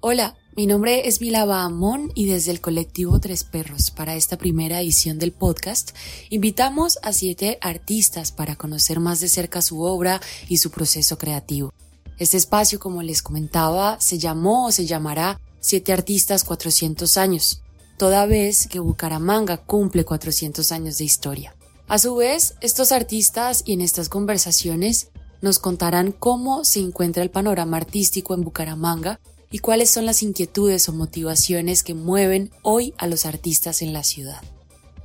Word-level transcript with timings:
Hola, 0.00 0.36
mi 0.54 0.66
nombre 0.66 1.08
es 1.08 1.18
Vilaba 1.18 1.62
Amón 1.62 2.12
y 2.14 2.26
desde 2.26 2.50
el 2.50 2.60
colectivo 2.60 3.18
Tres 3.18 3.44
Perros 3.44 3.90
para 3.90 4.14
esta 4.14 4.36
primera 4.36 4.80
edición 4.82 5.18
del 5.18 5.32
podcast 5.32 5.92
invitamos 6.28 6.98
a 7.02 7.14
siete 7.14 7.58
artistas 7.62 8.30
para 8.30 8.56
conocer 8.56 9.00
más 9.00 9.20
de 9.20 9.28
cerca 9.28 9.62
su 9.62 9.80
obra 9.80 10.20
y 10.48 10.58
su 10.58 10.70
proceso 10.70 11.16
creativo. 11.16 11.72
Este 12.18 12.36
espacio, 12.36 12.78
como 12.78 13.02
les 13.02 13.22
comentaba, 13.22 13.98
se 13.98 14.18
llamó 14.18 14.66
o 14.66 14.72
se 14.72 14.84
llamará 14.84 15.40
Siete 15.60 15.94
Artistas 15.94 16.44
400 16.44 17.16
años, 17.16 17.62
toda 17.96 18.26
vez 18.26 18.68
que 18.68 18.80
Bucaramanga 18.80 19.56
cumple 19.56 20.04
400 20.04 20.72
años 20.72 20.98
de 20.98 21.04
historia. 21.04 21.56
A 21.88 21.98
su 21.98 22.14
vez, 22.16 22.54
estos 22.60 22.92
artistas 22.92 23.62
y 23.64 23.72
en 23.72 23.80
estas 23.80 24.10
conversaciones 24.10 25.08
nos 25.40 25.58
contarán 25.58 26.12
cómo 26.12 26.64
se 26.64 26.80
encuentra 26.80 27.22
el 27.22 27.30
panorama 27.30 27.78
artístico 27.78 28.34
en 28.34 28.42
Bucaramanga 28.42 29.20
y 29.56 29.58
cuáles 29.58 29.88
son 29.88 30.04
las 30.04 30.22
inquietudes 30.22 30.86
o 30.90 30.92
motivaciones 30.92 31.82
que 31.82 31.94
mueven 31.94 32.50
hoy 32.60 32.92
a 32.98 33.06
los 33.06 33.24
artistas 33.24 33.80
en 33.80 33.94
la 33.94 34.04
ciudad. 34.04 34.42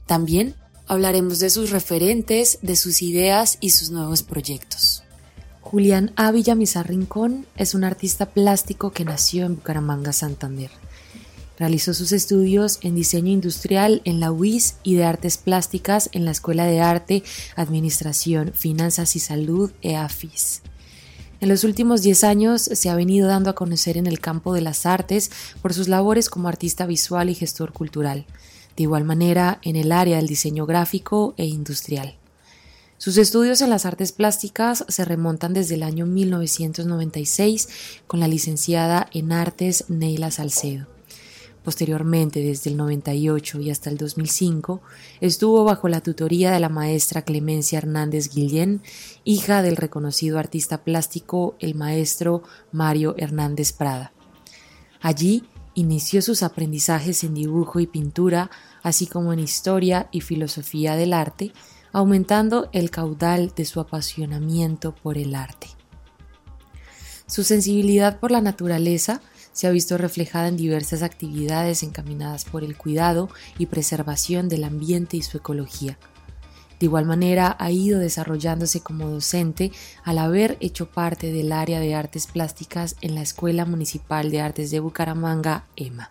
También 0.08 0.56
hablaremos 0.88 1.40
de 1.40 1.50
sus 1.50 1.70
referentes, 1.70 2.60
de 2.62 2.76
sus 2.76 3.02
ideas 3.02 3.58
y 3.62 3.70
sus 3.70 3.92
nuevos 3.92 4.24
proyectos. 4.24 5.04
Julián 5.62 6.12
A. 6.18 6.34
Villamizar 6.34 6.90
Rincón 6.90 7.46
es 7.56 7.74
un 7.76 7.86
artista 7.86 8.26
plástico 8.26 8.92
que 8.92 9.06
nació 9.06 9.46
en 9.46 9.56
Bucaramanga, 9.56 10.12
Santander. 10.12 10.72
Realizó 11.58 11.94
sus 11.94 12.12
estudios 12.12 12.80
en 12.82 12.94
diseño 12.94 13.32
industrial 13.32 14.02
en 14.04 14.20
la 14.20 14.34
UIS 14.34 14.76
y 14.84 14.96
de 14.96 15.06
artes 15.06 15.38
plásticas 15.38 16.10
en 16.12 16.26
la 16.26 16.32
Escuela 16.32 16.66
de 16.66 16.82
Arte, 16.82 17.24
Administración, 17.56 18.52
Finanzas 18.54 19.16
y 19.16 19.20
Salud 19.20 19.72
EAFIS. 19.82 20.62
En 21.42 21.50
los 21.50 21.64
últimos 21.64 22.04
10 22.04 22.24
años 22.24 22.62
se 22.62 22.90
ha 22.92 22.96
venido 22.96 23.28
dando 23.28 23.50
a 23.50 23.56
conocer 23.56 23.98
en 23.98 24.06
el 24.06 24.20
campo 24.20 24.54
de 24.54 24.62
las 24.62 24.86
artes 24.86 25.32
por 25.64 25.74
sus 25.74 25.88
labores 25.88 26.30
como 26.30 26.48
artista 26.48 26.86
visual 26.86 27.32
y 27.32 27.36
gestor 27.36 27.74
cultural, 27.74 28.28
de 28.78 28.84
igual 28.84 29.06
manera 29.06 29.58
en 29.64 29.76
el 29.76 29.92
área 29.92 30.18
del 30.18 30.28
diseño 30.28 30.68
gráfico 30.68 31.34
e 31.38 31.48
industrial. 31.48 32.16
Sus 33.00 33.18
estudios 33.18 33.62
en 33.62 33.72
las 33.72 33.88
artes 33.88 34.12
plásticas 34.12 34.86
se 34.88 35.04
remontan 35.04 35.56
desde 35.56 35.74
el 35.74 35.82
año 35.82 36.06
1996 36.06 37.70
con 38.06 38.20
la 38.20 38.28
licenciada 38.28 39.08
en 39.12 39.32
artes 39.32 39.86
Neila 39.88 40.30
Salcedo. 40.30 40.91
Posteriormente, 41.64 42.42
desde 42.42 42.72
el 42.72 42.78
98 42.78 43.60
y 43.60 43.70
hasta 43.70 43.92
el 43.92 43.98
2005, 43.98 44.82
estuvo 45.20 45.64
bajo 45.64 45.88
la 45.90 46.02
tutoría 46.02 46.52
de 46.52 46.60
la 46.60 46.70
maestra 46.70 47.22
Clemencia 47.22 47.78
Hernández 47.78 48.34
Guillén, 48.34 48.82
hija 49.26 49.62
del 49.62 49.76
reconocido 49.76 50.40
artista 50.40 50.84
plástico 50.84 51.56
el 51.60 51.76
maestro 51.76 52.42
Mario 52.72 53.14
Hernández 53.18 53.74
Prada. 53.74 54.12
Allí 55.02 55.44
inició 55.76 56.24
sus 56.24 56.42
aprendizajes 56.42 57.24
en 57.24 57.36
dibujo 57.36 57.80
y 57.80 57.86
pintura, 57.86 58.50
así 58.82 59.06
como 59.06 59.32
en 59.32 59.40
historia 59.40 60.10
y 60.12 60.22
filosofía 60.22 60.96
del 60.96 61.14
arte, 61.14 61.54
aumentando 61.94 62.70
el 62.74 62.90
caudal 62.90 63.54
de 63.56 63.66
su 63.66 63.80
apasionamiento 63.80 64.96
por 64.96 65.18
el 65.20 65.36
arte. 65.36 65.68
Su 67.28 67.44
sensibilidad 67.44 68.20
por 68.20 68.32
la 68.32 68.42
naturaleza 68.42 69.22
se 69.54 69.68
ha 69.68 69.72
visto 69.72 69.98
reflejada 69.98 70.48
en 70.48 70.58
diversas 70.58 71.04
actividades 71.04 71.84
encaminadas 71.84 72.46
por 72.46 72.64
el 72.64 72.78
cuidado 72.78 73.30
y 73.58 73.66
preservación 73.68 74.50
del 74.50 74.64
ambiente 74.64 75.18
y 75.18 75.22
su 75.22 75.38
ecología. 75.38 75.98
De 76.80 76.86
igual 76.86 77.06
manera, 77.06 77.56
ha 77.60 77.70
ido 77.70 78.00
desarrollándose 78.00 78.82
como 78.82 79.08
docente 79.08 79.72
al 80.04 80.18
haber 80.18 80.58
hecho 80.62 80.90
parte 80.90 81.32
del 81.32 81.52
área 81.52 81.80
de 81.80 81.94
artes 81.94 82.26
plásticas 82.26 82.96
en 83.02 83.14
la 83.14 83.22
Escuela 83.22 83.66
Municipal 83.66 84.32
de 84.32 84.42
Artes 84.42 84.72
de 84.72 84.80
Bucaramanga, 84.80 85.66
EMA. 85.76 86.10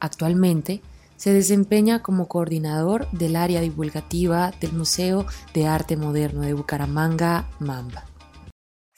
Actualmente, 0.00 0.80
se 1.16 1.34
desempeña 1.34 2.02
como 2.02 2.28
coordinador 2.28 3.10
del 3.10 3.36
área 3.36 3.60
divulgativa 3.60 4.52
del 4.58 4.72
Museo 4.72 5.26
de 5.52 5.66
Arte 5.66 5.98
Moderno 5.98 6.40
de 6.40 6.54
Bucaramanga, 6.54 7.46
Mamba. 7.58 8.04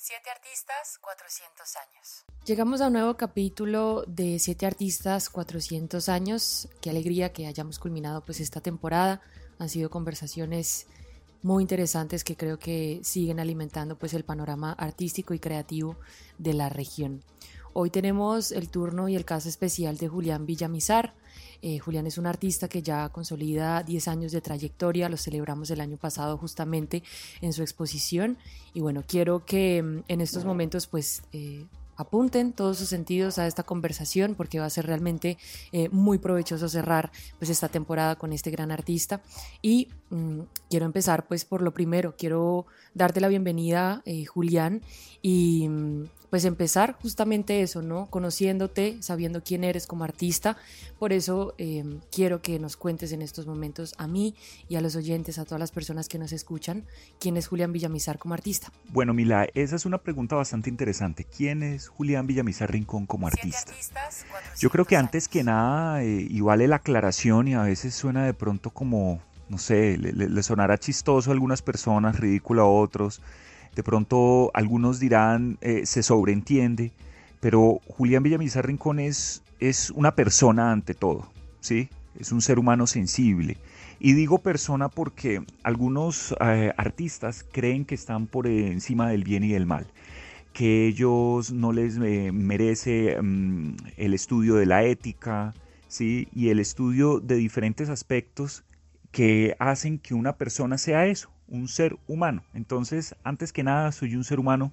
Siete 0.09 0.31
artistas, 0.31 0.99
400 1.03 1.77
años. 1.77 2.25
Llegamos 2.47 2.81
a 2.81 2.87
un 2.87 2.95
nuevo 2.95 3.19
capítulo 3.19 4.05
de 4.07 4.39
Siete 4.39 4.65
Artistas 4.65 5.29
400 5.29 6.09
años. 6.09 6.67
Qué 6.81 6.89
alegría 6.89 7.35
que 7.35 7.47
hayamos 7.47 7.79
culminado 7.79 8.25
pues 8.25 8.41
esta 8.41 8.63
temporada. 8.63 9.21
Han 9.59 9.69
sido 9.69 9.91
conversaciones 9.91 10.87
muy 11.43 11.63
interesantes 11.63 12.25
que 12.25 12.39
creo 12.39 12.59
que 12.59 13.01
siguen 13.05 13.39
alimentando 13.39 13.99
pues 13.99 14.15
el 14.15 14.25
panorama 14.25 14.73
artístico 14.73 15.35
y 15.35 15.41
creativo 15.41 15.99
de 16.39 16.55
la 16.55 16.71
región. 16.71 17.23
Hoy 17.75 17.91
tenemos 17.91 18.51
el 18.51 18.71
turno 18.71 19.11
y 19.11 19.15
el 19.15 19.27
caso 19.27 19.51
especial 19.51 19.99
de 19.99 20.09
Julián 20.09 20.47
Villamizar. 20.47 21.13
Eh, 21.63 21.79
Julián 21.79 22.07
es 22.07 22.19
un 22.19 22.27
artista 22.27 22.69
que 22.69 22.83
ya 22.83 23.09
consolida 23.09 23.83
10 23.83 24.09
años 24.09 24.33
de 24.33 24.41
trayectoria, 24.41 25.09
lo 25.09 25.17
celebramos 25.17 25.71
el 25.71 25.81
año 25.81 25.97
pasado 25.97 26.39
justamente 26.39 27.03
en 27.41 27.53
su 27.53 27.63
exposición. 27.63 28.39
Y 28.75 28.81
bueno, 28.81 29.03
quiero 29.07 29.45
que 29.45 29.83
mm, 29.83 30.05
en 30.09 30.21
estos 30.21 30.45
momentos 30.45 30.87
pues 30.87 31.23
eh, 31.33 31.67
apunten 31.99 32.53
todos 32.53 32.79
sus 32.79 32.89
sentidos 32.89 33.39
a 33.39 33.47
esta 33.47 33.65
conversación 33.65 34.37
porque 34.37 34.61
va 34.61 34.67
a 34.67 34.71
ser 34.71 34.87
realmente 34.87 35.37
eh, 35.73 35.89
muy 35.91 36.19
provechoso 36.19 36.69
cerrar 36.69 37.11
pues 37.39 37.51
esta 37.51 37.69
temporada 37.69 38.17
con 38.17 38.33
este 38.33 38.51
gran 38.51 38.71
artista. 38.71 39.21
Y 39.61 39.89
mm, 40.11 40.41
quiero 40.71 40.87
empezar 40.87 41.27
pues 41.27 41.45
por 41.45 41.61
lo 41.61 41.75
primero. 41.75 42.15
Quiero 42.17 42.67
darte 42.95 43.21
la 43.21 43.29
bienvenida 43.29 44.03
eh, 44.07 44.25
Julián 44.25 44.81
y 45.23 45.69
mm, 45.69 46.05
pues 46.31 46.45
empezar 46.45 46.97
justamente 47.01 47.63
eso, 47.63 47.83
¿no? 47.83 48.07
Conociéndote, 48.07 48.99
sabiendo 49.01 49.43
quién 49.43 49.65
eres 49.65 49.87
como 49.87 50.05
artista. 50.05 50.57
Por 50.99 51.13
eso 51.13 51.55
em, 51.59 52.01
quiero 52.11 52.43
que 52.43 52.59
nos 52.59 52.77
cuentes 52.77 53.13
en 53.13 53.23
estos 53.23 53.47
momentos 53.47 53.95
a 53.99 54.07
mí 54.07 54.35
y 54.69 54.77
a 54.77 54.81
los 54.81 54.97
oyentes, 54.97 55.39
a 55.39 55.45
todas 55.45 55.61
las 55.61 55.71
personas 55.71 56.09
que 56.09 56.19
nos 56.19 56.33
escuchan, 56.33 56.85
quién 57.19 57.37
es 57.37 57.47
Julián 57.47 57.73
Villamizar 57.73 58.19
como 58.19 58.35
artista. 58.35 58.73
Bueno, 58.91 59.15
Mila, 59.15 59.47
esa 59.55 59.77
es 59.77 59.87
una 59.87 59.99
pregunta 59.99 60.37
bastante 60.37 60.69
interesante. 60.71 61.25
¿Quién 61.25 61.63
es 61.63 61.89
Julián 61.89 62.27
Villamizar 62.27 62.71
Rincón 62.71 63.07
como 63.07 63.27
artista? 63.27 63.73
Yo 64.59 64.71
creo 64.71 64.85
que 64.85 64.97
antes 64.97 65.29
que 65.29 65.45
nada, 65.45 66.03
eh, 66.03 66.27
y 66.29 66.41
vale 66.41 66.69
la 66.69 66.77
aclaración 66.77 67.49
y 67.49 67.55
a 67.55 67.63
veces 67.63 67.95
suena 67.95 68.25
de 68.25 68.35
pronto 68.35 68.71
como, 68.71 69.21
no 69.49 69.59
sé, 69.59 69.97
le, 69.97 70.13
le 70.13 70.43
sonará 70.43 70.79
chistoso 70.79 71.31
a 71.31 71.33
algunas 71.33 71.63
personas, 71.63 72.21
ridículo 72.21 72.63
a 72.63 72.69
otros 72.69 73.23
de 73.79 73.85
pronto 73.85 74.51
algunos 74.55 74.99
dirán 74.99 75.57
eh, 75.61 75.87
se 75.87 76.03
sobreentiende, 76.03 76.91
pero 77.39 77.79
Julián 77.87 78.25
Villamizar 78.25 78.67
Rincón 78.67 78.99
es, 78.99 79.41
una 79.95 80.17
persona 80.17 80.73
ante 80.73 80.95
todo, 80.95 81.31
¿sí? 81.61 81.89
Es 82.19 82.33
un 82.33 82.43
ser 82.43 82.59
humano 82.59 82.89
sensible. 82.89 83.57
Y 84.01 84.15
digo 84.15 84.39
persona 84.39 84.89
porque 84.89 85.45
algunos 85.63 86.35
eh, 86.41 86.73
artistas 86.77 87.47
creen 87.53 87.85
que 87.85 87.95
están 87.95 88.27
por 88.27 88.49
encima 88.49 89.11
del 89.11 89.23
bien 89.23 89.45
y 89.45 89.53
del 89.53 89.67
mal, 89.67 89.87
que 90.53 90.89
ellos 90.89 91.53
no 91.53 91.71
les 91.71 91.99
eh, 91.99 92.33
merece 92.33 93.17
mm, 93.23 93.77
el 93.97 94.13
estudio 94.13 94.57
de 94.57 94.67
la 94.67 94.83
ética, 94.83 95.55
¿sí? 95.87 96.27
Y 96.35 96.49
el 96.49 96.59
estudio 96.59 97.21
de 97.21 97.37
diferentes 97.37 97.91
aspectos 97.91 98.65
que 99.13 99.55
hacen 99.61 100.01
que 100.01 100.15
una 100.15 100.33
persona 100.33 100.79
sea 100.79 101.07
eso, 101.07 101.31
un 101.49 101.69
ser 101.69 101.97
humano. 102.07 102.43
Entonces, 102.55 103.15
antes 103.25 103.53
que 103.53 103.63
nada, 103.63 103.93
soy 103.93 104.15
un 104.17 104.25
ser 104.25 104.41
humano 104.41 104.73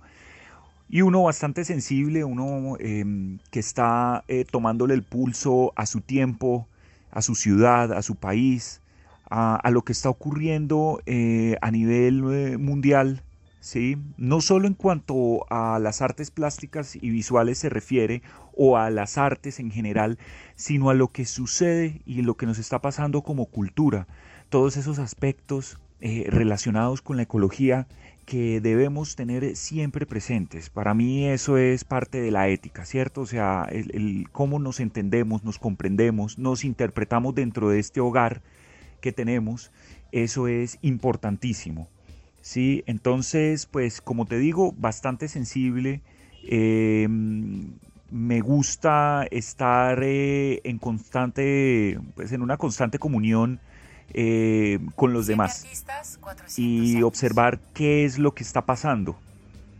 y 0.90 1.02
uno 1.02 1.24
bastante 1.24 1.66
sensible, 1.66 2.24
uno 2.24 2.78
em, 2.80 3.40
que 3.52 3.60
está 3.60 4.24
eh, 4.28 4.46
tomándole 4.50 4.94
el 4.94 5.04
pulso 5.04 5.74
a 5.76 5.86
su 5.86 6.02
tiempo, 6.02 6.68
a 7.12 7.22
su 7.22 7.36
ciudad, 7.36 7.92
a 7.94 8.02
su 8.02 8.16
país, 8.16 8.82
a, 9.30 9.70
lo 9.72 9.82
que 9.82 9.92
está 9.92 10.10
ocurriendo 10.10 11.02
eh, 11.08 11.58
a 11.62 11.72
nivel 11.72 12.24
eh, 12.32 12.58
mundial, 12.58 13.24
¿sí? 13.60 13.98
no 14.18 14.40
solo 14.42 14.68
en 14.68 14.76
cuanto 14.76 15.46
a 15.50 15.80
las 15.80 16.02
artes 16.02 16.30
plásticas 16.30 16.96
y 16.96 17.10
visuales 17.10 17.58
se 17.58 17.70
refiere, 17.70 18.22
o 18.56 18.78
a 18.78 18.90
las 18.90 19.18
artes 19.18 19.60
en 19.60 19.72
general, 19.72 20.20
sino 20.56 20.90
a 20.90 20.94
lo 20.94 21.08
que 21.08 21.26
sucede 21.26 22.02
y 22.06 22.22
lo 22.22 22.36
que 22.36 22.46
nos 22.46 22.60
está 22.60 22.80
pasando 22.80 23.24
como 23.24 23.48
cultura, 23.48 24.08
todos 24.50 24.78
esos 24.78 25.00
aspectos 25.00 25.80
eh, 26.08 26.28
relacionados 26.30 27.02
con 27.02 27.18
la 27.18 27.24
ecología 27.24 27.88
que 28.28 28.62
debemos 28.62 29.16
tener 29.16 29.56
siempre 29.56 30.06
presentes. 30.06 30.70
Para 30.70 30.94
mí 30.94 31.26
eso 31.26 31.58
es 31.58 31.84
parte 31.84 32.22
de 32.22 32.30
la 32.30 32.48
ética, 32.48 32.86
¿cierto? 32.86 33.22
O 33.22 33.26
sea, 33.26 33.68
el, 33.72 34.28
cómo 34.32 34.60
nos 34.60 34.80
entendemos, 34.80 35.44
nos 35.44 35.58
comprendemos, 35.58 36.38
nos 36.38 36.64
interpretamos 36.64 37.34
dentro 37.34 37.70
de 37.70 37.80
este 37.80 38.02
hogar 38.02 38.44
que 39.02 39.14
tenemos, 39.14 39.72
eso 40.12 40.48
es 40.48 40.78
importantísimo. 40.84 41.88
Sí, 42.40 42.84
entonces, 42.86 43.66
pues 43.66 44.00
como 44.00 44.28
te 44.28 44.38
digo, 44.38 44.76
bastante 44.78 45.28
sensible. 45.28 46.04
Em, 46.44 47.80
me 48.12 48.42
gusta 48.42 49.26
estar 49.32 50.04
eh, 50.04 50.62
en 50.66 50.78
constante, 50.78 52.00
pues 52.14 52.32
en 52.32 52.44
una 52.44 52.58
constante 52.58 53.00
comunión 53.00 53.60
eh, 54.14 54.80
con 54.96 55.14
los 55.14 55.28
demás 55.28 55.66
y 56.58 57.02
observar 57.02 57.60
qué 57.74 58.06
es 58.06 58.18
lo 58.18 58.34
que 58.34 58.44
está 58.44 58.66
pasando, 58.66 59.18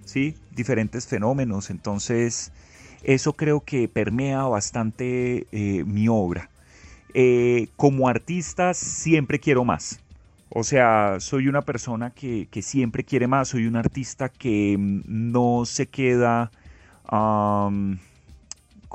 ¿sí? 0.04 0.36
Diferentes 0.52 1.08
fenómenos. 1.08 1.70
Entonces, 1.70 2.52
eso 3.04 3.34
creo 3.34 3.62
que 3.62 3.88
permea 3.88 4.44
bastante 4.44 5.48
eh, 5.52 5.84
mi 5.86 6.08
obra. 6.08 6.50
Eh, 7.14 7.70
como 7.78 8.10
artista 8.10 8.74
siempre 8.74 9.40
quiero 9.40 9.64
más. 9.64 10.00
O 10.50 10.64
sea, 10.64 11.18
soy 11.20 11.48
una 11.48 11.62
persona 11.62 12.12
que, 12.12 12.48
siempre 12.62 13.04
quiere 13.04 13.28
más, 13.28 13.50
soy 13.50 13.68
un 13.68 13.76
artista 13.76 14.30
que 14.30 14.76
mm, 14.78 15.02
no 15.06 15.64
se 15.66 15.88
queda 15.88 16.52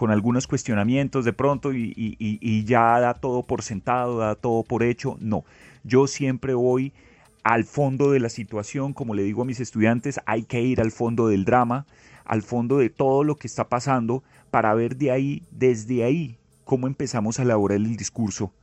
con 0.00 0.11
algunos 0.11 0.47
cuestionamientos 0.47 1.26
de 1.26 1.35
pronto 1.35 1.75
y, 1.75 2.64
ya 2.64 2.99
da 3.00 3.12
todo 3.12 3.43
por 3.43 3.61
sentado, 3.61 4.17
da 4.17 4.35
todo 4.35 4.62
por 4.62 4.82
hecho. 4.82 5.19
No, 5.20 5.44
yo 5.85 6.06
siempre 6.06 6.55
voy 6.55 6.94
al 7.43 7.64
fondo 7.64 8.11
de 8.11 8.19
la 8.19 8.31
situación, 8.31 8.94
como 8.94 9.12
le 9.12 9.25
digo 9.25 9.43
a 9.43 9.44
mis 9.44 9.61
estudiantes, 9.61 10.19
hay 10.25 10.44
que 10.44 10.62
ir 10.62 10.81
al 10.81 10.91
fondo 10.91 11.29
del 11.29 11.44
drama, 11.44 11.85
al 12.25 12.41
fondo 12.41 12.79
de 12.79 12.88
todo 12.88 13.25
lo 13.25 13.37
que 13.37 13.47
está 13.47 13.69
pasando 13.69 14.25
para 14.50 14.73
ver 14.73 14.97
de 14.97 15.11
ahí, 15.11 15.43
desde 15.50 16.02
ahí, 16.02 16.38
cómo 16.64 16.87
empezamos 16.87 17.38
a 17.38 17.43
elaborar 17.43 17.76
el 17.76 17.94
discurso. 17.99 18.55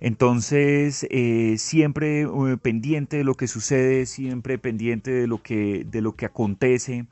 Entonces, 0.00 1.06
eh, 1.08 1.54
siempre 1.58 2.22
eh, 2.22 2.56
pendiente 2.60 3.18
de 3.18 3.22
lo 3.22 3.36
que 3.36 3.46
sucede, 3.46 4.06
siempre 4.06 4.58
pendiente 4.58 5.12
de 5.12 5.28
lo 5.28 5.40
que, 5.40 5.86
de 5.88 6.00
lo 6.00 6.16
que 6.16 6.26
acontece, 6.26 7.06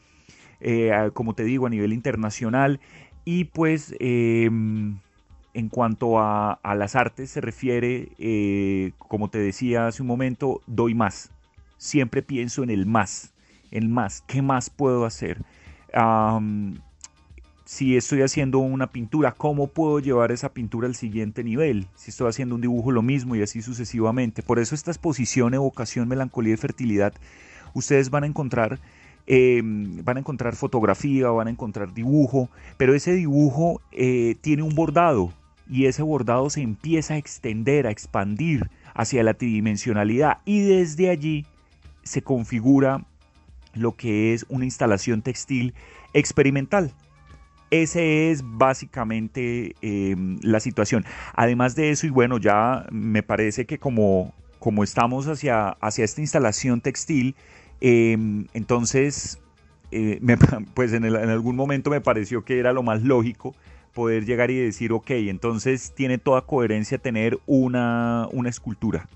eh, 0.61 1.11
como 1.15 1.35
te 1.35 1.45
digo, 1.45 1.69
a 1.69 1.71
nivel 1.71 1.93
internacional. 1.93 2.81
Y 3.31 3.45
pues, 3.45 3.95
em, 4.01 5.01
en 5.53 5.69
cuanto 5.69 6.19
a, 6.19 6.59
las 6.75 6.97
artes 6.97 7.29
se 7.29 7.43
refiere, 7.43 8.09
como 8.97 9.29
te 9.29 9.37
decía 9.37 9.87
hace 9.87 10.01
un 10.01 10.09
momento, 10.09 10.63
doy 10.67 10.95
más. 10.95 11.31
Siempre 11.77 12.23
pienso 12.23 12.63
en 12.63 12.71
el 12.71 12.87
más, 12.87 13.35
en 13.71 13.93
más, 13.93 14.23
¿qué 14.27 14.41
más 14.41 14.71
puedo 14.71 15.05
hacer? 15.05 15.45
si 17.67 17.99
estoy 17.99 18.23
haciendo 18.23 18.61
una 18.61 18.87
pintura, 18.87 19.33
¿cómo 19.33 19.67
puedo 19.67 19.99
llevar 19.99 20.33
esa 20.33 20.55
pintura 20.55 20.89
al 20.89 20.95
siguiente 20.95 21.45
nivel? 21.45 21.87
Si 21.97 22.11
estoy 22.11 22.31
haciendo 22.31 22.55
un 22.55 22.63
dibujo, 22.63 22.93
lo 22.93 23.03
mismo 23.03 23.37
y 23.37 23.43
así 23.43 23.61
sucesivamente. 23.61 24.43
Por 24.43 24.59
eso 24.59 24.75
esta 24.75 24.91
exposición, 24.91 25.53
evocación, 25.53 26.09
melancolía 26.09 26.55
y 26.55 26.57
fertilidad, 26.57 27.13
ustedes 27.75 28.09
van 28.09 28.25
a 28.25 28.29
encontrar... 28.29 28.79
Em, 29.31 30.03
van 30.05 30.17
a 30.17 30.21
encontrar 30.21 30.57
fotografía, 30.57 31.29
van 31.29 31.49
a 31.49 31.51
encontrar 31.51 31.93
dibujo, 31.93 32.49
pero 32.79 32.95
ese 32.95 33.13
dibujo 33.13 33.83
eh, 33.93 34.37
tiene 34.41 34.63
un 34.63 34.75
bordado 34.75 35.35
y 35.69 35.85
ese 35.85 36.03
bordado 36.03 36.49
se 36.49 36.63
empieza 36.63 37.13
a 37.13 37.19
extender, 37.19 37.87
a 37.87 37.91
expandir 37.91 38.71
hacia 38.95 39.23
la 39.23 39.35
tridimensionalidad 39.35 40.39
y 40.47 40.61
desde 40.61 41.11
allí 41.11 41.45
se 42.05 42.23
configura 42.23 43.05
lo 43.75 43.97
que 43.97 44.33
es 44.33 44.47
una 44.49 44.65
instalación 44.65 45.21
textil 45.21 45.75
experimental. 46.15 46.95
Ese 47.71 48.31
es 48.31 48.43
básicamente 48.43 49.75
em, 49.83 50.39
la 50.41 50.59
situación. 50.59 51.05
Además 51.35 51.75
de 51.75 51.91
eso, 51.91 52.07
y 52.07 52.11
bueno, 52.11 52.39
ya 52.39 52.87
me 52.91 53.23
parece 53.23 53.67
que 53.67 53.79
como, 53.79 54.33
como 54.59 54.83
estamos 54.85 55.29
hacia, 55.29 55.69
hacia 55.83 56.07
esta 56.07 56.23
instalación 56.23 56.81
textil, 56.81 57.37
em, 57.81 58.47
entonces, 58.55 59.39
eh, 59.91 60.21
pues 60.75 60.93
en, 60.93 61.05
algún 61.05 61.57
momento 61.57 61.91
me 61.91 62.01
pareció 62.01 62.45
que 62.45 62.59
era 62.59 62.73
lo 62.73 62.83
más 62.83 63.03
lógico 63.03 63.55
poder 63.95 64.25
llegar 64.25 64.51
y 64.51 64.59
decir, 64.59 64.93
ok, 64.93 65.11
entonces 65.11 65.93
tiene 65.95 66.19
toda 66.19 66.43
coherencia 66.43 66.99
tener 66.99 67.39
una, 67.47 68.29
una 68.33 68.49
escultura. 68.49 69.09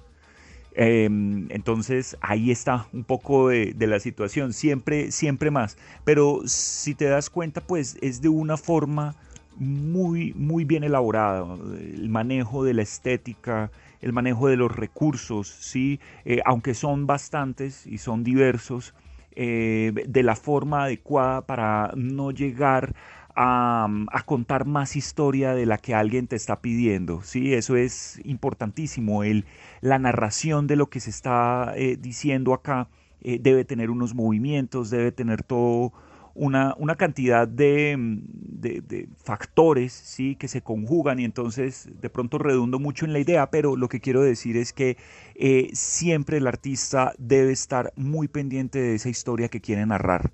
Em, 0.75 1.49
entonces 1.51 2.17
ahí 2.23 2.51
está 2.51 2.87
un 2.95 3.05
poco 3.05 3.49
de, 3.49 3.75
la 3.79 4.01
situación, 4.01 4.53
siempre, 4.53 5.13
siempre 5.13 5.51
más. 5.51 5.77
Pero 6.05 6.43
si 6.47 6.95
te 6.95 7.05
das 7.07 7.31
cuenta, 7.31 7.61
pues 7.61 7.97
es 8.01 8.23
de 8.23 8.29
una 8.29 8.57
forma 8.57 9.15
muy, 9.57 10.33
muy 10.35 10.65
bien 10.65 10.83
elaborada. 10.83 11.45
El 11.79 12.09
manejo 12.09 12.65
de 12.65 12.75
la 12.75 12.83
estética, 12.83 13.71
el 14.03 14.13
manejo 14.13 14.49
de 14.49 14.57
los 14.57 14.75
recursos, 14.75 15.49
¿sí? 15.49 16.01
Eh, 16.25 16.41
aunque 16.45 16.75
son 16.75 17.07
bastantes 17.07 17.87
y 17.87 17.99
son 17.99 18.25
diversos, 18.25 18.95
eh, 19.35 19.93
de 20.07 20.23
la 20.23 20.37
forma 20.37 20.85
adecuada 20.85 21.47
para 21.47 21.93
no 21.97 22.33
llegar 22.33 22.95
a, 23.35 23.89
contar 24.27 24.67
más 24.67 24.95
historia 24.95 25.55
de 25.55 25.65
la 25.65 25.79
que 25.79 25.95
alguien 25.95 26.27
te 26.27 26.37
está 26.37 26.61
pidiendo. 26.61 27.23
¿sí? 27.23 27.55
Eso 27.55 27.77
es 27.77 28.21
importantísimo. 28.25 29.25
El, 29.25 29.47
la 29.81 29.99
narración 29.99 30.67
de 30.67 30.77
lo 30.77 30.91
que 30.91 31.01
se 31.01 31.09
está 31.09 31.73
eh, 31.77 31.97
diciendo 31.99 32.53
acá 32.53 32.89
debe 33.25 33.65
tener 33.65 33.91
unos 33.91 34.17
movimientos, 34.17 34.91
debe 34.91 35.13
tener 35.13 35.45
todo 35.45 35.93
una, 36.35 36.75
una 36.79 36.97
cantidad 36.97 37.47
de, 37.47 37.97
de, 37.99 39.09
factores 39.17 39.93
¿sí? 39.93 40.37
que 40.37 40.49
se 40.49 40.63
conjugan 40.63 41.19
y 41.19 41.25
entonces 41.25 41.89
de 42.01 42.11
pronto 42.11 42.39
redundo 42.39 42.79
mucho 42.79 43.05
en 43.05 43.13
la 43.13 43.19
idea, 43.19 43.51
pero 43.51 43.77
lo 43.77 43.89
que 43.89 44.01
quiero 44.01 44.23
decir 44.23 44.57
es 44.57 44.73
que 44.73 44.97
eh, 45.35 45.71
siempre 45.73 46.39
el 46.39 46.47
artista 46.47 47.13
debe 47.19 47.53
estar 47.53 47.93
muy 47.97 48.29
pendiente 48.29 48.81
de 48.81 48.95
esa 48.95 49.09
historia 49.09 49.49
que 49.49 49.61
quiere 49.61 49.85
narrar 49.85 50.33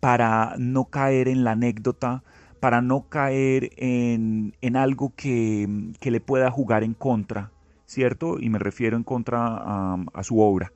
para 0.00 0.54
no 0.58 0.86
caer 0.86 1.28
en 1.28 1.44
la 1.44 1.52
anécdota, 1.52 2.22
para 2.60 2.80
no 2.80 3.08
caer 3.08 3.70
en, 3.76 4.54
algo 4.76 5.12
que, 5.16 5.68
le 6.00 6.20
pueda 6.20 6.50
jugar 6.50 6.84
en 6.84 6.94
contra, 6.94 7.50
¿cierto? 7.86 8.38
Y 8.38 8.48
me 8.48 8.58
refiero 8.58 8.96
en 8.96 9.04
contra 9.04 9.96
a, 10.12 10.22
su 10.22 10.40
obra. 10.40 10.72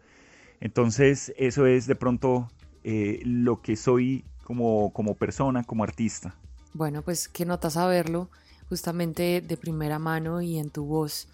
Entonces, 0.60 1.32
eso 1.36 1.66
es 1.66 1.86
de 1.86 1.94
pronto 1.94 2.48
eh, 2.84 3.20
lo 3.24 3.62
que 3.62 3.76
soy 3.76 4.24
como, 4.50 4.92
como 4.92 5.14
persona, 5.14 5.62
como 5.62 5.84
artista. 5.84 6.34
Bueno, 6.72 7.02
pues 7.02 7.28
qué 7.28 7.44
notas 7.44 7.74
saberlo 7.74 8.30
justamente 8.68 9.44
de 9.46 9.56
primera 9.56 10.00
mano 10.00 10.40
y 10.40 10.58
en 10.58 10.70
tu 10.70 10.86
voz. 10.86 11.28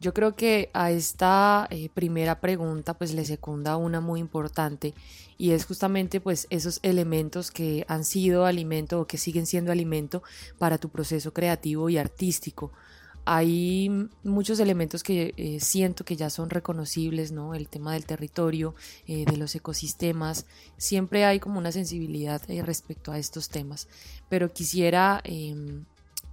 Yo 0.00 0.12
creo 0.12 0.34
que 0.34 0.68
a 0.74 0.90
esta 0.90 1.68
eh, 1.70 1.90
primera 1.94 2.40
pregunta 2.40 2.94
pues 2.94 3.14
le 3.14 3.24
secunda 3.24 3.76
una 3.76 4.00
muy 4.00 4.18
importante 4.18 4.94
y 5.38 5.52
es 5.52 5.64
justamente 5.64 6.20
pues 6.20 6.48
esos 6.50 6.80
elementos 6.82 7.52
que 7.52 7.84
han 7.86 8.04
sido 8.04 8.46
alimento 8.46 9.00
o 9.00 9.06
que 9.06 9.16
siguen 9.16 9.46
siendo 9.46 9.70
alimento 9.70 10.24
para 10.58 10.78
tu 10.78 10.88
proceso 10.88 11.32
creativo 11.32 11.88
y 11.88 11.98
artístico. 11.98 12.72
Hay 13.26 14.08
muchos 14.24 14.60
elementos 14.60 15.02
que 15.02 15.34
eh, 15.36 15.58
siento 15.60 16.04
que 16.04 16.16
ya 16.16 16.30
son 16.30 16.48
reconocibles, 16.48 17.32
¿no? 17.32 17.54
El 17.54 17.68
tema 17.68 17.92
del 17.92 18.06
territorio, 18.06 18.74
eh, 19.06 19.24
de 19.26 19.36
los 19.36 19.54
ecosistemas, 19.54 20.46
siempre 20.76 21.24
hay 21.24 21.40
como 21.40 21.58
una 21.58 21.72
sensibilidad 21.72 22.40
respecto 22.64 23.12
a 23.12 23.18
estos 23.18 23.48
temas, 23.48 23.88
pero 24.28 24.52
quisiera 24.52 25.20
em, 25.24 25.84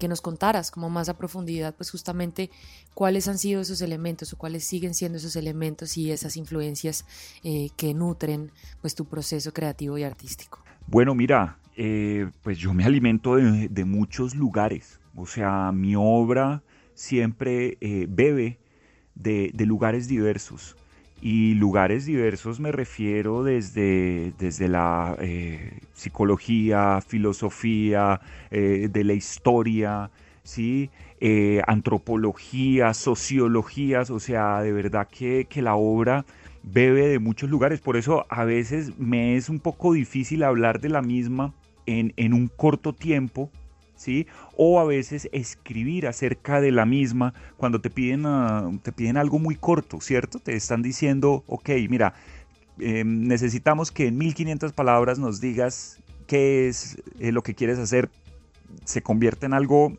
que 0.03 0.07
nos 0.07 0.21
contaras 0.21 0.71
como 0.71 0.89
más 0.89 1.09
a 1.09 1.17
profundidad, 1.17 1.75
pues 1.75 1.89
justamente 1.89 2.49
cuáles 2.93 3.27
han 3.27 3.37
sido 3.37 3.61
esos 3.61 3.81
elementos 3.81 4.33
o 4.33 4.37
cuáles 4.37 4.65
siguen 4.65 4.93
siendo 4.93 5.17
esos 5.17 5.35
elementos 5.35 5.97
y 5.97 6.11
esas 6.11 6.37
influencias 6.37 7.05
eh, 7.43 7.69
que 7.77 7.93
nutren 7.93 8.51
pues 8.81 8.95
tu 8.95 9.05
proceso 9.05 9.53
creativo 9.53 9.97
y 9.97 10.03
artístico. 10.03 10.59
Bueno, 10.87 11.15
mira, 11.15 11.57
eh, 11.77 12.29
pues 12.41 12.57
yo 12.57 12.73
me 12.73 12.83
alimento 12.83 13.35
de, 13.35 13.85
muchos 13.85 14.35
lugares, 14.35 14.99
o 15.15 15.25
sea, 15.25 15.71
mi 15.71 15.95
obra 15.95 16.61
siempre 16.93 17.77
eh, 17.81 18.05
bebe 18.09 18.57
de 19.15 19.65
lugares 19.65 20.07
diversos. 20.07 20.75
Y 21.21 21.53
lugares 21.53 22.05
diversos 22.05 22.59
me 22.59 22.73
refiero 22.73 23.43
desde, 23.43 24.33
desde 24.37 24.67
la 24.67 25.15
eh, 25.21 25.79
psicología, 25.93 26.99
filosofía, 26.99 28.19
eh, 28.51 28.89
de 28.91 29.03
la 29.05 29.13
historia, 29.13 30.11
¿sí? 30.43 30.89
Antropología, 31.65 32.93
sociologías, 32.93 34.09
o 34.09 34.19
sea, 34.19 34.61
de 34.61 34.73
verdad 34.73 35.07
que, 35.09 35.47
que 35.49 35.61
la 35.61 35.75
obra 35.75 36.25
bebe 36.63 37.07
de 37.07 37.19
muchos 37.19 37.49
lugares. 37.49 37.79
Por 37.79 37.95
eso 37.95 38.25
a 38.27 38.43
veces 38.43 38.97
me 38.99 39.37
es 39.37 39.47
un 39.47 39.59
poco 39.59 39.93
difícil 39.93 40.43
hablar 40.43 40.81
de 40.81 40.89
la 40.89 41.01
misma 41.01 41.53
en, 41.85 42.11
en 42.17 42.33
un 42.33 42.49
corto 42.49 42.91
tiempo, 42.91 43.49
O 44.55 44.79
a 44.79 44.85
veces 44.85 45.29
escribir 45.31 46.07
acerca 46.07 46.61
de 46.61 46.71
la 46.71 46.85
misma 46.85 47.33
cuando 47.57 47.81
te 47.81 47.89
piden, 47.89 48.25
ah, 48.25 48.69
te 48.81 48.91
piden 48.91 49.17
algo 49.17 49.39
muy 49.39 49.55
corto, 49.55 49.99
¿cierto? 50.01 50.39
Te 50.39 50.55
están 50.55 50.81
diciendo, 50.81 51.43
ok, 51.47 51.69
mira, 51.89 52.13
em, 52.79 53.27
necesitamos 53.27 53.91
que 53.91 54.07
en 54.07 54.17
1500 54.17 54.73
palabras 54.73 55.19
nos 55.19 55.39
digas 55.41 55.99
qué 56.27 56.67
es 56.67 56.97
eh, 57.19 57.31
lo 57.31 57.43
que 57.43 57.55
quieres 57.55 57.79
hacer. 57.79 58.09
Se 58.85 59.01
convierte 59.01 59.45
en 59.45 59.53
algo 59.53 59.93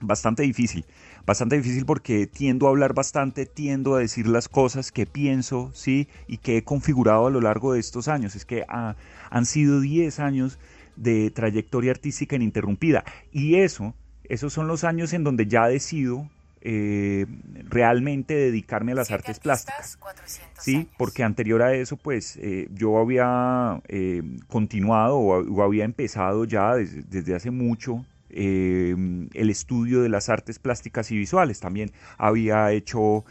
bastante 0.00 0.42
difícil. 0.42 0.84
Bastante 1.26 1.56
difícil 1.56 1.84
porque 1.84 2.26
tiendo 2.26 2.66
a 2.66 2.70
hablar 2.70 2.94
bastante, 2.94 3.44
tiendo 3.44 3.94
a 3.94 3.98
decir 3.98 4.26
las 4.26 4.48
cosas 4.48 4.92
que 4.92 5.06
pienso, 5.06 5.70
¿sí? 5.74 6.08
Y 6.26 6.38
que 6.38 6.56
he 6.56 6.64
configurado 6.64 7.26
a 7.26 7.30
lo 7.30 7.40
largo 7.40 7.74
de 7.74 7.80
estos 7.80 8.08
años. 8.08 8.34
Es 8.34 8.44
que 8.44 8.64
ah, 8.68 8.96
han 9.30 9.44
sido 9.44 9.80
10 9.80 10.20
años 10.20 10.58
de 10.98 11.30
trayectoria 11.30 11.92
artística 11.92 12.36
ininterrumpida. 12.36 13.04
Y 13.32 13.56
eso, 13.56 13.94
esos 14.24 14.52
son 14.52 14.68
los 14.68 14.84
años 14.84 15.12
en 15.12 15.24
donde 15.24 15.46
ya 15.46 15.66
decido 15.68 16.28
eh, 16.60 17.26
realmente 17.68 18.34
dedicarme 18.34 18.92
a 18.92 18.96
las 18.96 19.10
artes 19.12 19.38
plásticas. 19.38 19.98
Sí, 20.58 20.88
porque 20.98 21.22
anterior 21.22 21.62
a 21.62 21.72
eso, 21.74 21.96
pues 21.96 22.36
eh, 22.36 22.68
yo 22.72 22.98
había 22.98 23.80
eh, 23.86 24.22
continuado 24.48 25.18
o, 25.18 25.62
había 25.62 25.84
empezado 25.84 26.44
ya 26.44 26.74
desde, 26.74 27.34
hace 27.34 27.50
mucho 27.50 28.04
el 28.30 29.50
estudio 29.50 30.02
de 30.02 30.08
las 30.08 30.28
artes 30.28 30.58
plásticas 30.58 31.10
y 31.10 31.16
visuales. 31.16 31.60
También 31.60 31.92
había 32.16 32.72
hecho, 32.72 33.24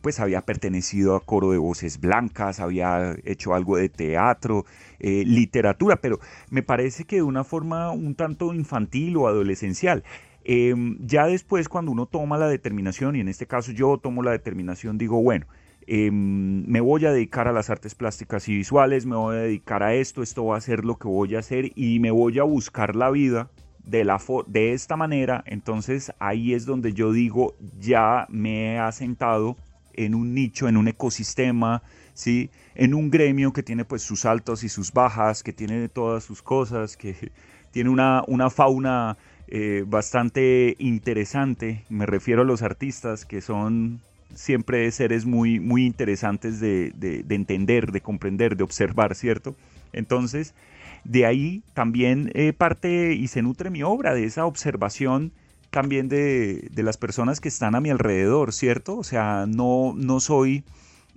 pues 0.00 0.20
había 0.20 0.42
pertenecido 0.42 1.16
a 1.16 1.20
coro 1.20 1.50
de 1.50 1.58
voces 1.58 2.00
blancas, 2.00 2.60
había 2.60 3.16
hecho 3.24 3.54
algo 3.54 3.76
de 3.76 3.88
teatro, 3.88 4.66
literatura, 5.00 5.96
pero 5.96 6.18
me 6.50 6.62
parece 6.62 7.04
que 7.04 7.16
de 7.16 7.22
una 7.22 7.44
forma 7.44 7.90
un 7.90 8.14
tanto 8.14 8.54
infantil 8.54 9.16
o 9.16 9.28
adolescencial. 9.28 10.04
Em, 10.44 10.98
ya 11.00 11.26
después 11.26 11.68
cuando 11.68 11.90
uno 11.90 12.06
toma 12.06 12.36
la 12.36 12.48
determinación, 12.48 13.16
y 13.16 13.20
en 13.20 13.28
este 13.28 13.46
caso 13.46 13.72
yo 13.72 13.98
tomo 13.98 14.22
la 14.22 14.30
determinación, 14.32 14.98
digo, 14.98 15.22
bueno, 15.22 15.46
em, 15.86 16.66
me 16.66 16.80
voy 16.80 17.06
a 17.06 17.12
dedicar 17.12 17.48
a 17.48 17.52
las 17.52 17.70
artes 17.70 17.94
plásticas 17.94 18.48
y 18.48 18.56
visuales, 18.56 19.06
me 19.06 19.16
voy 19.16 19.36
a 19.36 19.40
dedicar 19.40 19.82
a 19.82 19.94
esto, 19.94 20.22
esto 20.22 20.44
va 20.44 20.58
a 20.58 20.60
ser 20.60 20.84
lo 20.84 20.96
que 20.96 21.08
voy 21.08 21.34
a 21.34 21.38
hacer 21.38 21.72
y 21.74 21.98
me 21.98 22.10
voy 22.10 22.38
a 22.38 22.42
buscar 22.42 22.94
la 22.94 23.10
vida 23.10 23.50
de, 23.86 24.04
la 24.04 24.20
de 24.46 24.72
esta 24.72 24.96
manera, 24.96 25.42
entonces 25.46 26.12
ahí 26.18 26.54
es 26.54 26.66
donde 26.66 26.92
yo 26.92 27.12
digo, 27.12 27.54
ya 27.80 28.26
me 28.28 28.74
he 28.74 28.78
asentado 28.78 29.56
en 29.92 30.14
un 30.14 30.34
nicho, 30.34 30.68
en 30.68 30.76
un 30.76 30.88
ecosistema, 30.88 31.82
¿sí? 32.14 32.50
en 32.74 32.94
un 32.94 33.10
gremio 33.10 33.52
que 33.52 33.62
tiene 33.62 33.84
pues 33.84 34.02
sus 34.02 34.24
altos 34.24 34.64
y 34.64 34.68
sus 34.68 34.92
bajas, 34.92 35.42
que 35.42 35.52
tiene 35.52 35.88
todas 35.88 36.24
sus 36.24 36.42
cosas, 36.42 36.96
que 36.96 37.32
tiene 37.70 37.90
una, 37.90 38.24
una 38.26 38.50
fauna 38.50 39.16
eh, 39.48 39.84
bastante 39.86 40.76
interesante. 40.78 41.84
Me 41.88 42.06
refiero 42.06 42.42
a 42.42 42.44
los 42.44 42.62
artistas 42.62 43.24
que 43.24 43.40
son 43.40 44.00
siempre 44.34 44.90
seres 44.90 45.26
muy, 45.26 45.60
muy 45.60 45.86
interesantes 45.86 46.60
de, 46.60 46.92
entender, 47.28 47.92
de 47.92 48.00
comprender, 48.00 48.56
de 48.56 48.64
observar, 48.64 49.14
¿cierto? 49.14 49.54
Entonces, 49.92 50.54
de 51.04 51.26
ahí 51.26 51.62
también 51.74 52.30
eh, 52.34 52.52
parte 52.52 53.14
y 53.14 53.28
se 53.28 53.42
nutre 53.42 53.70
mi 53.70 53.82
obra, 53.82 54.14
de 54.14 54.24
esa 54.24 54.46
observación 54.46 55.32
también 55.70 56.08
de, 56.08 56.70
las 56.76 56.96
personas 56.96 57.40
que 57.40 57.48
están 57.48 57.74
a 57.74 57.80
mi 57.80 57.90
alrededor, 57.90 58.52
¿cierto? 58.52 58.96
O 58.96 59.04
sea, 59.04 59.46
no, 59.48 59.92
no 59.96 60.20
soy 60.20 60.64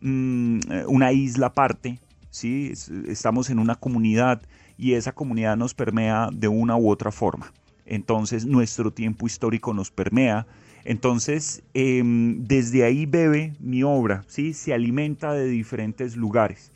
mm, 0.01 0.59
una 0.87 1.11
isla 1.11 1.47
aparte, 1.47 1.99
¿sí? 2.31 2.73
Estamos 3.07 3.49
en 3.49 3.59
una 3.59 3.75
comunidad 3.75 4.41
y 4.77 4.93
esa 4.93 5.11
comunidad 5.11 5.57
nos 5.57 5.73
permea 5.73 6.29
de 6.33 6.47
una 6.47 6.75
u 6.75 6.89
otra 6.89 7.11
forma 7.11 7.51
entonces 7.87 8.45
nuestro 8.45 8.91
tiempo 8.91 9.25
histórico 9.25 9.73
nos 9.73 9.89
permea. 9.89 10.45
Entonces, 10.83 11.63
em, 11.73 12.43
desde 12.43 12.83
ahí 12.83 13.05
bebe 13.05 13.53
mi 13.59 13.83
obra, 13.83 14.23
¿sí? 14.27 14.53
se 14.53 14.73
alimenta 14.73 15.33
de 15.33 15.47
diferentes 15.47 16.15
lugares. 16.15 16.71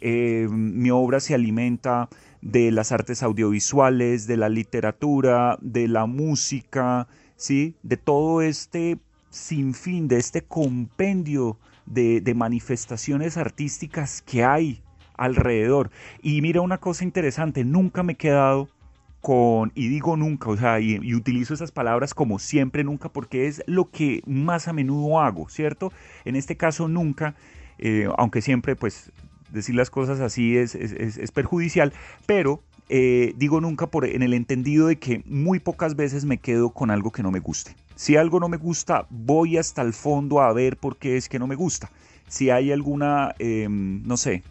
Em, 0.00 0.50
mi 0.50 0.90
obra 0.90 1.20
se 1.20 1.34
alimenta 1.34 2.08
de 2.44 2.70
las 2.70 2.92
artes 2.92 3.22
audiovisuales, 3.22 4.26
de 4.26 4.36
la 4.36 4.50
literatura, 4.50 5.58
de 5.62 5.88
la 5.88 6.04
música, 6.04 7.08
¿sí? 7.36 7.74
de 7.82 7.96
todo 7.96 8.42
este 8.42 8.98
sinfín, 9.30 10.06
de 10.08 10.18
este 10.18 10.42
compendio 10.42 11.58
de, 11.86 12.20
de 12.20 12.34
manifestaciones 12.34 13.38
artísticas 13.38 14.20
que 14.22 14.44
hay 14.44 14.82
alrededor. 15.16 15.90
Y 16.22 16.42
mira 16.42 16.60
una 16.60 16.78
cosa 16.78 17.02
interesante, 17.04 17.64
nunca 17.64 18.02
me 18.02 18.12
he 18.12 18.16
quedado 18.16 18.68
con, 19.22 19.72
y 19.74 19.88
digo 19.88 20.18
nunca, 20.18 20.50
o 20.50 20.56
sea, 20.58 20.80
y, 20.80 21.14
utilizo 21.14 21.54
esas 21.54 21.72
palabras 21.72 22.12
como 22.12 22.38
siempre, 22.38 22.84
nunca, 22.84 23.08
porque 23.08 23.46
es 23.46 23.62
lo 23.66 23.90
que 23.90 24.20
más 24.26 24.68
a 24.68 24.74
menudo 24.74 25.18
hago, 25.18 25.48
¿cierto? 25.48 25.94
En 26.26 26.36
este 26.36 26.58
caso, 26.58 26.88
nunca, 26.88 27.34
eh, 27.78 28.06
aunque 28.18 28.42
siempre, 28.42 28.76
pues, 28.76 29.10
decir 29.50 29.74
las 29.74 29.90
cosas 29.90 30.20
así 30.20 30.56
es, 30.56 30.74
es, 30.74 31.30
perjudicial, 31.32 31.92
pero 32.26 32.62
eh, 32.88 33.34
digo 33.36 33.60
nunca 33.60 33.86
por, 33.86 34.04
en 34.06 34.22
el 34.22 34.34
entendido 34.34 34.88
de 34.88 34.96
que 34.96 35.22
muy 35.26 35.60
pocas 35.60 35.96
veces 35.96 36.24
me 36.24 36.38
quedo 36.38 36.70
con 36.70 36.90
algo 36.90 37.12
que 37.12 37.22
no 37.22 37.30
me 37.30 37.40
guste. 37.40 37.76
Si 37.94 38.16
algo 38.16 38.40
no 38.40 38.48
me 38.48 38.56
gusta, 38.56 39.06
voy 39.10 39.56
hasta 39.56 39.82
el 39.82 39.92
fondo 39.92 40.40
a 40.40 40.52
ver 40.52 40.76
por 40.76 40.96
qué 40.96 41.16
es 41.16 41.28
que 41.28 41.38
no 41.38 41.46
me 41.46 41.54
gusta. 41.54 41.90
Si 42.28 42.50
hay 42.50 42.72
alguna, 42.72 43.34
em, 43.38 44.02
no 44.04 44.16
sé, 44.16 44.42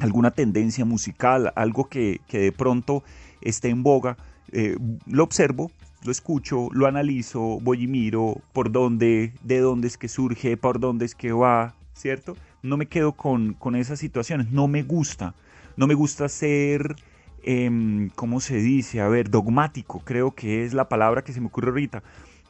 alguna 0.00 0.30
tendencia 0.30 0.84
musical, 0.84 1.52
algo 1.56 1.88
que, 1.88 2.20
que 2.28 2.38
de 2.38 2.52
pronto 2.52 3.02
esté 3.40 3.70
en 3.70 3.82
boga, 3.82 4.16
eh, 4.52 4.76
lo 5.06 5.24
observo, 5.24 5.70
lo 6.04 6.12
escucho, 6.12 6.68
lo 6.72 6.86
analizo, 6.86 7.58
voy 7.60 7.84
y 7.84 7.86
miro 7.86 8.40
por 8.52 8.70
dónde, 8.70 9.32
de 9.42 9.60
dónde 9.60 9.88
es 9.88 9.98
que 9.98 10.08
surge, 10.08 10.56
por 10.56 10.78
dónde 10.78 11.04
es 11.04 11.14
que 11.14 11.32
va, 11.32 11.74
¿cierto? 11.94 12.36
No 12.66 12.76
me 12.76 12.86
quedo 12.86 13.12
con, 13.12 13.54
con 13.54 13.76
esas 13.76 13.98
situaciones, 13.98 14.50
no 14.50 14.66
me 14.68 14.82
gusta, 14.82 15.34
no 15.76 15.86
me 15.86 15.94
gusta 15.94 16.28
ser, 16.28 16.96
eh, 17.44 18.08
¿cómo 18.16 18.40
se 18.40 18.56
dice? 18.56 19.00
A 19.00 19.08
ver, 19.08 19.30
dogmático, 19.30 20.00
creo 20.04 20.34
que 20.34 20.64
es 20.64 20.74
la 20.74 20.88
palabra 20.88 21.22
que 21.22 21.32
se 21.32 21.40
me 21.40 21.46
ocurre 21.46 21.70
ahorita. 21.70 22.02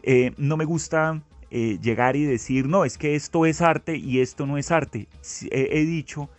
Eh, 0.02 0.32
no 0.38 0.56
me 0.56 0.64
gusta 0.64 1.23
eh, 1.50 1.78
llegar 1.82 2.16
y 2.16 2.25
decir, 2.25 2.66
no, 2.66 2.85
es 2.85 2.96
que 2.96 3.14
esto 3.14 3.44
es 3.44 3.61
arte 3.61 3.96
y 3.96 4.20
esto 4.20 4.46
no 4.46 4.56
es 4.56 4.70
arte. 4.70 5.06
he 5.50 5.85
dicho 5.85 6.30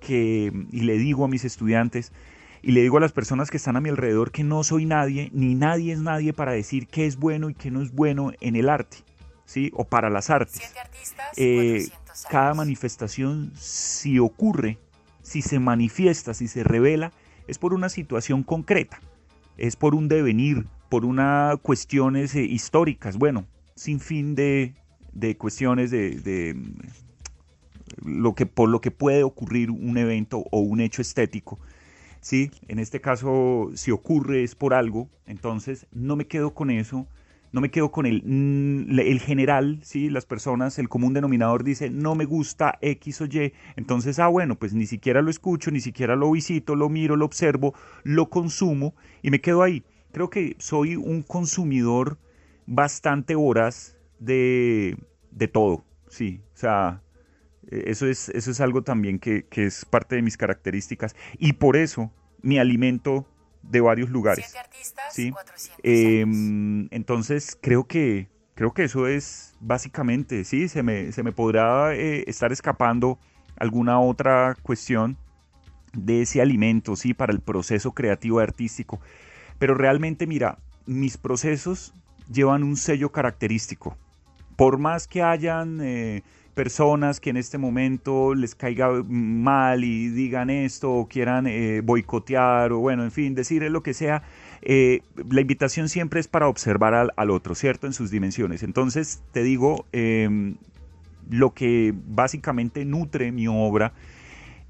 que, 0.00 0.52
y 0.70 0.80
le 0.80 0.98
digo 0.98 1.24
a 1.24 1.28
mis 1.28 1.44
estudiantes, 1.44 2.12
y 2.62 2.72
le 2.72 2.82
digo 2.82 2.98
a 2.98 3.00
las 3.00 3.12
personas 3.12 3.50
que 3.50 3.56
están 3.56 3.76
a 3.76 3.80
mi 3.80 3.88
alrededor 3.88 4.30
que 4.30 4.44
no 4.44 4.62
soy 4.62 4.84
nadie, 4.84 5.30
ni 5.32 5.54
nadie 5.54 5.92
es 5.92 5.98
nadie 5.98 6.32
para 6.32 6.52
decir 6.52 6.86
qué 6.86 7.06
es 7.06 7.16
bueno 7.16 7.50
y 7.50 7.54
qué 7.54 7.70
no 7.70 7.82
es 7.82 7.92
bueno 7.92 8.32
en 8.40 8.56
el 8.56 8.68
arte, 8.68 8.98
¿sí? 9.44 9.70
O 9.74 9.84
para 9.84 10.10
las 10.10 10.30
artes. 10.30 10.60
Eh, 11.36 11.88
cada 12.30 12.54
manifestación, 12.54 13.52
si 13.56 14.18
ocurre, 14.18 14.78
si 15.22 15.42
se 15.42 15.58
manifiesta, 15.58 16.34
si 16.34 16.48
se 16.48 16.64
revela, 16.64 17.12
es 17.48 17.58
por 17.58 17.74
una 17.74 17.88
situación 17.88 18.42
concreta, 18.42 19.00
es 19.56 19.76
por 19.76 19.94
un 19.94 20.08
devenir, 20.08 20.66
por 20.88 21.04
unas 21.04 21.58
cuestiones 21.58 22.34
eh, 22.34 22.42
históricas, 22.42 23.16
bueno, 23.16 23.46
sin 23.74 24.00
fin 24.00 24.34
de, 24.34 24.74
de 25.12 25.36
cuestiones 25.36 25.90
de, 25.90 26.16
de, 26.16 26.56
lo 28.04 28.34
que, 28.34 28.46
por 28.46 28.68
lo 28.68 28.80
que 28.80 28.90
puede 28.90 29.22
ocurrir 29.22 29.70
un 29.70 29.96
evento 29.96 30.44
o 30.50 30.60
un 30.60 30.80
hecho 30.80 31.02
estético 31.02 31.58
¿sí? 32.22 32.50
En 32.68 32.78
este 32.78 33.02
caso, 33.02 33.70
si 33.74 33.90
ocurre 33.90 34.42
es 34.42 34.54
por 34.54 34.72
algo, 34.72 35.10
entonces 35.26 35.86
no 35.92 36.16
me 36.16 36.26
quedo 36.26 36.54
con 36.54 36.70
eso, 36.70 37.06
no 37.52 37.60
me 37.60 37.70
quedo 37.70 37.90
con 37.90 38.06
el, 38.06 38.22
mm, 38.24 38.98
el 38.98 39.20
general, 39.20 39.80
¿sí? 39.82 40.10
Las 40.10 40.26
personas, 40.26 40.78
el 40.78 40.88
común 40.88 41.12
denominador 41.12 41.64
dice, 41.64 41.90
no 41.90 42.14
me 42.14 42.24
gusta 42.24 42.78
X 42.80 43.20
o 43.20 43.26
Y, 43.26 43.52
entonces, 43.76 44.18
ah, 44.18 44.28
bueno, 44.28 44.58
pues 44.58 44.74
ni 44.74 44.86
siquiera 44.86 45.22
lo 45.22 45.30
escucho, 45.30 45.70
ni 45.70 45.80
siquiera 45.80 46.16
lo 46.16 46.30
visito, 46.30 46.74
lo 46.74 46.88
miro, 46.88 47.16
lo 47.16 47.24
observo, 47.24 47.74
lo 48.02 48.28
consumo 48.30 48.94
y 49.22 49.30
me 49.30 49.40
quedo 49.40 49.62
ahí. 49.62 49.84
Creo 50.12 50.30
que 50.30 50.56
soy 50.58 50.96
un 50.96 51.22
consumidor 51.22 52.18
bastante 52.66 53.34
voraz 53.34 53.96
de, 54.18 54.96
de 55.30 55.48
todo, 55.48 55.84
sí, 56.08 56.40
o 56.54 56.56
sea, 56.56 57.02
eh, 57.70 57.84
eso 57.86 58.06
es, 58.06 58.28
eso 58.30 58.50
es 58.50 58.60
algo 58.60 58.82
también 58.82 59.18
que, 59.18 59.46
es 59.50 59.84
parte 59.84 60.16
de 60.16 60.22
mis 60.22 60.36
características 60.36 61.16
y 61.38 61.54
por 61.54 61.76
eso 61.76 62.12
me 62.42 62.60
alimento 62.60 63.26
de 63.62 63.80
varios 63.80 64.10
lugares. 64.10 64.54
¿sí? 65.10 65.32
Em, 65.82 66.88
entonces 66.90 67.56
creo 67.60 67.84
que, 67.84 68.28
creo 68.54 68.72
que 68.72 68.84
eso 68.84 69.06
es 69.06 69.54
básicamente, 69.60 70.44
sí, 70.44 70.68
se 70.68 70.82
me, 70.82 71.12
se 71.12 71.22
me 71.22 71.32
podrá 71.32 71.94
eh, 71.94 72.24
estar 72.26 72.52
escapando 72.52 73.18
alguna 73.56 74.00
otra 74.00 74.56
cuestión 74.62 75.16
de 75.92 76.22
ese 76.22 76.40
alimento, 76.40 76.96
sí, 76.96 77.14
para 77.14 77.32
el 77.32 77.40
proceso 77.40 77.92
creativo 77.92 78.40
artístico. 78.40 79.00
Pero 79.58 79.74
realmente, 79.74 80.26
mira, 80.26 80.58
mis 80.86 81.16
procesos 81.16 81.94
llevan 82.30 82.62
un 82.62 82.76
sello 82.76 83.12
característico. 83.12 83.96
Por 84.56 84.78
más 84.78 85.06
que 85.06 85.22
hayan... 85.22 85.80
Eh, 85.82 86.22
personas 86.54 87.20
que 87.20 87.30
en 87.30 87.36
este 87.36 87.58
momento 87.58 88.34
les 88.34 88.54
caiga 88.54 88.90
mal 89.08 89.84
y 89.84 90.08
digan 90.08 90.50
esto 90.50 90.92
o 90.92 91.08
quieran 91.08 91.46
eh, 91.46 91.80
boicotear 91.82 92.72
o 92.72 92.78
bueno, 92.78 93.04
en 93.04 93.10
fin, 93.10 93.34
decir 93.34 93.62
lo 93.70 93.82
que 93.82 93.94
sea, 93.94 94.22
eh, 94.60 95.02
la 95.30 95.40
invitación 95.40 95.88
siempre 95.88 96.20
es 96.20 96.28
para 96.28 96.48
observar 96.48 96.94
al, 96.94 97.30
otro, 97.30 97.54
¿cierto? 97.54 97.86
En 97.86 97.92
sus 97.92 98.10
dimensiones. 98.10 98.62
Entonces, 98.62 99.22
te 99.32 99.42
digo, 99.42 99.86
em, 99.92 100.56
lo 101.30 101.54
que 101.54 101.94
básicamente 102.08 102.84
nutre 102.84 103.32
mi 103.32 103.48
obra 103.48 103.92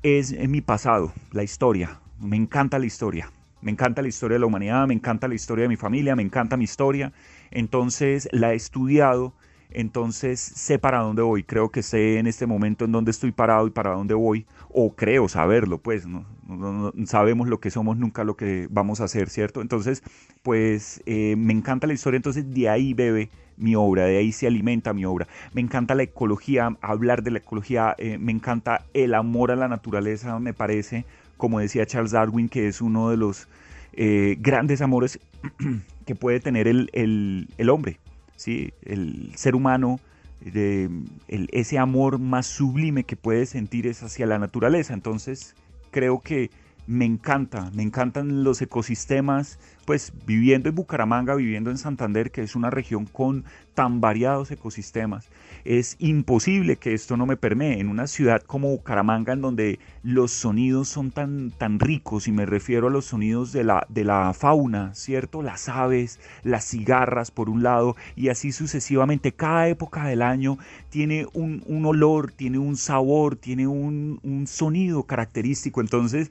es 0.02 0.32
mi 0.48 0.60
pasado, 0.60 1.12
la 1.32 1.42
historia. 1.42 2.00
Me 2.20 2.36
encanta 2.36 2.78
la 2.78 2.86
historia. 2.86 3.30
Me 3.60 3.70
encanta 3.70 4.02
la 4.02 4.08
historia 4.08 4.34
de 4.34 4.40
la 4.40 4.46
humanidad, 4.46 4.86
me 4.88 4.94
encanta 4.94 5.28
la 5.28 5.34
historia 5.34 5.62
de 5.62 5.68
mi 5.68 5.76
familia, 5.76 6.16
me 6.16 6.22
encanta 6.22 6.56
mi 6.56 6.64
historia. 6.64 7.12
Entonces 7.52 8.28
la 8.32 8.52
he 8.52 8.56
estudiado 8.56 9.34
entonces 9.74 10.40
sé 10.40 10.78
para 10.78 11.00
dónde 11.00 11.22
voy, 11.22 11.42
creo 11.42 11.70
que 11.70 11.82
sé 11.82 12.18
en 12.18 12.26
este 12.26 12.46
momento 12.46 12.84
en 12.84 12.92
dónde 12.92 13.10
estoy 13.10 13.32
parado 13.32 13.66
y 13.66 13.70
para 13.70 13.92
dónde 13.92 14.14
voy, 14.14 14.46
o 14.70 14.94
creo 14.94 15.28
saberlo, 15.28 15.78
pues 15.78 16.06
no, 16.06 16.24
sabemos 17.06 17.48
lo 17.48 17.60
que 17.60 17.70
somos, 17.70 17.96
nunca 17.96 18.24
lo 18.24 18.36
que 18.36 18.68
vamos 18.70 19.00
a 19.00 19.04
hacer, 19.04 19.28
¿cierto? 19.28 19.60
Entonces, 19.60 20.02
pues 20.42 21.02
eh, 21.06 21.34
me 21.36 21.52
encanta 21.52 21.86
la 21.86 21.92
historia, 21.92 22.16
entonces 22.16 22.52
de 22.52 22.68
ahí 22.68 22.94
bebe 22.94 23.30
mi 23.56 23.74
obra, 23.76 24.04
de 24.04 24.18
ahí 24.18 24.32
se 24.32 24.46
alimenta 24.46 24.92
mi 24.92 25.04
obra. 25.04 25.28
Me 25.52 25.60
encanta 25.60 25.94
la 25.94 26.02
ecología, 26.02 26.76
hablar 26.80 27.22
de 27.22 27.30
la 27.30 27.38
ecología, 27.38 27.94
eh, 27.98 28.18
me 28.18 28.32
encanta 28.32 28.84
el 28.94 29.14
amor 29.14 29.50
a 29.50 29.56
la 29.56 29.68
naturaleza, 29.68 30.38
me 30.38 30.54
parece, 30.54 31.04
como 31.36 31.60
decía 31.60 31.86
Charles 31.86 32.12
Darwin, 32.12 32.48
que 32.48 32.68
es 32.68 32.80
uno 32.80 33.10
de 33.10 33.16
los 33.16 33.48
eh, 33.92 34.36
grandes 34.40 34.80
amores 34.80 35.18
que 36.06 36.14
puede 36.14 36.40
tener 36.40 36.66
el 36.66 37.70
hombre. 37.70 37.98
¿Sí? 38.42 38.72
el 38.82 39.32
ser 39.36 39.54
humano, 39.54 40.00
ese 41.28 41.78
amor 41.78 42.18
más 42.18 42.46
sublime 42.46 43.04
que 43.04 43.16
puede 43.16 43.46
sentir 43.46 43.86
es 43.86 44.02
hacia 44.02 44.26
la 44.26 44.38
naturaleza. 44.38 44.94
Entonces 44.94 45.54
creo 45.90 46.20
que 46.20 46.50
me 46.86 47.04
encanta, 47.04 47.70
me 47.74 47.82
encantan 47.84 48.42
los 48.42 48.60
ecosistemas, 48.60 49.58
pues 49.84 50.12
viviendo 50.26 50.68
en 50.68 50.74
Bucaramanga, 50.74 51.36
viviendo 51.36 51.70
en 51.70 51.78
Santander, 51.78 52.32
que 52.32 52.42
es 52.42 52.56
una 52.56 52.70
región 52.70 53.06
con 53.06 53.44
tan 53.74 54.00
variados 54.00 54.50
ecosistemas, 54.50 55.28
es 55.64 55.96
imposible 55.98 56.76
que 56.76 56.94
esto 56.94 57.16
no 57.16 57.26
me 57.26 57.36
permee. 57.36 57.80
En 57.80 57.88
una 57.88 58.06
ciudad 58.06 58.42
como 58.42 58.68
Bucaramanga, 58.70 59.32
en 59.32 59.40
donde 59.40 59.78
los 60.02 60.32
sonidos 60.32 60.88
son 60.88 61.10
tan, 61.10 61.50
tan 61.50 61.78
ricos, 61.78 62.28
y 62.28 62.32
me 62.32 62.46
refiero 62.46 62.88
a 62.88 62.90
los 62.90 63.06
sonidos 63.06 63.52
de 63.52 63.64
la, 63.64 63.86
de 63.88 64.04
la 64.04 64.32
fauna, 64.34 64.94
¿cierto? 64.94 65.42
Las 65.42 65.68
aves, 65.68 66.20
las 66.42 66.64
cigarras, 66.64 67.30
por 67.30 67.48
un 67.48 67.62
lado, 67.62 67.96
y 68.16 68.28
así 68.28 68.52
sucesivamente. 68.52 69.32
Cada 69.32 69.68
época 69.68 70.06
del 70.06 70.22
año 70.22 70.58
tiene 70.90 71.26
un, 71.32 71.62
un 71.66 71.86
olor, 71.86 72.32
tiene 72.32 72.58
un 72.58 72.76
sabor, 72.76 73.36
tiene 73.36 73.66
un, 73.66 74.20
un 74.22 74.46
sonido 74.46 75.04
característico. 75.04 75.80
Entonces, 75.80 76.30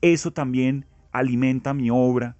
eso 0.00 0.32
también 0.32 0.84
alimenta 1.12 1.74
mi 1.74 1.90
obra, 1.90 2.36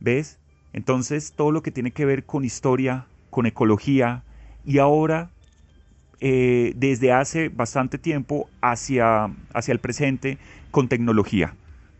¿ves? 0.00 0.38
Entonces 0.72 1.32
todo 1.32 1.50
lo 1.50 1.62
que 1.62 1.70
tiene 1.70 1.92
que 1.92 2.04
ver 2.04 2.24
con 2.24 2.44
historia, 2.44 3.06
con 3.30 3.46
ecología 3.46 4.24
y 4.64 4.78
ahora 4.78 5.30
eh, 6.20 6.72
desde 6.76 7.12
hace 7.12 7.48
bastante 7.48 7.98
tiempo 7.98 8.48
hacia, 8.60 9.30
hacia 9.52 9.72
el 9.72 9.78
presente 9.78 10.38
con 10.70 10.88
tecnología. 10.88 11.54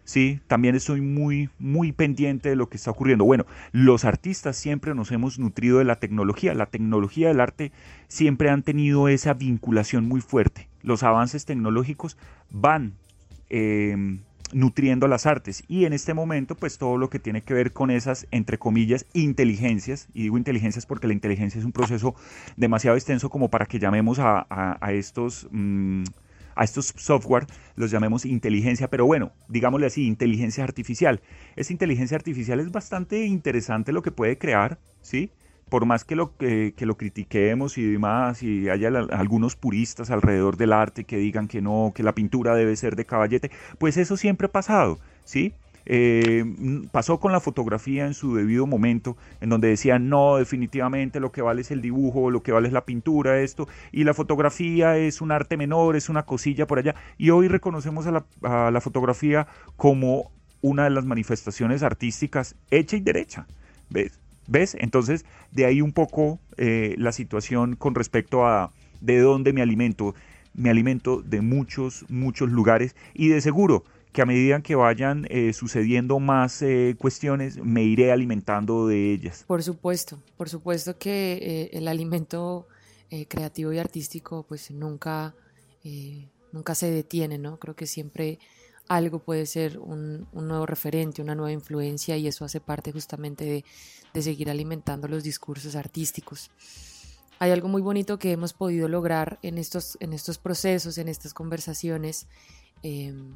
Sí, 0.04 0.40
también 0.46 0.74
estoy 0.74 1.02
muy, 1.02 1.50
muy 1.58 1.92
pendiente 1.92 2.48
de 2.48 2.56
lo 2.56 2.70
que 2.70 2.78
está 2.78 2.90
ocurriendo. 2.90 3.26
Bueno, 3.26 3.44
los 3.72 4.06
artistas 4.06 4.56
siempre 4.56 4.94
nos 4.94 5.12
hemos 5.12 5.38
nutrido 5.38 5.78
de 5.78 5.84
la 5.84 5.96
tecnología. 5.96 6.54
La 6.54 6.64
tecnología 6.64 7.28
del 7.28 7.40
arte 7.40 7.72
siempre 8.08 8.48
han 8.48 8.62
tenido 8.62 9.08
esa 9.08 9.34
vinculación 9.34 10.08
muy 10.08 10.22
fuerte. 10.22 10.66
Los 10.82 11.02
avances 11.02 11.44
tecnológicos 11.44 12.16
van 12.50 12.94
eh, 13.50 14.18
nutriendo 14.52 15.08
las 15.08 15.26
artes. 15.26 15.62
Y 15.68 15.84
en 15.84 15.92
este 15.92 16.14
momento 16.14 16.54
pues 16.54 16.78
todo 16.78 16.96
lo 16.96 17.10
que 17.10 17.18
tiene 17.18 17.42
que 17.42 17.54
ver 17.54 17.72
con 17.72 17.90
esas 17.90 18.26
entre 18.30 18.58
comillas 18.58 19.06
inteligencias 19.12 20.08
y 20.14 20.22
digo 20.22 20.38
inteligencias 20.38 20.86
porque 20.86 21.06
la 21.06 21.12
inteligencia 21.12 21.58
es 21.58 21.64
un 21.64 21.72
proceso 21.72 22.14
demasiado 22.56 22.96
extenso 22.96 23.30
como 23.30 23.50
para 23.50 23.66
que 23.66 23.78
llamemos 23.78 24.18
a, 24.20 24.78
estos 24.90 25.48
mm, 25.50 26.04
a 26.54 26.64
estos 26.64 26.92
software 26.96 27.46
los 27.76 27.90
llamemos 27.90 28.24
inteligencia 28.24 28.88
pero 28.88 29.06
bueno 29.06 29.32
digámosle 29.48 29.86
así 29.86 30.06
inteligencia 30.06 30.64
artificial. 30.64 31.20
Esa 31.56 31.72
inteligencia 31.72 32.16
artificial 32.16 32.60
es 32.60 32.70
bastante 32.70 33.24
interesante 33.26 33.92
lo 33.92 34.02
que 34.02 34.10
puede 34.10 34.38
crear 34.38 34.78
sí 35.00 35.30
por 35.68 35.86
más 35.86 36.04
que 36.04 36.16
lo, 36.16 36.36
que, 36.36 36.74
lo 36.80 36.96
critiquemos 36.96 37.78
y 37.78 37.90
demás, 37.90 38.42
y 38.42 38.68
haya 38.68 38.88
algunos 38.88 39.56
puristas 39.56 40.10
alrededor 40.10 40.56
del 40.56 40.72
arte 40.72 41.04
que 41.04 41.16
digan 41.16 41.48
que 41.48 41.60
no, 41.60 41.92
que 41.94 42.02
la 42.02 42.14
pintura 42.14 42.54
debe 42.54 42.76
ser 42.76 42.96
de 42.96 43.04
caballete, 43.04 43.50
pues 43.78 43.96
eso 43.96 44.16
siempre 44.16 44.46
ha 44.46 44.52
pasado, 44.52 44.98
¿sí? 45.24 45.52
Eh, 45.90 46.44
pasó 46.92 47.18
con 47.18 47.32
la 47.32 47.40
fotografía 47.40 48.06
en 48.06 48.12
su 48.12 48.34
debido 48.34 48.66
momento, 48.66 49.16
en 49.40 49.48
donde 49.48 49.68
decían, 49.68 50.10
no, 50.10 50.36
definitivamente 50.36 51.18
lo 51.18 51.32
que 51.32 51.40
vale 51.40 51.62
es 51.62 51.70
el 51.70 51.80
dibujo, 51.80 52.30
lo 52.30 52.42
que 52.42 52.52
vale 52.52 52.68
es 52.68 52.74
la 52.74 52.84
pintura, 52.84 53.40
esto, 53.40 53.68
y 53.90 54.04
la 54.04 54.12
fotografía 54.12 54.98
es 54.98 55.22
un 55.22 55.32
arte 55.32 55.56
menor, 55.56 55.96
es 55.96 56.10
una 56.10 56.24
cosilla 56.24 56.66
por 56.66 56.78
allá, 56.78 56.94
y 57.16 57.30
hoy 57.30 57.48
reconocemos 57.48 58.06
a 58.06 58.12
la, 58.12 58.24
a 58.42 58.70
la 58.70 58.80
fotografía 58.82 59.46
como 59.76 60.30
una 60.60 60.84
de 60.84 60.90
las 60.90 61.06
manifestaciones 61.06 61.82
artísticas 61.82 62.54
hecha 62.70 62.96
y 62.96 63.00
derecha, 63.00 63.46
¿ves? 63.88 64.20
¿Ves? 64.48 64.76
Entonces, 64.80 65.26
de 65.52 65.66
ahí 65.66 65.82
un 65.82 65.92
poco 65.92 66.40
eh, 66.56 66.94
la 66.98 67.12
situación 67.12 67.76
con 67.76 67.94
respecto 67.94 68.46
a 68.46 68.72
de 69.00 69.20
dónde 69.20 69.52
me 69.52 69.62
alimento. 69.62 70.14
Me 70.54 70.70
alimento 70.70 71.22
de 71.22 71.42
muchos, 71.42 72.06
muchos 72.08 72.50
lugares 72.50 72.96
y 73.14 73.28
de 73.28 73.40
seguro 73.40 73.84
que 74.12 74.22
a 74.22 74.26
medida 74.26 74.60
que 74.62 74.74
vayan 74.74 75.26
eh, 75.28 75.52
sucediendo 75.52 76.18
más 76.18 76.62
eh, 76.62 76.96
cuestiones, 76.98 77.58
me 77.62 77.84
iré 77.84 78.10
alimentando 78.10 78.88
de 78.88 79.12
ellas. 79.12 79.44
Por 79.46 79.62
supuesto, 79.62 80.18
por 80.36 80.48
supuesto 80.48 80.98
que 80.98 81.68
el 81.72 81.86
alimento 81.86 82.66
creativo 83.28 83.72
y 83.72 83.78
artístico 83.78 84.44
pues 84.48 84.70
nunca, 84.70 85.34
nunca 86.52 86.74
se 86.74 86.90
detiene, 86.90 87.38
¿no? 87.38 87.58
Creo 87.58 87.76
que 87.76 87.86
siempre 87.86 88.38
algo 88.88 89.18
puede 89.18 89.46
ser 89.46 89.78
un, 89.78 90.26
nuevo 90.32 90.66
referente, 90.66 91.22
una 91.22 91.34
nueva 91.34 91.52
influencia 91.52 92.16
y 92.16 92.26
eso 92.26 92.44
hace 92.44 92.60
parte 92.60 92.92
justamente 92.92 93.44
de, 93.44 93.64
seguir 94.22 94.50
alimentando 94.50 95.06
los 95.06 95.22
discursos 95.22 95.76
artísticos. 95.76 96.50
Hay 97.38 97.52
algo 97.52 97.68
muy 97.68 97.82
bonito 97.82 98.18
que 98.18 98.32
hemos 98.32 98.52
podido 98.52 98.88
lograr 98.88 99.38
en 99.42 99.58
estos, 99.58 99.96
en 100.00 100.12
estos 100.12 100.38
procesos, 100.38 100.98
en 100.98 101.06
estas 101.06 101.34
conversaciones, 101.34 102.26
em, 102.82 103.32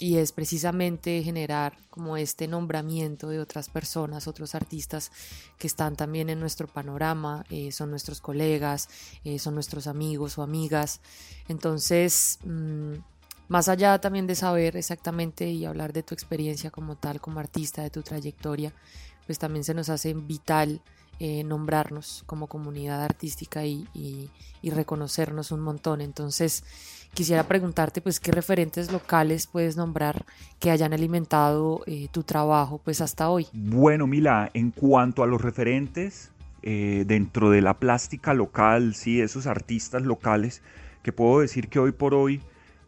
y 0.00 0.16
es 0.16 0.32
precisamente 0.32 1.22
generar 1.22 1.76
como 1.90 2.16
este 2.16 2.48
nombramiento 2.48 3.28
de 3.28 3.38
otras 3.38 3.68
personas, 3.68 4.26
otros 4.26 4.56
artistas 4.56 5.12
que 5.56 5.68
están 5.68 5.94
también 5.94 6.30
en 6.30 6.40
nuestro 6.40 6.66
panorama, 6.66 7.44
eh, 7.50 7.70
son 7.70 7.90
nuestros 7.90 8.20
colegas, 8.20 8.88
eh, 9.22 9.38
son 9.38 9.54
nuestros 9.54 9.86
amigos 9.86 10.38
o 10.38 10.42
amigas. 10.42 11.00
Entonces, 11.48 12.38
mm, 12.44 12.94
más 13.48 13.68
allá 13.68 13.98
también 13.98 14.26
de 14.26 14.34
saber 14.34 14.76
exactamente 14.76 15.46
y 15.46 15.64
hablar 15.64 15.92
de 15.92 16.02
tu 16.02 16.14
experiencia 16.14 16.70
como 16.70 16.96
tal, 16.96 17.20
como 17.20 17.40
artista, 17.40 17.82
de 17.82 17.90
tu 17.90 18.02
trayectoria, 18.02 18.72
pues 19.26 19.38
también 19.38 19.64
se 19.64 19.74
nos 19.74 19.88
hace 19.88 20.14
vital 20.14 20.80
eh, 21.20 21.42
nombrarnos 21.42 22.22
como 22.26 22.46
comunidad 22.46 23.02
artística 23.02 23.66
y, 23.66 24.30
reconocernos 24.62 25.50
un 25.50 25.60
montón. 25.60 26.00
Entonces, 26.00 26.62
quisiera 27.12 27.48
preguntarte, 27.48 28.00
pues, 28.00 28.20
¿qué 28.20 28.30
referentes 28.30 28.92
locales 28.92 29.48
puedes 29.48 29.76
nombrar 29.76 30.24
que 30.60 30.70
hayan 30.70 30.92
alimentado 30.92 31.82
eh, 31.86 32.08
tu 32.12 32.22
trabajo, 32.22 32.80
pues, 32.84 33.00
hasta 33.00 33.30
hoy? 33.30 33.48
Bueno, 33.52 34.06
Mila, 34.06 34.50
en 34.54 34.70
cuanto 34.70 35.24
a 35.24 35.26
los 35.26 35.40
referentes 35.40 36.30
eh, 36.62 37.04
dentro 37.06 37.50
de 37.50 37.62
la 37.62 37.74
plástica 37.78 38.32
local, 38.32 38.94
sí, 38.94 39.20
esos 39.20 39.46
artistas 39.46 40.02
locales, 40.02 40.62
que 41.02 41.12
puedo 41.12 41.40
decir 41.40 41.68
que 41.68 41.80
hoy 41.80 41.92
por 41.92 42.14
hoy 42.14 42.42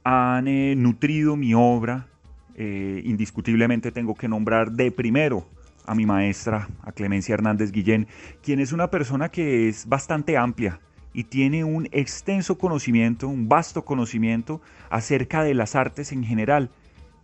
han 0.05 0.49
eh, 0.49 0.75
nutrido 0.77 1.37
mi 1.37 1.55
obra. 1.55 2.07
Eh, 2.55 3.03
indiscutiblemente 3.05 3.91
tengo 3.91 4.15
que 4.15 4.29
nombrar 4.29 4.73
de 4.73 4.91
primero 4.91 5.47
a 5.87 5.95
mi 5.95 6.05
maestra, 6.05 6.69
a 6.83 6.93
Clemencia 6.93 7.35
Hernández 7.35 7.73
Guillén, 7.73 8.07
quien 8.43 8.61
es 8.61 8.73
una 8.73 8.91
persona 8.91 9.31
que 9.31 9.69
es 9.69 9.89
bastante 9.89 10.37
amplia 10.37 10.79
y 11.13 11.25
tiene 11.25 11.65
un 11.65 11.89
extenso 11.91 12.59
conocimiento, 12.59 13.29
un 13.29 13.49
vasto 13.49 13.85
conocimiento 13.85 14.61
acerca 14.91 15.43
de 15.43 15.55
las 15.55 15.75
artes 15.75 16.13
en 16.13 16.23
general 16.23 16.71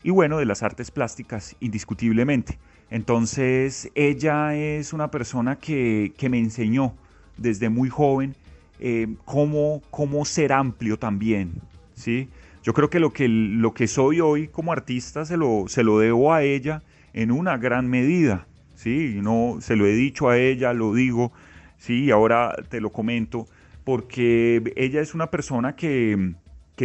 y 0.03 0.11
bueno, 0.11 0.39
de 0.39 0.47
las 0.47 0.63
artes 0.63 0.91
plásticas 0.91 1.57
indiscutiblemente. 1.61 2.59
Entonces 2.91 3.91
ella 3.95 4.55
es 4.55 4.93
una 4.93 5.11
persona 5.11 5.57
que, 5.57 6.13
me 6.31 6.39
enseñó 6.39 6.95
desde 7.37 7.69
muy 7.69 7.89
joven 7.89 8.35
eh, 8.79 9.09
cómo, 9.25 9.83
cómo 9.91 10.25
ser 10.25 10.53
amplio 10.53 10.99
también, 10.99 11.55
¿sí? 11.95 12.29
Yo 12.67 12.75
creo 12.75 12.91
que 12.91 12.99
lo 12.99 13.13
que, 13.13 13.29
lo 13.29 13.75
que 13.75 13.87
soy 13.87 14.19
hoy 14.19 14.49
como 14.49 14.73
artista 14.73 15.25
se 15.25 15.37
lo, 15.37 15.67
se 15.69 15.85
lo 15.85 16.01
debo 16.01 16.35
a 16.35 16.43
ella 16.43 16.83
en 17.13 17.31
una 17.31 17.59
gran 17.59 17.87
medida. 17.87 18.49
Sí, 18.75 19.21
no 19.23 19.59
se 19.61 19.77
lo 19.77 19.87
he 19.87 19.95
dicho 19.95 20.29
a 20.29 20.37
ella, 20.37 20.73
lo 20.73 20.93
digo, 20.93 21.31
sí, 21.79 22.11
ahora 22.11 22.57
te 22.69 22.81
lo 22.81 22.91
comento, 22.91 23.47
porque 23.85 24.73
ella 24.75 25.01
es 25.01 25.15
una 25.15 25.31
persona 25.31 25.77
que, 25.77 26.35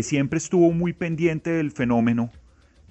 siempre 0.03 0.37
estuvo 0.37 0.71
muy 0.71 0.93
pendiente 0.93 1.49
del 1.49 1.71
fenómeno, 1.71 2.29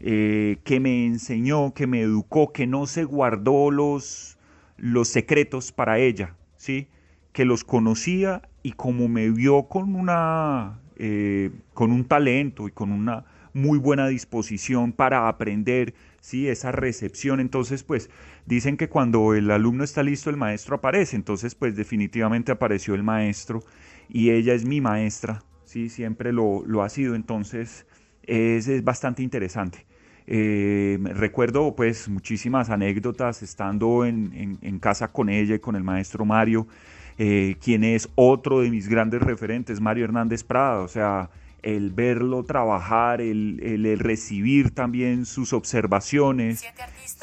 eh, 0.01 0.59
que 0.65 0.81
me 0.81 1.07
enseñó, 1.07 1.73
que 1.73 1.87
me 1.87 2.01
educó, 2.01 2.53
que 2.53 2.67
no 2.67 2.89
se 2.89 3.05
guardó 3.05 3.71
los, 3.71 4.37
los 4.77 5.07
secretos 5.07 5.71
para 5.71 6.01
ella, 6.01 6.35
¿sí? 6.57 6.89
que 7.33 7.45
los 7.45 7.63
conocía 7.63 8.43
y 8.65 8.73
como 8.73 9.07
me 9.07 9.31
vio 9.31 9.69
con 9.69 9.95
una 9.95 10.80
eh, 11.03 11.51
con 11.73 11.93
un 11.93 12.05
talento 12.05 12.69
y 12.69 12.73
con 12.73 12.93
una 12.93 13.25
muy 13.55 13.79
buena 13.79 14.07
disposición 14.07 14.93
para 14.93 15.29
aprender 15.29 15.95
¿sí? 16.21 16.47
esa 16.47 16.73
recepción. 16.73 17.41
Entonces, 17.41 17.83
pues 17.83 18.11
dicen 18.45 18.77
que 18.77 18.91
cuando 18.91 19.35
el 19.35 19.51
alumno 19.51 19.83
está 19.83 20.03
listo, 20.03 20.29
el 20.29 20.37
maestro 20.37 20.77
aparece. 20.77 21.17
Entonces, 21.17 21.55
pues 21.55 21.75
definitivamente 21.75 22.53
apareció 22.53 22.95
el 22.95 23.03
maestro 23.03 23.63
y 24.11 24.29
ella 24.31 24.53
es 24.53 24.67
mi 24.67 24.83
maestra, 24.83 25.43
¿sí? 25.65 25.89
siempre 25.89 26.35
lo, 26.35 26.65
lo 26.67 26.83
ha 26.83 26.91
sido. 26.91 27.15
Entonces, 27.15 27.87
es, 28.23 28.69
es 28.69 28.85
bastante 28.85 29.23
interesante. 29.23 29.87
Eh, 30.27 30.99
recuerdo 31.15 31.75
pues 31.75 32.09
muchísimas 32.09 32.69
anécdotas 32.71 33.43
estando 33.43 34.05
en, 34.05 34.59
en, 34.61 34.79
casa 34.79 35.09
con 35.09 35.29
ella 35.29 35.57
y 35.57 35.59
con 35.59 35.75
el 35.77 35.83
maestro 35.83 36.25
Mario, 36.25 36.69
eh, 37.23 37.57
quien 37.63 37.85
es 37.85 38.09
otro 38.15 38.61
de 38.61 38.71
mis 38.71 38.89
grandes 38.89 39.21
referentes, 39.21 39.79
Mario 39.79 40.07
Hernández 40.07 40.43
Prada, 40.43 40.81
o 40.81 40.89
sea, 40.89 41.29
el 41.63 41.91
verlo 41.91 42.45
trabajar, 42.45 43.21
el, 43.21 43.61
el, 43.63 43.99
recibir 43.99 44.71
también 44.71 45.27
sus 45.27 45.53
observaciones. 45.53 46.65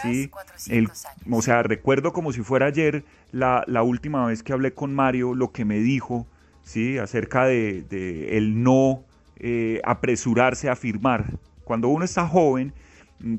¿sí? 0.04 0.30
El, 0.70 0.88
o 1.32 1.42
sea, 1.42 1.64
recuerdo 1.64 2.14
como 2.14 2.32
si 2.32 2.42
fuera 2.44 2.68
ayer 2.68 3.06
la, 3.32 3.64
la, 3.66 3.82
última 3.82 4.28
vez 4.28 4.44
que 4.44 4.54
hablé 4.54 4.72
con 4.72 4.94
Mario, 4.94 5.34
lo 5.34 5.52
que 5.52 5.66
me 5.66 5.80
dijo 5.80 6.28
¿sí? 6.62 7.00
acerca 7.00 7.46
de, 7.46 7.82
de 7.82 8.38
el 8.38 8.62
no 8.62 9.04
eh, 9.40 9.82
apresurarse 9.84 10.70
a 10.70 10.76
firmar. 10.76 11.26
Cuando 11.64 11.88
uno 11.88 12.06
está 12.06 12.28
joven, 12.28 12.72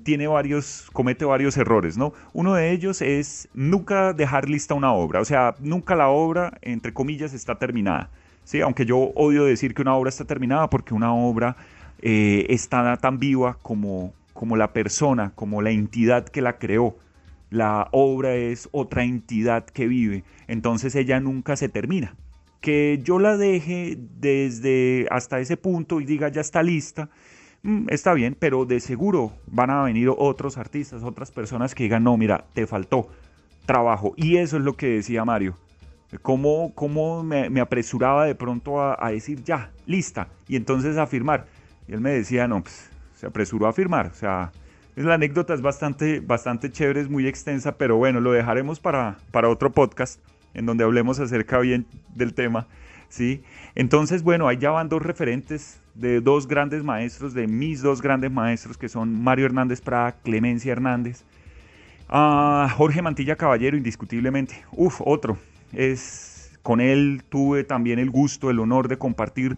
tiene 0.02 0.26
varios, 0.26 0.88
comete 0.92 1.24
varios 1.24 1.56
errores, 1.56 1.96
¿no? 1.96 2.12
Uno 2.32 2.54
de 2.54 2.72
ellos 2.72 3.00
es 3.02 3.48
nunca 3.54 4.12
dejar 4.12 4.48
lista 4.48 4.74
una 4.74 4.92
obra, 4.92 5.20
o 5.20 5.24
sea, 5.24 5.54
nunca 5.60 5.94
la 5.94 6.08
obra, 6.08 6.58
entre 6.62 6.92
comillas, 6.92 7.32
está 7.32 7.58
terminada. 7.58 8.10
¿sí? 8.48 8.60
Aunque 8.62 8.86
yo 8.86 8.98
odio 9.14 9.44
decir 9.44 9.74
que 9.74 9.82
una 9.82 9.94
obra 9.94 10.08
está 10.08 10.24
terminada 10.24 10.70
porque 10.70 10.94
una 10.94 11.12
obra 11.12 11.56
eh, 12.00 12.46
está 12.48 12.96
tan 12.96 13.18
viva 13.18 13.58
como, 13.60 14.14
como 14.32 14.56
la 14.56 14.72
persona, 14.72 15.32
como 15.34 15.60
la 15.60 15.70
entidad 15.70 16.26
que 16.26 16.40
la 16.40 16.58
creó. 16.58 16.96
La 17.50 17.88
obra 17.92 18.34
es 18.34 18.68
otra 18.72 19.04
entidad 19.04 19.64
que 19.66 19.86
vive, 19.86 20.24
entonces 20.48 20.94
ella 20.94 21.20
nunca 21.20 21.56
se 21.56 21.68
termina. 21.68 22.14
Que 22.60 23.00
yo 23.02 23.18
la 23.18 23.36
deje 23.36 23.96
desde 23.98 25.06
hasta 25.10 25.40
ese 25.40 25.56
punto 25.56 26.00
y 26.00 26.04
diga 26.04 26.28
ya 26.28 26.40
está 26.40 26.62
lista, 26.62 27.08
está 27.88 28.14
bien, 28.14 28.37
pero 28.38 28.64
de 28.64 28.81
seguro 28.81 29.33
van 29.47 29.71
a 29.71 29.83
venir 29.83 30.11
otros 30.16 30.59
artistas, 30.59 31.03
otras 31.03 31.31
personas 31.31 31.75
que 31.75 31.85
digan, 31.85 32.05
no, 32.05 32.16
mira, 32.16 32.47
te 32.55 32.66
faltó 32.66 33.09
trabajo. 33.66 34.14
Y 34.16 34.37
eso 34.37 34.57
es 34.57 34.62
lo 34.62 34.77
que 34.77 34.88
decía 34.88 35.25
Mario 35.25 35.57
cómo, 36.23 36.73
cómo 36.75 37.23
me, 37.23 37.61
apresuraba 37.61 38.25
de 38.25 38.35
pronto 38.35 38.81
a, 38.81 39.11
decir 39.11 39.42
ya, 39.44 39.71
lista, 39.87 40.29
y 40.47 40.57
entonces 40.57 40.97
a 40.97 41.07
firmar. 41.07 41.47
Y 41.87 41.92
él 41.92 42.01
me 42.01 42.11
decía, 42.11 42.49
no, 42.49 42.62
pues 42.62 42.88
se 43.14 43.27
apresuró 43.27 43.66
a 43.66 43.73
firmar. 43.73 44.07
O 44.07 44.14
sea, 44.14 44.53
la 44.97 45.14
anécdota 45.14 45.55
es 45.55 45.61
bastante, 45.61 46.21
bastante 46.21 46.71
chévere, 46.71 47.01
es 47.01 47.09
muy 47.09 47.27
extensa, 47.27 47.77
pero 47.77 47.97
bueno, 47.97 48.21
lo 48.21 48.33
dejaremos 48.33 48.81
para, 48.81 49.18
para 49.31 49.49
otro 49.49 49.73
podcast 49.73 50.21
en 50.55 50.66
donde 50.66 50.85
hablemos 50.85 51.21
acerca 51.21 51.59
bien 51.59 51.87
del 52.14 52.35
tema. 52.35 52.66
¿sí? 53.09 53.42
Entonces, 53.75 54.23
bueno, 54.23 54.49
ahí 54.49 54.57
ya 54.59 54.71
van 54.71 54.88
dos 54.88 55.03
referentes 55.03 55.81
de 55.98 56.20
dos 56.20 56.46
grandes 56.46 56.84
maestros, 56.84 57.34
de 57.34 57.46
mis 57.46 57.82
dos 57.82 58.00
grandes 58.00 58.30
maestros, 58.30 58.78
que 58.78 58.88
son 58.88 59.20
Mario 59.22 59.46
Hernández 59.46 59.80
Prada, 59.80 60.12
Clemencia 60.22 60.72
Hernández. 60.72 61.24
Ah, 62.08 62.72
Jorge 62.76 63.02
Mantilla 63.02 63.37
Caballero, 63.37 63.76
indiscutiblemente. 63.76 64.64
Uf, 64.72 65.00
otro, 65.04 65.37
es, 65.72 66.56
con 66.62 66.80
él 66.80 67.22
tuve 67.28 67.64
también 67.64 67.98
el 67.98 68.11
gusto, 68.11 68.48
el 68.48 68.61
honor 68.61 68.88
de 68.88 68.96
compartir 68.96 69.56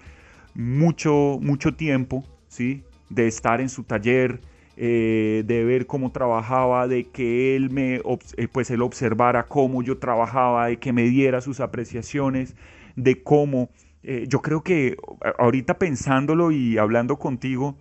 mucho, 0.54 1.38
mucho 1.42 1.74
tiempo, 1.74 2.24
¿sí? 2.48 2.82
de 3.10 3.26
estar 3.26 3.60
en 3.60 3.68
su 3.68 3.84
taller, 3.84 4.40
eh, 4.76 5.42
de 5.46 5.64
ver 5.64 5.86
cómo 5.86 6.10
trabajaba, 6.10 6.88
de 6.88 7.04
que 7.04 7.54
él 7.54 7.68
me, 7.68 7.96
eh, 7.96 8.48
pues 8.50 8.70
él 8.70 8.80
observara 8.80 9.46
cómo 9.46 9.82
yo 9.82 9.98
trabajaba, 9.98 10.68
de 10.68 10.78
que 10.78 10.92
me 10.94 11.02
diera 11.02 11.42
sus 11.42 11.60
apreciaciones, 11.60 12.56
de 12.96 13.22
cómo, 13.22 13.68
eh, 14.02 14.24
yo 14.28 14.40
creo 14.42 14.62
que 14.62 14.96
ahorita 15.38 15.78
pensándolo 15.78 16.52
y 16.52 16.78
hablando 16.78 17.18
contigo, 17.18 17.76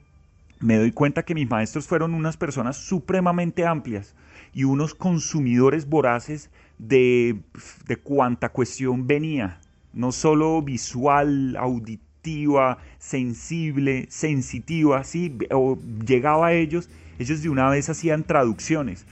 me 0.60 0.78
doy 0.78 0.92
cuenta 0.92 1.24
que 1.24 1.36
mis 1.36 1.50
maestros 1.50 1.88
fueron 1.88 2.14
unas 2.14 2.38
personas 2.38 2.78
supremamente 2.78 3.66
amplias 3.66 4.16
y 4.54 4.66
unos 4.66 4.94
consumidores 4.94 5.88
voraces 5.88 6.50
de, 6.78 7.40
de 7.88 7.98
cuánta 7.98 8.50
cuestión 8.50 9.08
venía, 9.08 9.60
no 9.94 10.12
solo 10.12 10.62
visual, 10.62 11.56
auditiva, 11.58 12.80
sensible, 12.98 14.08
sensitiva, 14.10 15.04
¿sí? 15.04 15.38
o 15.52 15.78
llegaba 16.06 16.48
a 16.48 16.54
ellos, 16.54 16.90
ellos 17.20 17.42
de 17.42 17.50
una 17.50 17.70
vez 17.70 17.90
hacían 17.90 18.24
traducciones. 18.24 19.06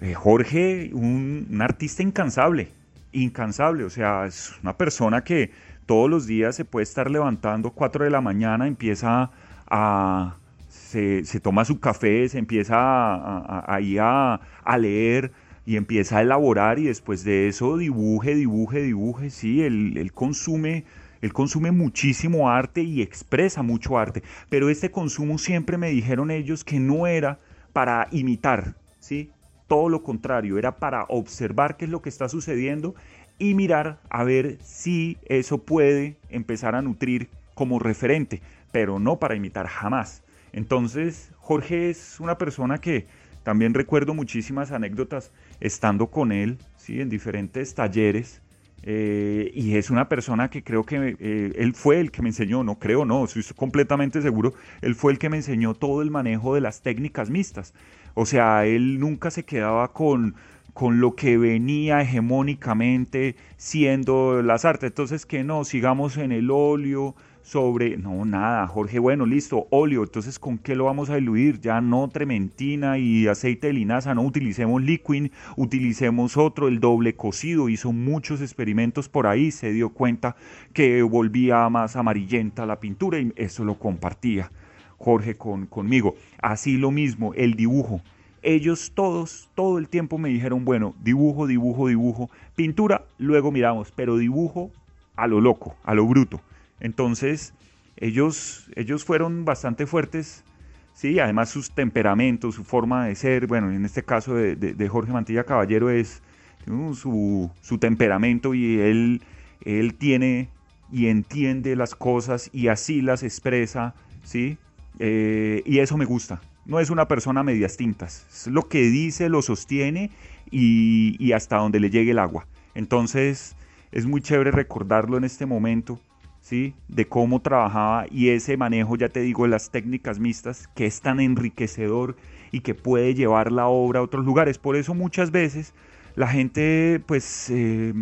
Eh, 0.00 0.14
Jorge, 0.14 0.90
un, 0.92 1.58
artista 1.60 2.02
incansable, 2.02 2.68
incansable, 3.12 3.84
o 3.84 3.90
sea, 3.90 4.26
es 4.26 4.52
una 4.62 4.76
persona 4.76 5.22
que 5.22 5.50
todos 5.86 6.10
los 6.10 6.26
días 6.26 6.56
se 6.56 6.64
puede 6.64 6.84
estar 6.84 7.10
levantando 7.10 7.70
4 7.70 8.04
de 8.04 8.10
la 8.10 8.20
mañana, 8.20 8.66
empieza 8.66 9.30
a... 9.66 10.36
Se, 10.68 11.40
toma 11.40 11.64
su 11.64 11.80
café, 11.80 12.28
se 12.28 12.38
empieza 12.38 12.76
a, 12.76 13.64
a, 13.66 14.40
a 14.64 14.78
leer, 14.78 15.32
y 15.66 15.76
empieza 15.76 16.18
a 16.18 16.22
elaborar 16.22 16.78
y 16.78 16.84
después 16.84 17.24
de 17.24 17.48
eso 17.48 17.76
dibuje, 17.76 18.34
dibuje, 18.34 18.82
dibuje, 18.82 19.30
sí, 19.30 19.62
él, 19.62 20.10
consume, 20.12 20.84
él 21.22 21.32
consume 21.32 21.72
muchísimo 21.72 22.50
arte 22.50 22.82
y 22.82 23.02
expresa 23.02 23.62
mucho 23.62 23.98
arte, 23.98 24.22
pero 24.48 24.68
este 24.68 24.90
consumo 24.90 25.38
siempre 25.38 25.78
me 25.78 25.90
dijeron 25.90 26.30
ellos 26.30 26.64
que 26.64 26.80
no 26.80 27.06
era 27.06 27.38
para 27.72 28.08
imitar, 28.10 28.74
sí, 28.98 29.30
todo 29.66 29.88
lo 29.88 30.02
contrario, 30.02 30.58
era 30.58 30.76
para 30.76 31.04
observar 31.04 31.76
qué 31.76 31.86
es 31.86 31.90
lo 31.90 32.02
que 32.02 32.10
está 32.10 32.28
sucediendo 32.28 32.94
y 33.38 33.54
mirar 33.54 34.00
a 34.10 34.24
ver 34.24 34.58
si 34.62 35.18
eso 35.26 35.58
puede 35.58 36.16
empezar 36.28 36.74
a 36.74 36.82
nutrir 36.82 37.28
como 37.54 37.78
referente, 37.78 38.42
pero 38.72 38.98
no 38.98 39.18
para 39.18 39.36
imitar 39.36 39.66
jamás. 39.66 40.22
Entonces, 40.52 41.32
Jorge 41.38 41.90
es 41.90 42.20
una 42.20 42.38
persona 42.38 42.78
que 42.78 43.06
también 43.42 43.74
recuerdo 43.74 44.14
muchísimas 44.14 44.72
anécdotas 44.72 45.32
estando 45.60 46.08
con 46.08 46.32
él, 46.32 46.58
¿sí? 46.76 47.00
en 47.00 47.08
diferentes 47.08 47.74
talleres. 47.74 48.40
Eh, 48.86 49.50
y 49.54 49.76
es 49.76 49.88
una 49.88 50.08
persona 50.10 50.50
que 50.50 50.62
creo 50.62 50.84
que 50.84 51.16
eh, 51.18 51.52
él 51.56 51.74
fue 51.74 52.00
el 52.00 52.10
que 52.10 52.20
me 52.20 52.28
enseñó, 52.28 52.62
no 52.64 52.78
creo, 52.78 53.06
no, 53.06 53.24
estoy 53.24 53.42
completamente 53.56 54.20
seguro, 54.20 54.52
él 54.82 54.94
fue 54.94 55.10
el 55.12 55.18
que 55.18 55.30
me 55.30 55.38
enseñó 55.38 55.72
todo 55.72 56.02
el 56.02 56.10
manejo 56.10 56.54
de 56.54 56.60
las 56.60 56.82
técnicas 56.82 57.30
mixtas. 57.30 57.72
O 58.12 58.26
sea, 58.26 58.66
él 58.66 59.00
nunca 59.00 59.30
se 59.30 59.44
quedaba 59.44 59.92
con, 59.92 60.34
con 60.74 61.00
lo 61.00 61.14
que 61.14 61.38
venía 61.38 62.02
hegemónicamente 62.02 63.36
siendo 63.56 64.42
las 64.42 64.66
artes. 64.66 64.90
Entonces, 64.90 65.24
que 65.24 65.44
no, 65.44 65.64
sigamos 65.64 66.18
en 66.18 66.32
el 66.32 66.50
óleo, 66.50 67.14
sobre, 67.44 67.98
no, 67.98 68.24
nada, 68.24 68.66
Jorge, 68.66 68.98
bueno, 68.98 69.26
listo, 69.26 69.66
óleo, 69.70 70.02
entonces 70.02 70.38
¿con 70.38 70.56
qué 70.56 70.74
lo 70.74 70.86
vamos 70.86 71.10
a 71.10 71.16
diluir? 71.16 71.60
Ya 71.60 71.82
no 71.82 72.08
trementina 72.08 72.96
y 72.96 73.26
aceite 73.28 73.66
de 73.66 73.74
linaza, 73.74 74.14
no 74.14 74.22
utilicemos 74.22 74.82
liquid, 74.82 75.30
utilicemos 75.54 76.38
otro, 76.38 76.68
el 76.68 76.80
doble 76.80 77.14
cocido, 77.16 77.68
hizo 77.68 77.92
muchos 77.92 78.40
experimentos 78.40 79.10
por 79.10 79.26
ahí, 79.26 79.50
se 79.50 79.72
dio 79.72 79.90
cuenta 79.90 80.36
que 80.72 81.02
volvía 81.02 81.68
más 81.68 81.96
amarillenta 81.96 82.64
la 82.64 82.80
pintura 82.80 83.20
y 83.20 83.30
eso 83.36 83.62
lo 83.62 83.78
compartía 83.78 84.50
Jorge 84.96 85.36
con, 85.36 85.66
conmigo. 85.66 86.14
Así 86.40 86.78
lo 86.78 86.90
mismo, 86.90 87.34
el 87.34 87.56
dibujo. 87.56 88.00
Ellos 88.44 88.92
todos, 88.94 89.48
todo 89.54 89.78
el 89.78 89.88
tiempo 89.88 90.18
me 90.18 90.28
dijeron, 90.28 90.66
bueno, 90.66 90.94
dibujo, 91.02 91.46
dibujo, 91.46 91.88
dibujo, 91.88 92.30
pintura, 92.54 93.06
luego 93.16 93.50
miramos, 93.50 93.90
pero 93.90 94.18
dibujo 94.18 94.70
a 95.16 95.26
lo 95.26 95.40
loco, 95.40 95.76
a 95.82 95.94
lo 95.94 96.06
bruto. 96.06 96.42
Entonces, 96.78 97.54
ellos, 97.96 98.68
ellos 98.76 99.04
fueron 99.04 99.46
bastante 99.46 99.86
fuertes, 99.86 100.44
sí, 100.92 101.18
además 101.20 101.48
sus 101.48 101.70
temperamentos, 101.70 102.54
su 102.54 102.64
forma 102.64 103.06
de 103.06 103.14
ser, 103.14 103.46
bueno, 103.46 103.70
en 103.70 103.84
este 103.86 104.02
caso 104.02 104.34
de, 104.34 104.88
Jorge 104.88 105.12
Mantilla 105.12 105.44
Caballero 105.44 105.88
es 105.88 106.22
su, 106.66 107.50
temperamento 107.80 108.52
y 108.52 108.78
él, 108.78 109.22
él 109.62 109.94
tiene 109.94 110.50
y 110.92 111.06
entiende 111.06 111.76
las 111.76 111.94
cosas 111.94 112.50
y 112.52 112.68
así 112.68 113.00
las 113.00 113.22
expresa, 113.22 113.94
¿sí? 114.22 114.58
Eh, 114.98 115.62
y 115.64 115.78
eso 115.78 115.96
me 115.96 116.04
gusta. 116.04 116.40
No 116.66 116.80
es 116.80 116.90
una 116.90 117.08
persona 117.08 117.42
medias 117.42 117.76
tintas. 117.76 118.26
Es 118.30 118.46
lo 118.46 118.68
que 118.68 118.82
dice, 118.82 119.28
lo 119.28 119.42
sostiene 119.42 120.10
y, 120.50 121.16
y 121.18 121.32
hasta 121.32 121.58
donde 121.58 121.80
le 121.80 121.90
llegue 121.90 122.12
el 122.12 122.18
agua. 122.18 122.46
Entonces, 122.74 123.54
es 123.92 124.06
muy 124.06 124.20
chévere 124.20 124.50
recordarlo 124.50 125.16
en 125.16 125.24
este 125.24 125.46
momento 125.46 126.00
¿sí? 126.44 126.74
de 126.88 127.06
cómo 127.06 127.40
trabajaba 127.40 128.06
y 128.10 128.28
ese 128.28 128.56
manejo, 128.56 128.96
ya 128.96 129.08
te 129.08 129.20
digo, 129.20 129.44
de 129.44 129.50
las 129.50 129.70
técnicas 129.70 130.20
mixtas, 130.20 130.68
que 130.74 130.86
es 130.86 131.00
tan 131.00 131.18
enriquecedor 131.20 132.16
y 132.52 132.60
que 132.60 132.74
puede 132.74 133.14
llevar 133.14 133.50
la 133.50 133.66
obra 133.66 134.00
a 134.00 134.02
otros 134.02 134.24
lugares. 134.24 134.58
Por 134.58 134.76
eso 134.76 134.94
muchas 134.94 135.30
veces 135.30 135.72
la 136.16 136.28
gente, 136.28 137.00
pues, 137.06 137.48
eh, 137.50 137.92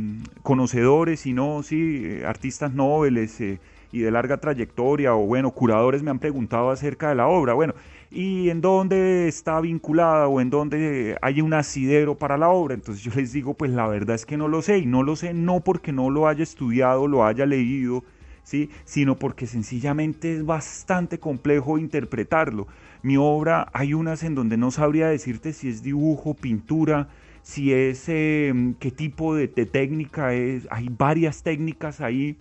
conocedores 0.42 1.24
y 1.26 1.32
no, 1.32 1.62
sí, 1.62 2.02
eh, 2.04 2.24
artistas 2.26 2.74
nobles 2.74 3.40
eh, 3.40 3.60
y 3.92 4.00
de 4.00 4.10
larga 4.10 4.38
trayectoria, 4.38 5.14
o 5.14 5.24
bueno, 5.26 5.52
curadores 5.52 6.02
me 6.02 6.10
han 6.10 6.18
preguntado 6.18 6.70
acerca 6.70 7.08
de 7.10 7.14
la 7.14 7.28
obra. 7.28 7.54
Bueno, 7.54 7.74
y 8.12 8.50
en 8.50 8.60
dónde 8.60 9.26
está 9.26 9.58
vinculada 9.62 10.28
o 10.28 10.40
en 10.40 10.50
dónde 10.50 11.16
hay 11.22 11.40
un 11.40 11.54
asidero 11.54 12.18
para 12.18 12.36
la 12.36 12.50
obra. 12.50 12.74
Entonces 12.74 13.02
yo 13.02 13.10
les 13.14 13.32
digo, 13.32 13.54
pues 13.54 13.70
la 13.70 13.88
verdad 13.88 14.14
es 14.14 14.26
que 14.26 14.36
no 14.36 14.48
lo 14.48 14.60
sé 14.60 14.78
y 14.78 14.86
no 14.86 15.02
lo 15.02 15.16
sé 15.16 15.32
no 15.32 15.60
porque 15.60 15.92
no 15.92 16.10
lo 16.10 16.28
haya 16.28 16.42
estudiado, 16.42 17.08
lo 17.08 17.24
haya 17.24 17.46
leído, 17.46 18.04
¿sí? 18.42 18.68
sino 18.84 19.18
porque 19.18 19.46
sencillamente 19.46 20.36
es 20.36 20.44
bastante 20.44 21.18
complejo 21.18 21.78
interpretarlo. 21.78 22.66
Mi 23.02 23.16
obra 23.16 23.68
hay 23.72 23.94
unas 23.94 24.22
en 24.24 24.34
donde 24.34 24.58
no 24.58 24.70
sabría 24.70 25.08
decirte 25.08 25.54
si 25.54 25.70
es 25.70 25.82
dibujo, 25.82 26.34
pintura, 26.34 27.08
si 27.40 27.72
es 27.72 28.08
em, 28.08 28.74
qué 28.74 28.90
tipo 28.90 29.34
de, 29.34 29.48
de, 29.48 29.64
técnica 29.64 30.34
es. 30.34 30.68
Hay 30.70 30.88
varias 30.90 31.42
técnicas 31.42 32.02
ahí, 32.02 32.36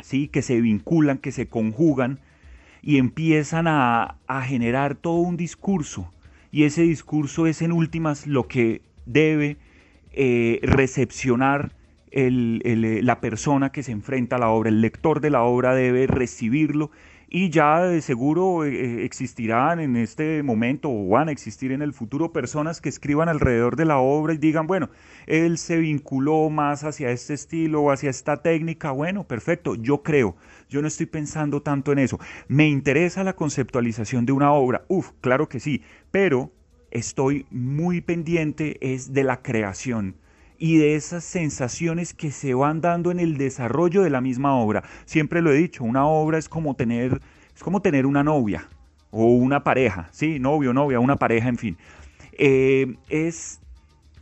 ¿sí? 0.00 0.28
que 0.28 0.40
se 0.40 0.60
vinculan, 0.62 1.18
que 1.18 1.30
se 1.30 1.46
conjugan 1.46 2.20
y 2.82 2.98
empiezan 2.98 3.66
a, 3.68 4.16
generar 4.44 4.94
todo 4.94 5.16
un 5.16 5.36
discurso. 5.36 6.12
Y 6.50 6.64
ese 6.64 6.82
discurso 6.82 7.46
es 7.46 7.62
en 7.62 7.72
últimas 7.72 8.26
lo 8.26 8.48
que 8.48 8.82
debe 9.06 9.56
eh, 10.12 10.60
recepcionar 10.62 11.72
eh, 12.10 13.00
la 13.02 13.20
persona 13.20 13.70
que 13.70 13.82
se 13.82 13.92
enfrenta 13.92 14.36
a 14.36 14.38
la 14.38 14.48
obra. 14.48 14.70
El 14.70 14.80
lector 14.80 15.20
de 15.20 15.30
la 15.30 15.42
obra 15.42 15.74
debe 15.74 16.06
recibirlo 16.06 16.90
y 17.30 17.50
ya 17.50 17.82
de 17.82 18.00
seguro 18.00 18.64
eh, 18.64 18.72
eh, 18.74 19.04
existirán 19.04 19.80
en 19.80 19.96
este 19.96 20.42
momento 20.42 20.90
o 20.90 21.08
van 21.08 21.28
a 21.28 21.32
existir 21.32 21.72
en 21.72 21.82
el 21.82 21.92
futuro 21.92 22.32
personas 22.32 22.80
que 22.80 22.88
escriban 22.88 23.28
alrededor 23.28 23.76
de 23.76 23.84
la 23.84 23.98
obra 23.98 24.32
y 24.32 24.38
digan, 24.38 24.66
bueno, 24.66 24.88
él 25.26 25.58
se 25.58 25.76
vinculó 25.76 26.48
más 26.48 26.84
hacia 26.84 27.10
este 27.10 27.34
estilo 27.34 27.82
o 27.82 27.90
hacia 27.90 28.08
esta 28.08 28.38
técnica, 28.38 28.92
bueno, 28.92 29.24
perfecto, 29.24 29.74
yo 29.74 30.02
creo, 30.02 30.36
yo 30.70 30.80
no 30.80 30.88
estoy 30.88 31.06
pensando 31.06 31.60
tanto 31.60 31.92
en 31.92 31.98
eso. 31.98 32.18
¿Me 32.48 32.66
interesa 32.66 33.24
la 33.24 33.36
conceptualización 33.36 34.24
de 34.24 34.32
una 34.32 34.52
obra? 34.52 34.84
Uf, 34.88 35.10
claro 35.20 35.48
que 35.48 35.60
sí, 35.60 35.82
pero 36.10 36.50
estoy 36.90 37.46
muy 37.50 38.00
pendiente 38.00 38.78
es 38.80 39.12
de 39.12 39.24
la 39.24 39.42
creación 39.42 40.16
y 40.58 40.78
de 40.78 40.96
esas 40.96 41.24
sensaciones 41.24 42.12
que 42.12 42.32
se 42.32 42.54
van 42.54 42.80
dando 42.80 43.10
en 43.10 43.20
el 43.20 43.38
desarrollo 43.38 44.02
de 44.02 44.10
la 44.10 44.20
misma 44.20 44.54
obra. 44.56 44.82
Siempre 45.04 45.40
lo 45.40 45.52
he 45.52 45.56
dicho, 45.56 45.84
una 45.84 46.06
obra 46.06 46.38
es 46.38 46.48
como 46.48 46.74
tener, 46.74 47.20
es 47.54 47.62
como 47.62 47.80
tener 47.80 48.06
una 48.06 48.24
novia 48.24 48.68
o 49.10 49.26
una 49.26 49.62
pareja, 49.64 50.08
sí, 50.12 50.38
novio, 50.38 50.72
novia, 50.72 51.00
una 51.00 51.16
pareja, 51.16 51.48
en 51.48 51.56
fin. 51.56 51.76
Eh, 52.32 52.96
es, 53.08 53.60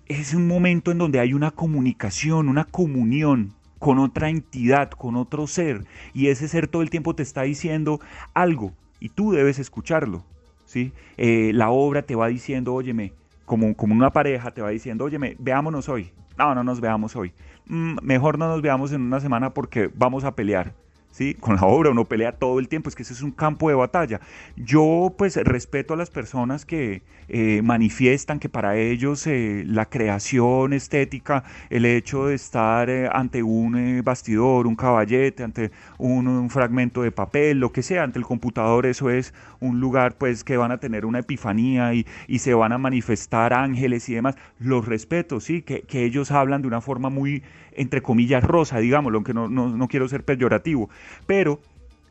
es 0.06 0.34
un 0.34 0.46
momento 0.46 0.90
en 0.90 0.98
donde 0.98 1.20
hay 1.20 1.32
una 1.32 1.50
comunicación, 1.50 2.48
una 2.48 2.64
comunión 2.64 3.54
con 3.78 3.98
otra 3.98 4.30
entidad, 4.30 4.90
con 4.90 5.16
otro 5.16 5.46
ser, 5.46 5.84
y 6.14 6.28
ese 6.28 6.48
ser 6.48 6.66
todo 6.68 6.82
el 6.82 6.90
tiempo 6.90 7.14
te 7.14 7.22
está 7.22 7.42
diciendo 7.42 8.00
algo 8.34 8.72
y 9.00 9.10
tú 9.10 9.32
debes 9.32 9.58
escucharlo. 9.58 10.24
¿sí? 10.64 10.92
Eh, 11.16 11.52
la 11.54 11.70
obra 11.70 12.02
te 12.02 12.14
va 12.14 12.28
diciendo, 12.28 12.74
óyeme, 12.74 13.12
como, 13.44 13.74
como 13.74 13.94
una 13.94 14.10
pareja 14.10 14.50
te 14.50 14.62
va 14.62 14.70
diciendo, 14.70 15.04
óyeme, 15.04 15.36
veámonos 15.38 15.88
hoy, 15.88 16.10
no, 16.36 16.54
no 16.54 16.64
nos 16.64 16.80
veamos 16.80 17.16
hoy. 17.16 17.32
Mm, 17.66 17.96
mejor 18.02 18.38
no 18.38 18.48
nos 18.48 18.62
veamos 18.62 18.92
en 18.92 19.02
una 19.02 19.20
semana 19.20 19.50
porque 19.50 19.90
vamos 19.94 20.24
a 20.24 20.34
pelear. 20.34 20.72
¿Sí? 21.16 21.32
Con 21.32 21.56
la 21.56 21.62
obra 21.62 21.88
uno 21.92 22.04
pelea 22.04 22.32
todo 22.32 22.58
el 22.58 22.68
tiempo, 22.68 22.90
es 22.90 22.94
que 22.94 23.02
ese 23.02 23.14
es 23.14 23.22
un 23.22 23.30
campo 23.30 23.70
de 23.70 23.74
batalla. 23.74 24.20
Yo 24.54 25.14
pues 25.16 25.36
respeto 25.36 25.94
a 25.94 25.96
las 25.96 26.10
personas 26.10 26.66
que 26.66 27.00
eh, 27.30 27.62
manifiestan 27.64 28.38
que 28.38 28.50
para 28.50 28.76
ellos 28.76 29.26
eh, 29.26 29.64
la 29.66 29.86
creación 29.86 30.74
estética, 30.74 31.42
el 31.70 31.86
hecho 31.86 32.26
de 32.26 32.34
estar 32.34 32.90
eh, 32.90 33.08
ante 33.10 33.42
un 33.42 34.02
bastidor, 34.04 34.66
un 34.66 34.76
caballete, 34.76 35.42
ante 35.42 35.70
un, 35.96 36.50
fragmento 36.50 37.00
de 37.00 37.12
papel, 37.12 37.60
lo 37.60 37.72
que 37.72 37.82
sea, 37.82 38.02
ante 38.02 38.18
el 38.18 38.26
computador, 38.26 38.84
eso 38.84 39.08
es 39.08 39.32
un 39.58 39.80
lugar 39.80 40.18
pues 40.18 40.44
que 40.44 40.58
van 40.58 40.70
a 40.70 40.80
tener 40.80 41.06
una 41.06 41.20
epifanía 41.20 41.94
y, 41.94 42.06
y 42.28 42.40
se 42.40 42.52
van 42.52 42.72
a 42.72 42.78
manifestar 42.78 43.54
ángeles 43.54 44.06
y 44.10 44.14
demás. 44.14 44.36
Los 44.58 44.84
respeto, 44.84 45.40
sí, 45.40 45.62
que, 45.62 45.80
que 45.80 46.04
ellos 46.04 46.30
hablan 46.30 46.60
de 46.60 46.68
una 46.68 46.82
forma 46.82 47.08
muy 47.08 47.42
entre 47.76 48.02
comillas, 48.02 48.42
rosa, 48.42 48.78
digámoslo, 48.78 49.18
aunque 49.18 49.34
no, 49.34 49.48
no, 49.48 49.88
quiero 49.88 50.08
ser 50.08 50.24
peyorativo, 50.24 50.90
pero 51.26 51.60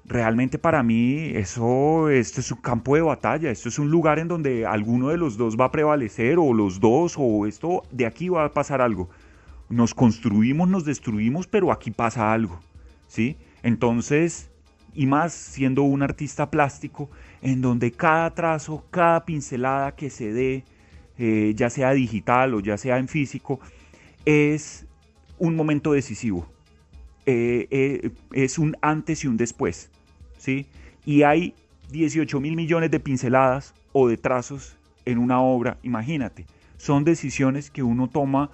realmente 0.05 0.57
para 0.57 0.83
mí 0.83 1.31
eso, 1.33 2.09
esto 2.09 2.39
es 2.39 2.51
un 2.51 2.61
campo 2.61 2.95
de 2.95 3.01
batalla, 3.01 3.49
esto 3.49 3.69
es 3.69 3.79
un 3.79 3.89
lugar 3.89 4.19
en 4.19 4.27
donde 4.27 4.65
alguno 4.65 5.09
de 5.09 5.17
los 5.17 5.37
dos 5.37 5.57
va 5.59 5.65
a 5.65 5.71
prevalecer 5.71 6.37
o 6.37 6.53
los 6.53 6.79
dos 6.79 7.15
o 7.17 7.47
esto 7.47 7.83
de 7.91 8.05
aquí 8.05 8.29
va 8.29 8.45
a 8.45 8.53
pasar 8.53 8.81
algo. 8.81 9.09
Nos 9.67 9.95
construimos, 9.95 10.69
nos 10.69 10.85
destruimos, 10.85 11.47
pero 11.47 11.71
aquí 11.71 11.89
pasa 11.89 12.31
algo, 12.31 12.59
¿sí? 13.07 13.35
Entonces, 13.63 14.51
y 14.93 15.07
más 15.07 15.33
siendo 15.33 15.81
un 15.81 16.03
artista 16.03 16.51
plástico, 16.51 17.09
en 17.41 17.61
donde 17.61 17.91
cada 17.91 18.33
trazo, 18.35 18.85
cada 18.91 19.25
pincelada 19.25 19.95
que 19.95 20.11
se 20.11 20.31
dé, 20.31 20.63
eh, 21.17 21.53
ya 21.55 21.71
sea 21.71 21.91
digital 21.91 22.53
o 22.53 22.59
ya 22.59 22.77
sea 22.77 22.99
en 22.99 23.07
físico, 23.07 23.59
es 24.25 24.84
un 25.37 25.55
momento 25.55 25.93
decisivo. 25.93 26.47
Eh, 27.25 27.67
eh, 27.71 28.11
es 28.33 28.59
un 28.59 28.77
antes 28.81 29.23
y 29.23 29.27
un 29.27 29.37
después. 29.37 29.89
¿sí? 30.37 30.67
Y 31.05 31.23
hay 31.23 31.53
18 31.91 32.39
mil 32.39 32.55
millones 32.55 32.91
de 32.91 32.99
pinceladas 32.99 33.73
o 33.93 34.07
de 34.07 34.17
trazos 34.17 34.77
en 35.05 35.17
una 35.17 35.41
obra. 35.41 35.77
Imagínate, 35.83 36.45
son 36.77 37.03
decisiones 37.03 37.71
que 37.71 37.83
uno 37.83 38.09
toma 38.09 38.51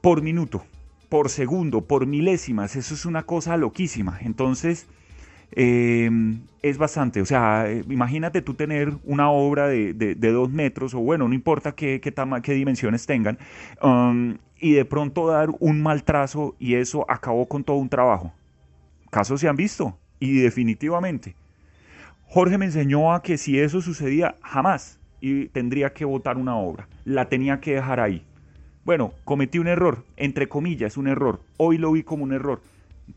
por 0.00 0.22
minuto, 0.22 0.64
por 1.08 1.28
segundo, 1.30 1.82
por 1.82 2.06
milésimas. 2.06 2.76
Eso 2.76 2.94
es 2.94 3.06
una 3.06 3.24
cosa 3.24 3.56
loquísima. 3.56 4.18
Entonces, 4.22 4.86
eh, 5.52 6.10
es 6.62 6.78
bastante. 6.78 7.20
O 7.20 7.26
sea, 7.26 7.66
imagínate 7.88 8.42
tú 8.42 8.54
tener 8.54 8.92
una 9.04 9.30
obra 9.30 9.68
de, 9.68 10.14
dos 10.14 10.50
metros, 10.50 10.94
o 10.94 11.00
bueno, 11.00 11.28
no 11.28 11.34
importa 11.34 11.72
qué, 11.72 12.00
qué, 12.00 12.12
qué 12.42 12.52
dimensiones 12.54 13.06
tengan, 13.06 13.38
um, 13.82 14.36
y 14.58 14.72
de 14.72 14.84
pronto 14.84 15.26
dar 15.26 15.50
un 15.60 15.82
mal 15.82 16.04
trazo 16.04 16.54
y 16.58 16.74
eso 16.74 17.04
acabó 17.10 17.46
con 17.46 17.64
todo 17.64 17.76
un 17.76 17.88
trabajo. 17.88 18.32
Casos 19.10 19.40
se 19.40 19.48
han 19.48 19.56
visto 19.56 19.96
y 20.18 20.38
definitivamente. 20.38 21.34
Jorge 22.28 22.58
me 22.58 22.66
enseñó 22.66 23.12
a 23.12 23.22
que 23.22 23.38
si 23.38 23.58
eso 23.58 23.80
sucedía 23.80 24.36
jamás 24.42 24.98
y 25.20 25.46
tendría 25.46 25.92
que 25.92 26.04
votar 26.04 26.36
una 26.36 26.56
obra, 26.56 26.88
la 27.04 27.28
tenía 27.28 27.60
que 27.60 27.74
dejar 27.74 28.00
ahí. 28.00 28.24
Bueno, 28.84 29.12
cometí 29.24 29.58
un 29.58 29.68
error, 29.68 30.04
entre 30.16 30.48
comillas, 30.48 30.96
un 30.96 31.08
error. 31.08 31.40
Hoy 31.56 31.78
lo 31.78 31.92
vi 31.92 32.02
como 32.02 32.24
un 32.24 32.32
error. 32.32 32.62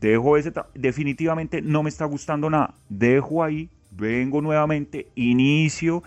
Dejo 0.00 0.36
ese, 0.36 0.52
definitivamente 0.74 1.62
no 1.62 1.82
me 1.82 1.88
está 1.88 2.04
gustando 2.04 2.50
nada. 2.50 2.74
Dejo 2.88 3.42
ahí, 3.42 3.68
vengo 3.90 4.40
nuevamente, 4.40 5.08
inicio 5.14 6.02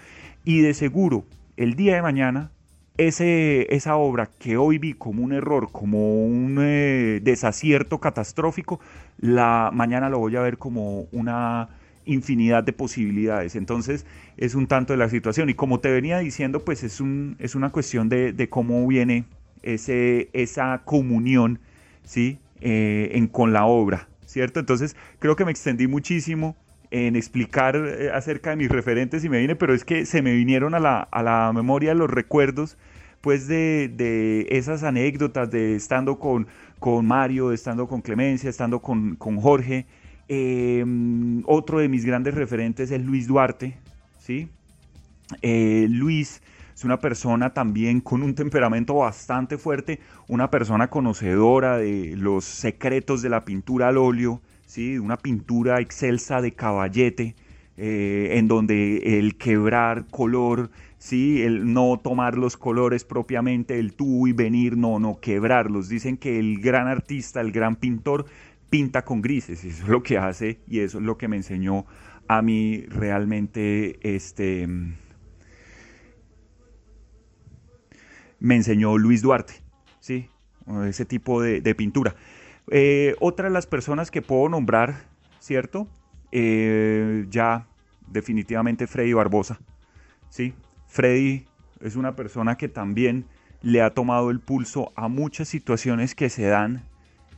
y 0.45 0.61
de 0.61 0.73
seguro 0.73 1.25
el 1.57 1.75
día 1.75 1.95
de 1.95 2.01
mañana 2.01 2.51
ese, 2.97 3.73
esa 3.75 3.95
obra 3.95 4.29
que 4.39 4.57
hoy 4.57 4.77
vi 4.77 4.93
como 4.93 5.23
un 5.23 5.33
error, 5.33 5.69
como 5.71 6.25
un 6.25 6.57
eh, 6.61 7.19
desacierto 7.23 7.99
catastrófico, 7.99 8.79
la 9.19 9.71
mañana 9.73 10.09
lo 10.09 10.19
voy 10.19 10.35
a 10.35 10.41
ver 10.41 10.57
como 10.57 11.07
una 11.11 11.69
infinidad 12.05 12.63
de 12.63 12.73
posibilidades. 12.73 13.55
Entonces 13.55 14.05
es 14.37 14.55
un 14.55 14.67
tanto 14.67 14.93
de 14.93 14.97
la 14.97 15.09
situación. 15.09 15.49
Y 15.49 15.53
como 15.53 15.79
te 15.79 15.91
venía 15.91 16.19
diciendo, 16.19 16.63
pues 16.63 16.83
es, 16.83 17.01
un, 17.01 17.35
es 17.39 17.55
una 17.55 17.71
cuestión 17.71 18.09
de, 18.09 18.47
cómo 18.49 18.85
viene 18.87 19.25
ese, 19.63 20.29
esa 20.33 20.81
comunión 20.85 21.59
¿sí? 22.03 22.39
Eh, 22.61 23.11
en, 23.13 23.27
con 23.27 23.53
la 23.53 23.65
obra. 23.65 24.07
¿Cierto? 24.25 24.59
Entonces 24.59 24.95
creo 25.19 25.35
que 25.35 25.45
me 25.45 25.51
extendí 25.51 25.85
muchísimo 25.87 26.55
en 26.93 27.15
explicar 27.15 27.75
eh, 27.75 28.11
acerca 28.13 28.51
de 28.51 28.55
mis 28.55 28.69
referentes 28.69 29.25
y 29.25 29.29
me 29.29 29.39
vine, 29.39 29.55
pero 29.55 29.73
es 29.73 29.83
que 29.83 30.05
se 30.05 30.21
me 30.21 30.31
vinieron 30.33 30.75
a 30.75 30.79
la, 30.79 30.99
a 30.99 31.23
la 31.23 31.51
memoria 31.51 31.95
los 31.95 32.07
recuerdos 32.07 32.77
pues 33.19 33.47
de, 33.47 33.87
de, 33.87 34.45
esas 34.51 34.83
anécdotas 34.83 35.49
de 35.49 35.75
estando 35.75 36.19
con, 36.19 36.45
con 36.77 37.07
Mario, 37.07 37.49
de 37.49 37.55
estando 37.55 37.87
con 37.87 38.01
Clemencia, 38.01 38.49
estando 38.49 38.79
con, 38.79 39.15
con 39.15 39.37
Jorge. 39.37 39.87
Em, 40.27 41.41
otro 41.47 41.79
de 41.79 41.89
mis 41.89 42.05
grandes 42.05 42.35
referentes 42.35 42.91
es 42.91 43.01
Luis 43.01 43.25
Duarte, 43.27 43.75
¿sí? 44.19 44.49
Eh, 45.41 45.87
Luis 45.89 46.43
es 46.75 46.83
una 46.83 46.99
persona 46.99 47.53
también 47.53 48.01
con 48.01 48.21
un 48.21 48.35
temperamento 48.35 48.95
bastante 48.95 49.57
fuerte, 49.57 49.99
una 50.27 50.51
persona 50.51 50.89
conocedora 50.89 51.77
de 51.77 52.15
los 52.17 52.43
secretos 52.43 53.23
de 53.23 53.29
la 53.29 53.45
pintura 53.45 53.87
al 53.87 53.97
óleo, 53.97 54.41
¿sí? 54.73 54.97
una 54.97 55.17
pintura 55.17 55.79
excelsa 55.81 56.41
de 56.41 56.53
caballete, 56.53 57.35
eh, 57.77 58.29
en 58.31 58.47
donde 58.47 59.19
el 59.19 59.37
quebrar 59.37 60.07
color, 60.07 60.71
¿sí? 60.97 61.43
el 61.43 61.71
no 61.71 61.99
tomar 62.03 62.39
los 62.39 62.57
colores 62.57 63.03
propiamente, 63.03 63.77
el 63.77 63.93
tú 63.93 64.25
y 64.25 64.33
venir, 64.33 64.75
no, 64.75 64.97
no, 64.97 65.19
quebrarlos. 65.19 65.89
Dicen 65.89 66.17
que 66.17 66.39
el 66.39 66.59
gran 66.59 66.87
artista, 66.87 67.39
el 67.39 67.51
gran 67.51 67.75
pintor, 67.75 68.25
pinta 68.71 69.05
con 69.05 69.21
grises, 69.21 69.63
eso 69.63 69.83
es 69.83 69.89
lo 69.89 70.01
que 70.01 70.17
hace 70.17 70.59
y 70.67 70.79
eso 70.79 70.97
es 70.97 71.03
lo 71.03 71.19
que 71.19 71.27
me 71.27 71.35
enseñó 71.35 71.85
a 72.27 72.41
mí 72.41 72.83
realmente 72.87 73.99
este 74.01 74.67
me 78.39 78.55
enseñó 78.55 78.97
Luis 78.97 79.21
Duarte, 79.21 79.53
¿sí? 79.99 80.29
ese 80.87 81.05
tipo 81.05 81.43
de 81.43 81.75
pintura. 81.75 82.15
Eh, 82.71 83.15
otra 83.19 83.47
de 83.47 83.53
las 83.53 83.67
personas 83.67 84.11
que 84.11 84.21
puedo 84.21 84.49
nombrar, 84.49 85.05
¿cierto? 85.39 85.87
Eh, 86.31 87.25
ya 87.29 87.67
definitivamente 88.07 88.87
Freddy 88.87 89.13
Barbosa. 89.13 89.59
¿sí? 90.29 90.53
Freddy 90.87 91.45
es 91.81 91.95
una 91.95 92.15
persona 92.15 92.57
que 92.57 92.69
también 92.69 93.25
le 93.61 93.81
ha 93.81 93.93
tomado 93.93 94.29
el 94.29 94.39
pulso 94.39 94.91
a 94.95 95.07
muchas 95.07 95.47
situaciones 95.47 96.15
que 96.15 96.29
se 96.29 96.45
dan 96.47 96.83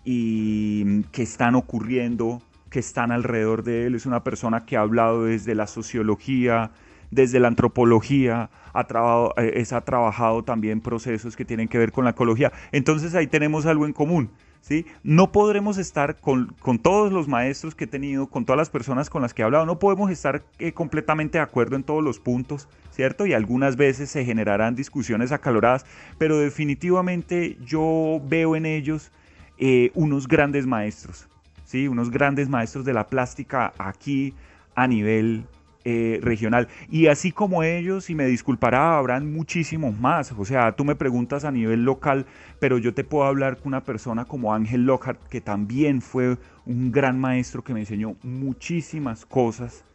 y 0.03 1.03
que 1.11 1.23
están 1.23 1.55
ocurriendo, 1.55 2.41
que 2.69 2.79
están 2.79 3.11
alrededor 3.11 3.63
de 3.63 3.88
él. 3.88 3.95
Es 3.95 4.05
una 4.05 4.23
persona 4.23 4.65
que 4.65 4.77
ha 4.77 4.81
hablado 4.81 5.25
desde 5.25 5.55
la 5.55 5.67
sociología, 5.67 6.71
desde 7.11 7.39
la 7.39 7.47
antropología, 7.47 8.49
ha, 8.73 8.83
trabajado, 8.85 9.33
eh, 9.38 9.65
ha 9.69 9.81
trabajado 9.81 10.43
también 10.43 10.81
procesos 10.81 11.35
que 11.35 11.45
tienen 11.45 11.67
que 11.67 11.77
ver 11.77 11.91
con 11.91 12.05
la 12.05 12.11
ecología. 12.11 12.51
Entonces 12.71 13.15
ahí 13.15 13.27
tenemos 13.27 13.65
algo 13.65 13.85
en 13.85 13.93
común. 13.93 14.31
¿Sí? 14.65 14.88
No 15.04 15.32
podremos 15.32 15.78
estar 15.78 16.19
con, 16.19 16.56
todos 16.82 17.13
los 17.13 17.28
maestros 17.28 17.75
que 17.75 17.84
he 17.84 17.88
tenido, 17.88 18.25
con 18.25 18.45
todas 18.45 18.58
las 18.58 18.71
personas 18.71 19.12
con 19.12 19.21
las 19.21 19.32
que 19.32 19.43
he 19.43 19.45
hablado, 19.45 19.67
no 19.67 19.78
podemos 19.78 20.10
estar 20.10 20.41
eh, 20.58 20.71
completamente 20.71 21.38
de 21.38 21.43
acuerdo 21.43 21.75
en 21.75 21.84
todos 21.84 22.04
los 22.04 22.19
puntos, 22.19 22.67
¿cierto? 22.89 23.28
Y 23.28 23.34
algunas 23.34 23.75
veces 23.75 24.10
se 24.10 24.25
generarán 24.25 24.73
discusiones 24.73 25.32
acaloradas, 25.32 25.86
pero 26.17 26.39
definitivamente 26.39 27.60
yo 27.63 28.19
veo 28.28 28.56
en 28.56 28.65
ellos 28.65 29.12
eh, 29.60 29.91
unos 29.93 30.28
grandes 30.28 30.65
maestros, 30.65 31.28
¿sí? 31.65 31.88
Unos 31.88 32.10
grandes 32.10 32.49
maestros 32.49 32.86
de 32.86 32.93
la 32.93 33.06
plástica 33.06 33.71
aquí 33.78 34.34
a 34.73 34.88
nivel 34.88 35.45
eh, 35.88 36.19
regional. 36.24 36.67
Y 36.89 37.08
así 37.08 37.32
como 37.32 37.62
ellos, 37.62 38.10
y 38.10 38.15
me 38.15 38.26
disculpará, 38.26 38.98
habrán 38.98 39.32
muchísimos 39.32 39.95
más. 40.00 40.34
O 40.36 40.43
sea, 40.43 40.71
tú 40.71 40.84
me 40.84 40.95
preguntas 40.95 41.45
a 41.45 41.52
nivel 41.52 41.84
local, 41.86 42.26
pero 42.60 42.80
yo 42.80 42.95
te 42.95 43.04
puedo 43.04 43.26
hablar 43.26 43.58
con 43.58 43.67
una 43.67 43.84
persona 43.84 44.26
como 44.26 44.56
Ángel 44.56 44.86
Lockhart, 44.86 45.21
que 45.30 45.41
también 45.41 46.02
fue 46.02 46.38
un 46.65 46.91
gran 46.91 47.19
maestro 47.19 47.63
que 47.63 47.76
me 47.76 47.82
enseñó 47.82 48.15
muchísimas 48.24 49.28
cosas 49.28 49.86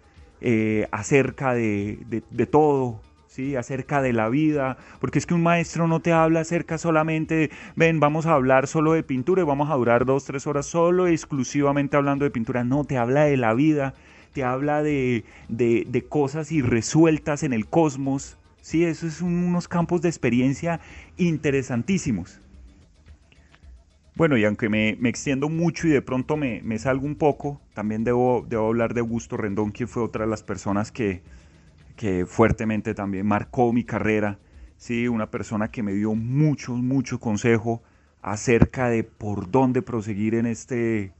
eh, 0.40 0.86
acerca 0.92 1.54
de, 1.54 2.22
de, 2.30 2.46
todo, 2.46 3.00
¿sí? 3.26 3.56
acerca 3.56 4.00
de 4.00 4.12
la 4.12 4.28
vida, 4.28 4.78
porque 5.00 5.18
es 5.18 5.26
que 5.26 5.34
un 5.34 5.42
maestro 5.42 5.88
no 5.88 5.98
te 5.98 6.12
habla 6.12 6.40
acerca 6.40 6.78
solamente 6.78 7.34
de, 7.34 7.50
ven, 7.76 8.00
vamos 8.00 8.26
a 8.26 8.34
hablar 8.34 8.66
solo 8.68 8.92
de 8.92 9.02
pintura 9.02 9.42
y 9.42 9.44
vamos 9.44 9.70
a 9.70 9.74
durar 9.74 10.06
dos, 10.06 10.24
tres 10.24 10.46
horas 10.46 10.66
solo 10.66 11.08
exclusivamente 11.08 11.96
hablando 11.96 12.24
de 12.24 12.30
pintura, 12.30 12.62
no, 12.62 12.84
te 12.84 12.96
habla 12.96 13.24
de 13.24 13.36
la 13.36 13.52
vida, 13.54 13.94
te 14.32 14.44
habla 14.44 14.82
de, 14.82 15.24
cosas 16.08 16.52
irresueltas 16.52 17.42
en 17.42 17.52
el 17.52 17.66
cosmos. 17.66 18.36
Sí, 18.60 18.84
esos 18.84 19.14
son 19.14 19.32
unos 19.32 19.68
campos 19.68 20.02
de 20.02 20.08
experiencia 20.08 20.80
interesantísimos. 21.16 22.40
Bueno, 24.14 24.36
y 24.36 24.44
aunque 24.44 24.68
me, 24.68 24.90
extiendo 25.08 25.48
mucho 25.48 25.86
y 25.86 25.90
de 25.90 26.02
pronto 26.02 26.36
me, 26.36 26.78
salgo 26.78 27.06
un 27.06 27.16
poco, 27.16 27.60
también 27.74 28.04
debo, 28.04 28.44
debo, 28.48 28.66
hablar 28.66 28.92
de 28.92 29.00
Augusto 29.00 29.36
Rendón, 29.36 29.70
quien 29.70 29.88
fue 29.88 30.02
otra 30.02 30.24
de 30.24 30.30
las 30.30 30.42
personas 30.42 30.92
que, 30.92 31.22
que 31.96 32.26
fuertemente 32.26 32.94
también 32.94 33.26
marcó 33.26 33.72
mi 33.72 33.84
carrera. 33.84 34.38
Sí, 34.76 35.08
una 35.08 35.30
persona 35.30 35.70
que 35.70 35.82
me 35.82 35.92
dio 35.92 36.14
mucho, 36.14 36.72
mucho 36.74 37.18
consejo 37.18 37.82
acerca 38.22 38.88
de 38.88 39.04
por 39.04 39.50
dónde 39.50 39.82
proseguir 39.82 40.34
en 40.34 40.46
este, 40.46 41.12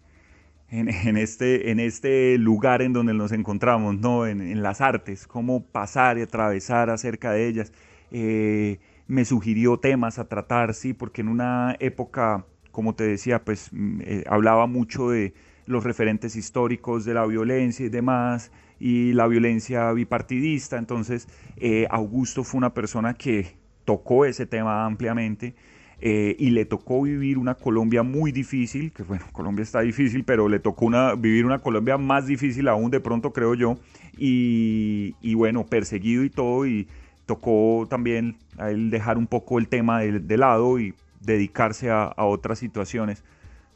en, 0.71 1.17
este, 1.17 1.71
en 1.71 1.81
este 1.81 2.39
lugar 2.39 2.83
en 2.83 2.93
donde 2.93 3.13
nos 3.15 3.33
encontramos, 3.33 3.99
¿no? 3.99 4.27
en, 4.27 4.63
las 4.63 4.81
artes, 4.81 5.27
cómo 5.27 5.65
pasar 5.65 6.19
y 6.19 6.23
atravesar 6.23 6.91
acerca 6.91 7.33
de 7.33 7.49
ellas. 7.49 7.73
Eh, 8.13 8.79
me 9.07 9.25
sugirió 9.25 9.79
temas 9.79 10.19
a 10.19 10.29
tratar, 10.29 10.75
sí, 10.75 10.93
porque 10.93 11.23
en 11.23 11.29
una 11.29 11.77
época, 11.81 12.47
como 12.71 12.95
te 12.95 13.05
decía, 13.05 13.45
pues 13.45 13.71
mm, 13.73 14.01
eh, 14.03 14.25
hablaba 14.29 14.67
mucho 14.67 15.11
de 15.11 15.35
los 15.67 15.83
referentes 15.85 16.37
históricos 16.37 17.05
de 17.05 17.15
la 17.15 17.27
violencia 17.27 17.87
y 17.87 17.89
demás, 17.89 18.53
y 18.79 19.13
la 19.13 19.27
violencia 19.27 19.93
bipartidista, 19.93 20.79
entonces 20.79 21.29
eh, 21.57 21.87
Augusto 21.91 22.45
fue 22.45 22.59
una 22.59 22.73
persona 22.73 23.15
que 23.15 23.57
tocó 23.85 24.25
ese 24.25 24.47
tema 24.47 24.87
ampliamente 24.87 25.55
eh, 26.03 26.35
y 26.39 26.51
le 26.51 26.65
tocó 26.65 27.03
vivir 27.03 27.37
una 27.37 27.55
Colombia 27.55 28.03
muy 28.03 28.33
difícil, 28.33 28.91
que 28.93 29.03
bueno, 29.03 29.25
Colombia 29.33 29.63
está 29.63 29.81
difícil, 29.81 30.25
pero 30.25 30.49
le 30.49 30.59
tocó 30.59 30.87
una, 30.87 31.15
vivir 31.15 31.45
una 31.45 31.59
Colombia 31.59 31.99
más 31.99 32.27
difícil 32.27 32.69
aún 32.69 32.91
de 32.91 33.01
pronto, 33.01 33.33
creo 33.33 33.55
yo, 33.55 33.79
y, 34.17 35.35
bueno, 35.35 35.67
perseguido 35.67 36.25
y 36.25 36.31
todo, 36.31 36.67
y 36.67 36.89
tocó 37.27 37.87
también 37.89 38.37
a 38.59 38.71
él 38.71 38.91
dejar 38.91 39.19
un 39.19 39.27
poco 39.27 39.59
el 39.59 39.69
tema 39.69 40.01
de, 40.01 40.37
lado 40.37 40.79
y 40.79 40.95
dedicarse 41.21 41.91
a, 41.91 42.13
otras 42.17 42.59
situaciones 42.59 43.23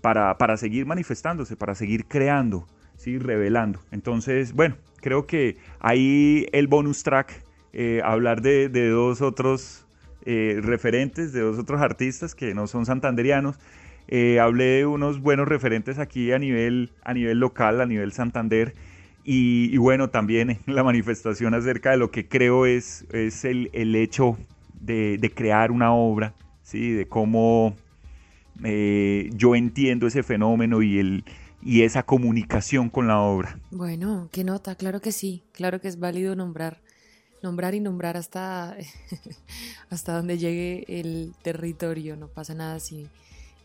para, 0.00 0.36
para, 0.38 0.56
seguir 0.56 0.86
manifestándose, 0.86 1.56
para 1.56 1.74
seguir 1.74 2.06
creando, 2.06 2.66
¿sí? 2.96 3.18
revelando. 3.18 3.80
Entonces, 3.90 4.52
bueno, 4.54 4.76
creo 5.00 5.26
que 5.26 5.56
ahí 5.78 6.46
el 6.52 6.68
bonus 6.68 7.02
track, 7.02 7.44
eh, 7.72 8.00
hablar 8.04 8.42
de, 8.42 8.68
de 8.68 8.88
dos 8.88 9.22
otros 9.22 9.84
eh, 10.26 10.58
referentes 10.62 11.32
de 11.32 11.40
dos 11.40 11.58
otros 11.58 11.80
artistas 11.80 12.34
que 12.34 12.54
no 12.54 12.66
son 12.66 12.86
santanderianos. 12.86 13.58
Eh, 14.08 14.38
hablé 14.40 14.64
de 14.64 14.86
unos 14.86 15.20
buenos 15.20 15.48
referentes 15.48 15.98
aquí 15.98 16.32
a 16.32 16.38
nivel, 16.38 16.92
a 17.04 17.14
nivel 17.14 17.38
local, 17.38 17.80
a 17.80 17.86
nivel 17.86 18.12
Santander. 18.12 18.74
Y, 19.26 19.76
bueno, 19.78 20.10
también 20.10 20.58
la 20.66 20.84
manifestación 20.84 21.54
acerca 21.54 21.92
de 21.92 21.96
lo 21.96 22.10
que 22.10 22.28
creo 22.28 22.66
es, 22.66 23.06
es 23.10 23.44
el, 23.44 23.94
hecho 23.94 24.36
de, 24.80 25.32
crear 25.34 25.70
una 25.70 25.94
obra, 25.94 26.34
¿sí? 26.62 26.92
de 26.92 27.06
cómo 27.06 27.74
eh, 28.62 29.30
yo 29.34 29.54
entiendo 29.54 30.06
ese 30.06 30.22
fenómeno 30.22 30.82
y, 30.82 30.98
el, 30.98 31.24
y 31.62 31.82
esa 31.82 32.02
comunicación 32.02 32.90
con 32.90 33.08
la 33.08 33.18
obra. 33.18 33.58
Bueno, 33.70 34.28
qué 34.30 34.44
nota, 34.44 34.74
claro 34.74 35.00
que 35.00 35.10
sí, 35.10 35.42
claro 35.52 35.80
que 35.80 35.88
es 35.88 35.98
válido 35.98 36.36
nombrar 36.36 36.82
nombrar 37.44 37.74
y 37.74 37.80
nombrar 37.80 38.16
hasta, 38.16 38.74
hasta 39.90 40.16
donde 40.16 40.38
llegue 40.38 40.84
el 40.88 41.34
territorio. 41.42 42.16
No 42.16 42.28
pasa 42.28 42.54
nada 42.54 42.80
si 42.80 43.06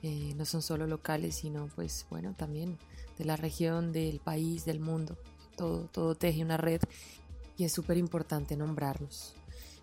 eh, 0.03 0.33
no 0.35 0.43
son 0.43 0.61
solo 0.61 0.85
locales, 0.85 1.35
sino 1.35 1.67
pues 1.75 2.05
bueno, 2.09 2.35
también 2.37 2.77
de 3.17 3.23
la 3.23 3.37
región, 3.37 3.93
del 3.93 4.19
país, 4.19 4.65
del 4.65 4.81
mundo. 4.81 5.17
Todo, 5.55 5.85
todo 5.91 6.13
teje 6.15 6.43
una 6.43 6.57
red 6.57 6.81
y 7.57 7.63
es 7.63 7.71
súper 7.71 7.97
importante 7.97 8.57
nombrarlos. 8.57 9.33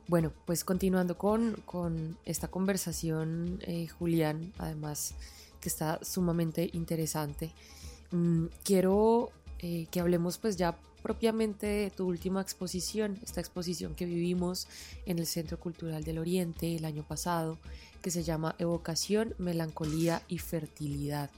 Bueno, 0.08 0.30
pues 0.44 0.62
continuando 0.62 1.16
con, 1.16 1.54
con 1.64 2.18
esta 2.26 2.48
conversación, 2.48 3.58
eh, 3.62 3.88
Julián, 3.88 4.52
además 4.58 5.14
que 5.60 5.70
está 5.70 5.98
sumamente 6.04 6.68
interesante, 6.74 7.50
mm, 8.12 8.44
quiero 8.62 9.30
eh, 9.58 9.86
que 9.90 10.00
hablemos 10.00 10.36
pues 10.36 10.56
ya 10.56 10.78
propiamente 11.06 11.68
de 11.68 11.90
tu 11.92 12.04
última 12.08 12.40
exposición, 12.40 13.16
esta 13.22 13.40
exposición 13.40 13.94
que 13.94 14.06
vivimos 14.06 14.66
en 15.06 15.20
el 15.20 15.26
Centro 15.26 15.56
Cultural 15.56 16.02
del 16.02 16.18
Oriente 16.18 16.74
el 16.74 16.84
año 16.84 17.04
pasado, 17.04 17.58
que 18.02 18.10
se 18.10 18.24
llama 18.24 18.56
Evocación, 18.58 19.32
Melancolía 19.38 20.20
y 20.26 20.38
Fertilidad. 20.38 21.30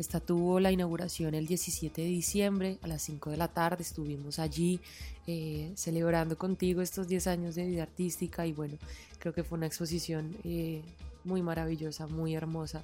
Esta 0.00 0.18
tuvo 0.18 0.58
la 0.58 0.72
inauguración 0.72 1.36
el 1.36 1.46
17 1.46 2.02
de 2.02 2.08
diciembre 2.08 2.78
a 2.82 2.88
las 2.88 3.02
5 3.02 3.30
de 3.30 3.36
la 3.36 3.46
tarde. 3.46 3.84
Estuvimos 3.84 4.40
allí 4.40 4.80
eh, 5.28 5.70
celebrando 5.76 6.36
contigo 6.36 6.82
estos 6.82 7.06
10 7.06 7.28
años 7.28 7.54
de 7.54 7.66
vida 7.66 7.84
artística 7.84 8.44
y 8.48 8.52
bueno, 8.52 8.78
creo 9.20 9.32
que 9.32 9.44
fue 9.44 9.58
una 9.58 9.68
exposición 9.68 10.36
eh, 10.42 10.82
muy 11.22 11.40
maravillosa, 11.40 12.08
muy 12.08 12.34
hermosa 12.34 12.82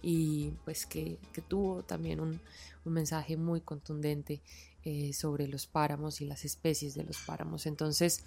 y 0.00 0.50
pues 0.64 0.86
que, 0.86 1.18
tuvo 1.48 1.82
también 1.82 2.20
un, 2.20 2.38
un 2.84 2.92
mensaje 2.92 3.36
muy 3.36 3.60
contundente 3.62 4.40
eh, 4.84 5.12
sobre 5.12 5.46
los 5.46 5.66
páramos 5.66 6.20
y 6.20 6.26
las 6.26 6.44
especies 6.44 6.94
de 6.94 7.04
los 7.04 7.18
páramos. 7.18 7.66
Entonces, 7.66 8.24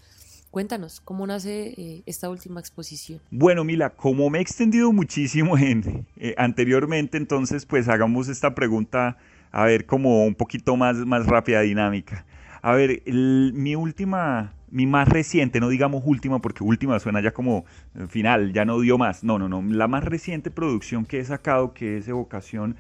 cuéntanos, 0.51 1.01
¿cómo 1.01 1.27
nace 1.27 1.73
eh, 1.77 2.03
esta 2.05 2.29
última 2.29 2.61
exposición? 2.61 3.19
Bueno, 3.29 3.65
Mila, 3.65 3.89
como 3.89 4.29
me 4.29 4.39
he 4.39 4.41
extendido 4.41 4.93
muchísimo 4.93 5.57
en, 5.57 6.05
eh, 6.15 6.33
anteriormente, 6.37 7.17
entonces 7.17 7.65
pues 7.65 7.89
hagamos 7.89 8.29
esta 8.29 8.55
pregunta, 8.55 9.17
a 9.51 9.65
ver, 9.65 9.85
como 9.85 10.23
un 10.25 10.35
poquito 10.35 10.77
más, 10.77 10.95
más 10.97 11.25
rápida, 11.25 11.59
dinámica. 11.59 12.25
A 12.61 12.73
ver, 12.73 13.03
mi 13.05 13.75
última, 13.75 14.53
mi 14.71 14.87
más 14.87 15.09
reciente, 15.09 15.59
no 15.59 15.67
digamos 15.67 16.03
última 16.05 16.39
porque 16.39 16.63
última 16.63 16.99
suena 16.99 17.21
ya 17.21 17.31
como 17.31 17.65
final, 18.07 18.53
ya 18.53 18.65
no 18.65 18.79
dio 18.79 18.97
más. 18.97 19.23
No, 19.23 19.37
no, 19.37 19.49
no. 19.49 19.61
La 19.61 19.87
más 19.87 20.03
reciente 20.03 20.51
producción 20.51 21.05
que 21.05 21.19
he 21.19 21.25
sacado, 21.25 21.73
que 21.73 21.97
es 21.97 22.07
Evocación, 22.07 22.75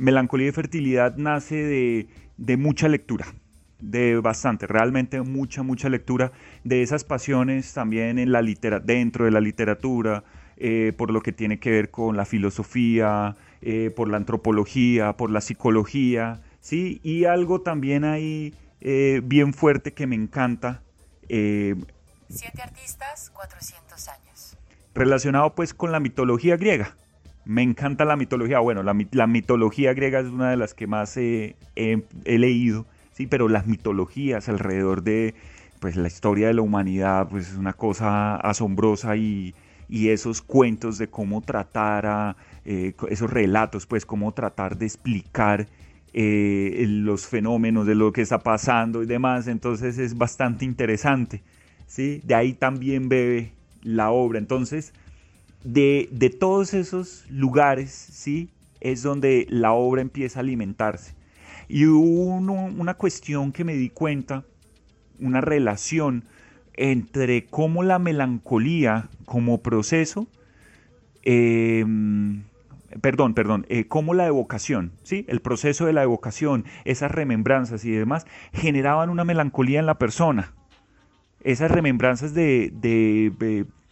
Melancolía 0.00 0.48
y 0.48 0.52
Fertilidad, 0.52 1.16
nace 1.16 1.54
de 1.54 2.08
de 2.40 2.56
mucha 2.56 2.88
lectura, 2.88 3.26
de 3.80 4.18
bastante, 4.18 4.66
realmente 4.66 5.20
mucha, 5.20 5.62
mucha 5.62 5.90
lectura 5.90 6.32
de 6.64 6.82
esas 6.82 7.04
pasiones 7.04 7.74
también 7.74 8.18
en 8.18 8.32
la 8.32 8.42
dentro 8.82 9.26
de 9.26 9.30
la 9.30 9.40
literatura, 9.40 10.24
eh, 10.56 10.94
por 10.96 11.10
lo 11.10 11.20
que 11.20 11.32
tiene 11.32 11.60
que 11.60 11.70
ver 11.70 11.90
con 11.90 12.16
la 12.16 12.24
filosofía, 12.24 13.36
eh, 13.60 13.92
por 13.94 14.08
la 14.08 14.16
antropología, 14.16 15.18
por 15.18 15.30
la 15.30 15.42
psicología, 15.42 16.40
¿sí? 16.60 17.00
Y 17.04 17.26
algo 17.26 17.60
también 17.60 18.04
ahí 18.04 18.54
eh, 18.80 19.20
bien 19.22 19.52
fuerte 19.52 19.92
que 19.92 20.06
me 20.06 20.16
encanta. 20.16 20.82
Siete 21.28 22.62
artistas, 22.62 23.30
400 23.34 24.08
años. 24.08 24.56
Relacionado 24.94 25.54
pues 25.54 25.74
con 25.74 25.92
la 25.92 26.00
mitología 26.00 26.56
griega. 26.56 26.96
Me 27.44 27.62
encanta 27.62 28.04
la 28.04 28.16
mitología. 28.16 28.60
Bueno, 28.60 28.82
la, 28.82 29.26
mitología 29.26 29.94
griega 29.94 30.20
es 30.20 30.26
una 30.26 30.50
de 30.50 30.56
las 30.56 30.74
que 30.74 30.86
más 30.86 31.16
he, 31.16 31.56
leído, 32.24 32.86
sí, 33.12 33.26
pero 33.26 33.48
las 33.48 33.66
mitologías 33.66 34.48
alrededor 34.48 35.02
de 35.02 35.34
pues 35.80 35.96
la 35.96 36.08
historia 36.08 36.48
de 36.48 36.54
la 36.54 36.60
humanidad 36.60 37.28
pues 37.30 37.48
es 37.52 37.56
una 37.56 37.72
cosa 37.72 38.36
asombrosa 38.36 39.16
y, 39.16 39.54
esos 39.88 40.40
cuentos 40.40 40.98
de 40.98 41.08
cómo 41.08 41.40
tratar 41.40 42.06
a, 42.06 42.36
eh, 42.64 42.92
esos 43.08 43.28
relatos, 43.28 43.86
pues 43.86 44.06
cómo 44.06 44.32
tratar 44.32 44.78
de 44.78 44.86
explicar 44.86 45.66
eh, 46.12 46.84
los 46.86 47.26
fenómenos 47.26 47.86
de 47.86 47.96
lo 47.96 48.12
que 48.12 48.20
está 48.20 48.38
pasando 48.38 49.02
y 49.02 49.06
demás, 49.06 49.48
entonces 49.48 49.98
es 49.98 50.16
bastante 50.16 50.64
interesante, 50.64 51.42
¿sí? 51.86 52.20
De 52.24 52.36
ahí 52.36 52.52
también 52.52 53.08
bebe 53.08 53.52
la 53.82 54.10
obra, 54.10 54.38
entonces 54.38 54.92
de, 55.64 56.08
de 56.12 56.30
todos 56.30 56.74
esos 56.74 57.24
lugares, 57.30 57.90
¿sí? 57.90 58.50
Es 58.80 59.02
donde 59.02 59.46
la 59.48 59.72
obra 59.72 60.02
empieza 60.02 60.40
a 60.40 60.42
alimentarse. 60.42 61.14
Y 61.68 61.86
hubo 61.86 62.34
una 62.34 62.94
cuestión 62.94 63.52
que 63.52 63.64
me 63.64 63.74
di 63.74 63.90
cuenta, 63.90 64.44
una 65.20 65.40
relación 65.40 66.24
entre 66.74 67.46
cómo 67.46 67.82
la 67.82 67.98
melancolía 67.98 69.08
como 69.26 69.62
proceso, 69.62 70.26
em, 71.22 72.44
perdón, 73.02 73.34
perdón, 73.34 73.66
eh, 73.68 73.86
cómo 73.86 74.14
la 74.14 74.26
evocación, 74.26 74.92
¿sí? 75.02 75.26
el 75.28 75.40
proceso 75.40 75.84
de 75.84 75.92
la 75.92 76.02
evocación, 76.02 76.64
esas 76.84 77.10
remembranzas 77.10 77.84
y 77.84 77.90
demás, 77.90 78.26
generaban 78.52 79.10
una 79.10 79.24
melancolía 79.24 79.78
en 79.78 79.86
la 79.86 79.98
persona. 79.98 80.54
Esas 81.42 81.70
remembranzas 81.70 82.34
de, 82.34 82.72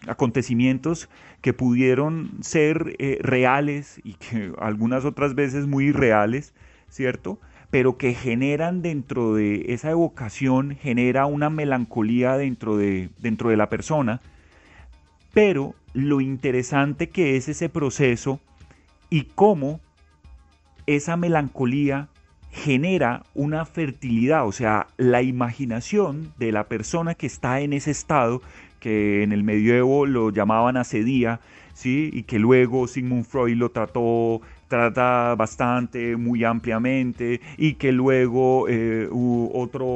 acontecimientos 0.07 1.09
que 1.41 1.53
pudieron 1.53 2.31
ser 2.41 2.97
eh, 2.99 3.19
reales 3.21 4.01
y 4.05 4.15
que 4.15 4.53
algunas 4.59 5.05
otras 5.05 5.35
veces 5.35 5.67
muy 5.67 5.87
irreales, 5.87 6.55
¿cierto? 6.89 7.39
pero 7.71 7.99
que 7.99 8.15
generan 8.15 8.83
dentro 8.83 9.35
de 9.35 9.67
esa 9.69 9.91
evocación, 9.91 10.77
genera 10.77 11.27
una 11.27 11.51
melancolía 11.51 12.37
dentro 12.37 12.77
de, 12.77 13.11
dentro 13.19 13.51
de 13.51 13.57
la 13.57 13.69
persona, 13.69 14.21
pero 15.35 15.75
lo 15.93 16.21
interesante 16.21 17.11
que 17.11 17.37
es 17.37 17.49
ese 17.49 17.69
proceso 17.69 18.41
y 19.11 19.25
cómo 19.25 19.81
esa 20.87 21.17
melancolía 21.17 22.09
genera 22.51 23.25
una 23.35 23.67
fertilidad, 23.67 24.47
o 24.47 24.53
sea, 24.53 24.87
la 24.97 25.21
imaginación 25.21 26.33
de 26.39 26.51
la 26.51 26.65
persona 26.65 27.15
que 27.15 27.27
está 27.27 27.61
en 27.61 27.75
ese 27.75 27.91
estado, 27.91 28.41
que 28.81 29.23
en 29.23 29.33
el 29.33 29.43
medioevo 29.45 30.07
lo 30.07 30.31
llamaban 30.31 30.77
asedía, 30.77 31.41
¿sí? 31.75 32.11
y 32.13 32.25
que 32.25 32.39
luego 32.39 32.87
Sigmund 32.89 33.25
Freud 33.25 33.57
lo 33.57 33.71
trató 33.71 34.41
trata 34.69 35.35
bastante, 35.35 36.17
muy 36.17 36.45
ampliamente, 36.45 37.41
y 37.57 37.75
que 37.75 37.91
luego 37.91 38.69
eh, 38.69 39.09
otro, 39.11 39.87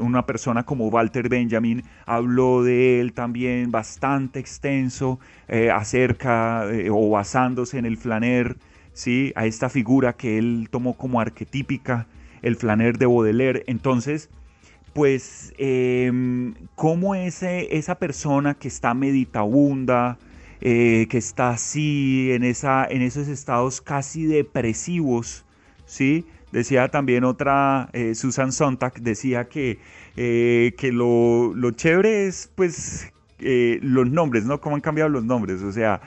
una 0.00 0.26
persona 0.26 0.64
como 0.64 0.88
Walter 0.88 1.28
Benjamin 1.28 1.84
habló 2.04 2.62
de 2.62 3.00
él 3.00 3.12
también 3.12 3.70
bastante 3.70 4.40
extenso 4.40 5.18
eh, 5.48 5.70
acerca 5.70 6.66
eh, 6.70 6.90
o 6.90 7.10
basándose 7.10 7.78
en 7.78 7.86
el 7.86 7.96
flaner, 7.96 8.56
¿sí? 8.92 9.32
a 9.36 9.46
esta 9.46 9.68
figura 9.68 10.14
que 10.14 10.36
él 10.36 10.68
tomó 10.70 10.94
como 10.94 11.20
arquetípica, 11.20 12.06
el 12.42 12.56
flaner 12.56 12.98
de 12.98 13.06
Baudelaire. 13.06 13.64
Entonces, 13.66 14.28
pues, 14.96 15.52
em, 15.58 16.54
cómo 16.74 17.14
esa 17.14 17.94
persona 17.96 18.54
que 18.54 18.66
está 18.66 18.94
meditabunda, 18.94 20.16
eh, 20.62 21.06
que 21.10 21.18
está 21.18 21.50
así 21.50 22.30
en, 22.32 22.44
esos 22.44 23.28
estados 23.28 23.82
casi 23.82 24.24
depresivos, 24.24 25.44
¿sí? 25.84 26.24
Decía 26.50 26.88
también 26.88 27.24
otra, 27.24 27.90
eh, 27.92 28.14
Susan 28.14 28.52
Sontag, 28.52 29.02
decía 29.02 29.50
que, 29.50 29.78
eh, 30.16 30.72
que 30.78 30.92
lo, 30.92 31.52
chévere 31.72 32.26
es 32.26 32.50
pues 32.54 33.12
los 33.38 34.10
nombres, 34.10 34.46
¿no? 34.46 34.62
Cómo 34.62 34.76
han 34.76 34.80
cambiado 34.80 35.10
los 35.10 35.24
nombres, 35.24 35.60
o 35.60 35.72
sea, 35.72 36.00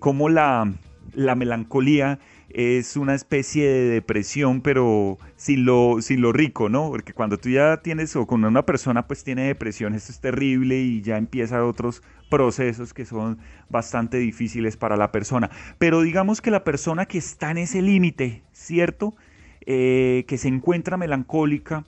cómo 0.00 0.28
la 0.28 0.66
melancolía 1.14 2.18
es 2.54 2.96
una 2.96 3.14
especie 3.14 3.66
de 3.66 3.88
depresión, 3.88 4.60
pero 4.60 5.18
sin 5.36 5.64
lo, 5.64 5.96
sin 6.00 6.20
lo 6.20 6.32
rico, 6.32 6.68
¿no? 6.68 6.90
Porque 6.90 7.14
cuando 7.14 7.38
tú 7.38 7.48
ya 7.48 7.78
tienes, 7.78 8.14
o 8.16 8.26
con 8.26 8.44
una 8.44 8.66
persona 8.66 9.06
pues 9.06 9.24
tiene 9.24 9.46
depresión, 9.46 9.94
esto 9.94 10.12
es 10.12 10.20
terrible 10.20 10.80
y 10.80 11.00
ya 11.00 11.16
empieza 11.16 11.64
otros 11.64 12.02
procesos 12.28 12.92
que 12.92 13.04
son 13.04 13.38
bastante 13.70 14.18
difíciles 14.18 14.76
para 14.76 14.96
la 14.96 15.12
persona. 15.12 15.50
Pero 15.78 16.02
digamos 16.02 16.40
que 16.40 16.50
la 16.50 16.64
persona 16.64 17.06
que 17.06 17.18
está 17.18 17.50
en 17.50 17.58
ese 17.58 17.80
límite, 17.80 18.42
¿cierto? 18.52 19.14
Eh, 19.64 20.24
que 20.26 20.38
se 20.38 20.48
encuentra 20.48 20.96
melancólica, 20.96 21.84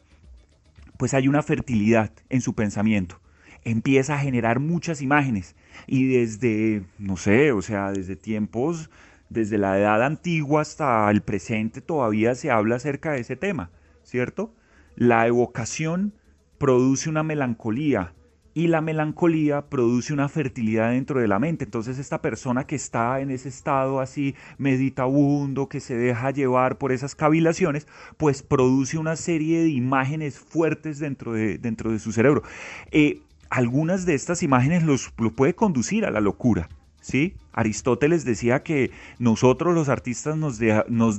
pues 0.97 1.13
hay 1.13 1.29
una 1.29 1.43
fertilidad 1.43 2.11
en 2.31 2.41
su 2.41 2.55
pensamiento. 2.55 3.21
Empieza 3.65 4.15
a 4.15 4.19
generar 4.19 4.61
muchas 4.61 5.03
imágenes 5.03 5.57
y 5.87 6.07
desde, 6.07 6.83
no 6.99 7.17
sé, 7.17 7.53
o 7.53 7.63
sea, 7.63 7.93
desde 7.93 8.17
tiempos 8.17 8.91
desde 9.35 9.59
la 9.59 9.79
edad 9.79 10.03
antigua 10.03 10.63
hasta 10.63 11.11
el 11.11 11.21
presente 11.21 11.81
todavía 11.81 12.35
se 12.35 12.51
habla 12.51 12.77
acerca 12.77 13.13
de 13.13 13.21
ese 13.21 13.37
tema, 13.37 13.71
¿cierto? 14.03 14.55
La 14.97 15.27
evocación 15.27 16.15
produce 16.57 17.11
una 17.11 17.23
melancolía 17.23 18.15
y 18.55 18.69
la 18.69 18.81
melancolía 18.81 19.69
produce 19.69 20.13
una 20.13 20.29
fertilidad 20.29 20.93
dentro 20.93 21.21
de 21.21 21.27
la 21.27 21.41
mente. 21.41 21.65
Entonces 21.65 21.99
esta 21.99 22.23
persona 22.23 22.65
que 22.65 22.77
está 22.77 23.21
en 23.21 23.33
ese 23.33 23.49
estado 23.49 24.01
así 24.01 24.37
meditabundo, 24.57 25.69
que 25.69 25.81
se 25.81 25.97
deja 25.97 26.31
llevar 26.31 26.79
por 26.79 26.93
esas 26.93 27.17
cavilaciones, 27.17 27.89
pues 28.17 28.45
produce 28.45 28.97
una 28.97 29.17
serie 29.17 29.63
de 29.63 29.71
imágenes 29.71 30.39
fuertes 30.39 31.01
dentro 31.01 31.33
de, 31.33 31.59
dentro 31.59 31.91
de 31.91 31.99
su 31.99 32.13
cerebro. 32.13 32.45
Eh, 32.93 33.21
algunas 33.51 34.07
de 34.07 34.15
estas 34.15 34.45
imágenes 34.45 34.85
los, 34.85 35.13
los 35.19 35.33
puede 35.33 35.57
conducir 35.57 36.05
a 36.05 36.13
la 36.13 36.21
locura. 36.21 36.69
¿Sí? 37.05 37.35
Aristóteles 37.53 38.25
decía 38.25 38.63
que 38.63 38.91
nosotros 39.19 39.75
los 39.75 39.91
artistas 39.91 40.39
nos, 40.39 40.59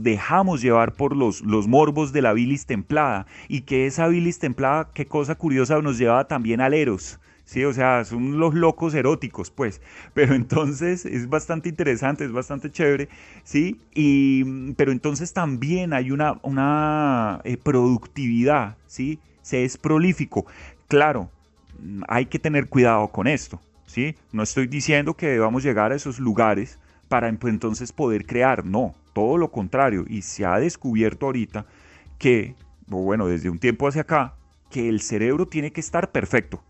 dejamos 0.03 0.61
llevar 0.61 0.93
por 0.93 1.15
los, 1.15 1.43
morbos 1.43 2.11
de 2.11 2.23
la 2.23 2.33
bilis 2.33 2.65
templada 2.65 3.27
y 3.47 3.61
que 3.61 3.85
esa 3.85 4.07
bilis 4.07 4.39
templada, 4.39 4.89
qué 4.95 5.05
cosa 5.05 5.35
curiosa, 5.35 5.79
nos 5.81 5.99
llevaba 5.99 6.27
también 6.27 6.59
al 6.59 6.73
eros. 6.73 7.19
Sí, 7.45 7.63
o 7.63 7.71
sea, 7.71 8.03
son 8.03 8.39
los 8.39 8.55
locos 8.55 8.95
eróticos, 8.95 9.51
pues. 9.51 9.79
Pero 10.15 10.33
entonces 10.33 11.05
es 11.05 11.29
bastante 11.29 11.69
interesante, 11.69 12.25
es 12.25 12.31
bastante 12.31 12.71
chévere, 12.71 13.07
¿sí? 13.43 13.79
Y, 13.93 14.71
pero 14.73 14.91
entonces 14.91 15.33
también 15.33 15.93
hay 15.93 16.09
una, 16.09 16.39
una 16.41 17.41
eh, 17.43 17.57
productividad, 17.57 18.77
¿sí? 18.87 19.19
Se 19.43 19.63
es 19.63 19.77
prolífico. 19.77 20.47
Claro, 20.87 21.29
hay 22.07 22.25
que 22.25 22.39
tener 22.39 22.67
cuidado 22.69 23.09
con 23.09 23.27
esto, 23.27 23.61
no 24.31 24.43
estoy 24.43 24.67
diciendo 24.67 25.15
que 25.15 25.27
debamos 25.27 25.63
llegar 25.63 25.91
a 25.91 25.95
esos 25.95 26.19
lugares 26.19 26.79
para 27.07 27.29
entonces 27.29 27.91
poder 27.91 28.25
crear, 28.25 28.65
no, 28.65 28.95
todo 29.13 29.37
lo 29.37 29.51
contrario. 29.51 30.05
Y 30.07 30.21
se 30.21 30.45
ha 30.45 30.59
descubierto 30.59 31.27
ahorita 31.27 31.65
que, 32.17 32.55
bueno, 32.87 33.27
desde 33.27 33.49
un 33.49 33.59
tiempo 33.59 33.87
hacia 33.87 34.01
acá, 34.01 34.35
que 34.69 34.89
el 34.89 35.01
cerebro 35.01 35.47
tiene 35.47 35.71
que 35.71 35.81
estar 35.81 36.11
perfecto. 36.11 36.63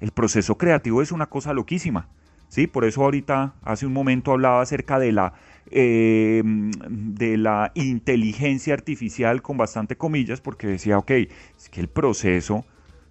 El 0.00 0.12
proceso 0.12 0.56
creativo 0.56 1.02
es 1.02 1.10
una 1.10 1.26
cosa 1.26 1.52
loquísima. 1.52 2.08
¿sí? 2.48 2.66
Por 2.66 2.84
eso 2.84 3.02
ahorita, 3.02 3.54
hace 3.62 3.86
un 3.86 3.92
momento 3.92 4.32
hablaba 4.32 4.60
acerca 4.60 4.98
de 4.98 5.12
la, 5.12 5.32
eh, 5.70 6.42
de 6.44 7.36
la 7.36 7.72
inteligencia 7.74 8.74
artificial 8.74 9.42
con 9.42 9.56
bastante 9.56 9.96
comillas, 9.96 10.40
porque 10.40 10.66
decía, 10.66 10.98
ok, 10.98 11.10
es 11.10 11.68
que 11.70 11.80
el 11.80 11.88
proceso 11.88 12.64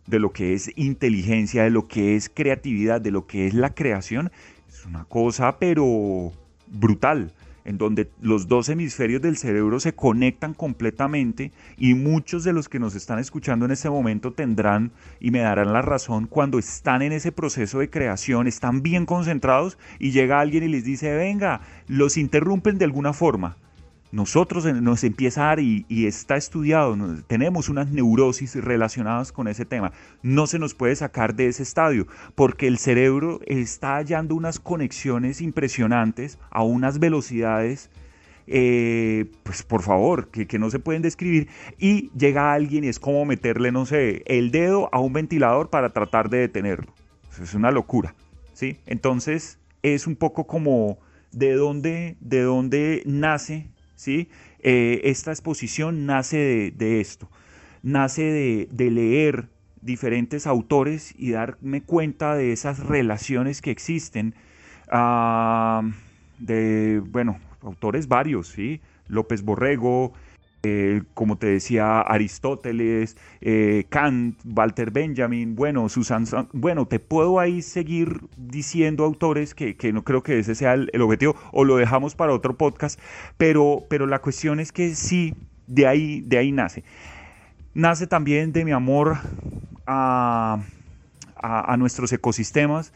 de 0.07 0.19
lo 0.19 0.31
que 0.31 0.53
es 0.53 0.71
inteligencia, 0.75 1.63
de 1.63 1.69
lo 1.69 1.87
que 1.87 2.15
es 2.15 2.29
creatividad, 2.29 3.01
de 3.01 3.11
lo 3.11 3.27
que 3.27 3.47
es 3.47 3.53
la 3.53 3.73
creación, 3.73 4.31
es 4.67 4.85
una 4.85 5.03
cosa 5.05 5.59
pero 5.59 6.31
brutal, 6.67 7.33
en 7.65 7.77
donde 7.77 8.09
los 8.21 8.47
dos 8.47 8.69
hemisferios 8.69 9.21
del 9.21 9.35
cerebro 9.35 9.81
se 9.81 9.93
conectan 9.93 10.53
completamente 10.53 11.51
y 11.77 11.93
muchos 11.93 12.45
de 12.45 12.53
los 12.53 12.69
que 12.69 12.79
nos 12.79 12.95
están 12.95 13.19
escuchando 13.19 13.65
en 13.65 13.71
este 13.71 13.89
momento 13.89 14.31
tendrán 14.31 14.91
y 15.19 15.31
me 15.31 15.39
darán 15.39 15.73
la 15.73 15.81
razón 15.81 16.27
cuando 16.27 16.59
están 16.59 17.01
en 17.01 17.11
ese 17.11 17.33
proceso 17.33 17.79
de 17.79 17.89
creación, 17.89 18.47
están 18.47 18.81
bien 18.81 19.05
concentrados 19.05 19.77
y 19.99 20.11
llega 20.11 20.39
alguien 20.39 20.63
y 20.63 20.69
les 20.69 20.85
dice, 20.85 21.13
venga, 21.13 21.61
los 21.87 22.15
interrumpen 22.17 22.77
de 22.77 22.85
alguna 22.85 23.11
forma 23.11 23.57
nosotros 24.11 24.65
nos 24.65 25.03
empieza 25.03 25.41
a 25.41 25.45
dar 25.47 25.59
y, 25.59 25.85
está 25.89 26.37
estudiado, 26.37 26.97
tenemos 27.27 27.67
unas 27.67 27.91
neurosis 27.91 28.55
relacionadas 28.55 29.31
con 29.31 29.47
ese 29.47 29.65
tema. 29.65 29.91
No 30.23 30.47
se 30.47 30.59
nos 30.59 30.73
puede 30.73 30.95
sacar 30.95 31.35
de 31.35 31.47
ese 31.47 31.63
estadio 31.63 32.07
porque 32.35 32.67
el 32.67 32.77
cerebro 32.77 33.41
está 33.45 33.95
hallando 33.95 34.35
unas 34.35 34.59
conexiones 34.59 35.41
impresionantes 35.41 36.39
a 36.51 36.63
unas 36.63 36.99
velocidades, 36.99 37.89
eh, 38.47 39.25
pues 39.43 39.63
por 39.63 39.81
favor, 39.81 40.29
que, 40.29 40.57
no 40.57 40.69
se 40.69 40.79
pueden 40.79 41.01
describir. 41.01 41.49
Y 41.77 42.09
llega 42.11 42.53
alguien 42.53 42.85
y 42.85 42.87
es 42.87 42.99
como 42.99 43.25
meterle, 43.25 43.73
no 43.73 43.85
sé, 43.85 44.23
el 44.25 44.51
dedo 44.51 44.89
a 44.93 44.99
un 44.99 45.11
ventilador 45.11 45.69
para 45.69 45.91
tratar 45.91 46.29
de 46.29 46.39
detenerlo. 46.39 46.93
Es 47.41 47.53
una 47.53 47.71
locura, 47.71 48.15
¿sí? 48.53 48.77
Entonces 48.85 49.59
es 49.83 50.07
un 50.07 50.15
poco 50.15 50.47
como 50.47 50.97
de 51.31 51.53
dónde, 51.53 52.15
de 52.21 52.41
dónde 52.41 53.03
nace 53.05 53.69
¿sí? 53.97 54.29
Eh, 54.59 55.01
esta 55.03 55.31
exposición 55.31 56.05
nace 56.05 56.71
de, 56.73 57.01
esto, 57.01 57.29
nace 57.83 58.67
de, 58.71 58.91
leer 58.91 59.49
diferentes 59.81 60.47
autores 60.47 61.13
y 61.17 61.31
darme 61.31 61.81
cuenta 61.81 62.35
de 62.35 62.53
esas 62.53 62.79
relaciones 62.79 63.61
que 63.61 63.71
existen. 63.71 64.33
Ah, 64.89 65.81
de, 66.39 67.01
bueno, 67.05 67.39
autores 67.61 68.07
varios, 68.07 68.47
¿sí? 68.47 68.79
López 69.09 69.43
Borrego, 69.43 70.13
eh, 70.67 71.03
como 71.13 71.37
te 71.37 71.47
decía, 71.47 72.01
Aristóteles, 72.01 73.15
eh, 73.39 73.85
Kant, 73.87 74.37
Walter 74.45 74.91
Benjamin, 74.91 75.55
bueno, 75.55 75.87
Susan, 75.87 76.25
bueno, 76.51 76.87
te 76.87 76.99
puedo 76.99 77.39
ahí 77.39 77.61
seguir 77.61 78.19
diciendo 78.35 79.05
autores 79.05 79.55
que, 79.55 79.75
no 79.93 80.03
creo 80.03 80.23
que 80.23 80.39
ese 80.39 80.55
sea 80.55 80.73
el, 80.73 81.01
objetivo, 81.01 81.35
o 81.53 81.63
lo 81.63 81.77
dejamos 81.77 82.15
para 82.15 82.33
otro 82.33 82.57
podcast, 82.57 82.99
pero, 83.37 83.85
pero 83.89 84.07
la 84.07 84.19
cuestión 84.19 84.59
es 84.59 84.73
que 84.73 84.93
sí, 84.95 85.33
de 85.67 85.87
ahí, 85.87 86.21
de 86.21 86.37
ahí 86.37 86.51
nace. 86.51 86.83
Nace 87.73 88.05
también 88.05 88.51
de 88.51 88.65
mi 88.65 88.71
amor 88.71 89.17
a, 89.85 90.59
a 91.35 91.77
nuestros 91.77 92.11
ecosistemas, 92.11 92.91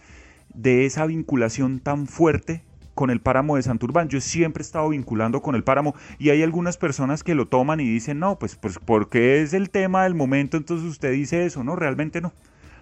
de 0.54 0.86
esa 0.86 1.06
vinculación 1.06 1.80
tan 1.80 2.08
fuerte 2.08 2.64
con 2.96 3.10
el 3.10 3.22
páramo 3.22 3.56
de 3.56 3.64
Santurbán. 3.64 4.10
Yo 4.10 4.22
siempre 4.22 4.62
he 4.62 4.66
estado 4.66 4.90
vinculando 4.90 5.42
con 5.42 5.56
el 5.56 5.64
páramo 5.64 5.96
y 6.20 6.30
hay 6.30 6.44
algunas 6.44 6.78
personas 6.78 7.24
que 7.24 7.36
lo 7.36 7.48
toman 7.48 7.80
y 7.80 7.86
dicen, 7.86 8.20
no, 8.20 8.38
pues, 8.38 8.56
pues 8.56 8.80
porque 8.80 9.42
es 9.42 9.54
el 9.54 9.70
tema 9.70 10.04
del 10.04 10.16
momento, 10.16 10.58
entonces 10.58 10.88
usted 10.88 11.12
dice 11.12 11.46
eso. 11.46 11.64
No, 11.64 11.76
realmente 11.76 12.22
no. 12.22 12.34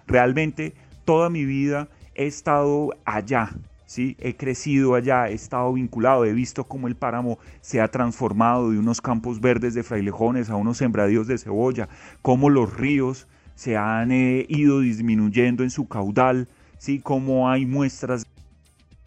Realmente 0.06 0.74
toda 1.04 1.30
mi 1.30 1.44
vida 1.44 1.88
he 2.14 2.26
estado 2.26 2.90
allá, 3.04 3.50
¿sí? 3.86 4.16
He 4.18 4.36
crecido 4.36 4.94
allá, 4.94 5.28
he 5.28 5.34
estado 5.34 5.72
vinculado, 5.72 6.24
he 6.24 6.32
visto 6.32 6.64
cómo 6.64 6.88
el 6.88 6.96
páramo 6.96 7.38
se 7.60 7.80
ha 7.80 7.88
transformado 7.88 8.70
de 8.70 8.78
unos 8.78 9.00
campos 9.00 9.40
verdes 9.40 9.74
de 9.74 9.82
frailejones 9.82 10.50
a 10.50 10.56
unos 10.56 10.78
sembradíos 10.78 11.26
de 11.26 11.38
cebolla, 11.38 11.88
cómo 12.22 12.50
los 12.50 12.74
ríos 12.74 13.26
se 13.54 13.76
han 13.76 14.10
eh, 14.10 14.46
ido 14.48 14.80
disminuyendo 14.80 15.62
en 15.62 15.70
su 15.70 15.86
caudal, 15.86 16.48
¿sí? 16.78 16.98
Cómo 16.98 17.50
hay 17.50 17.66
muestras 17.66 18.26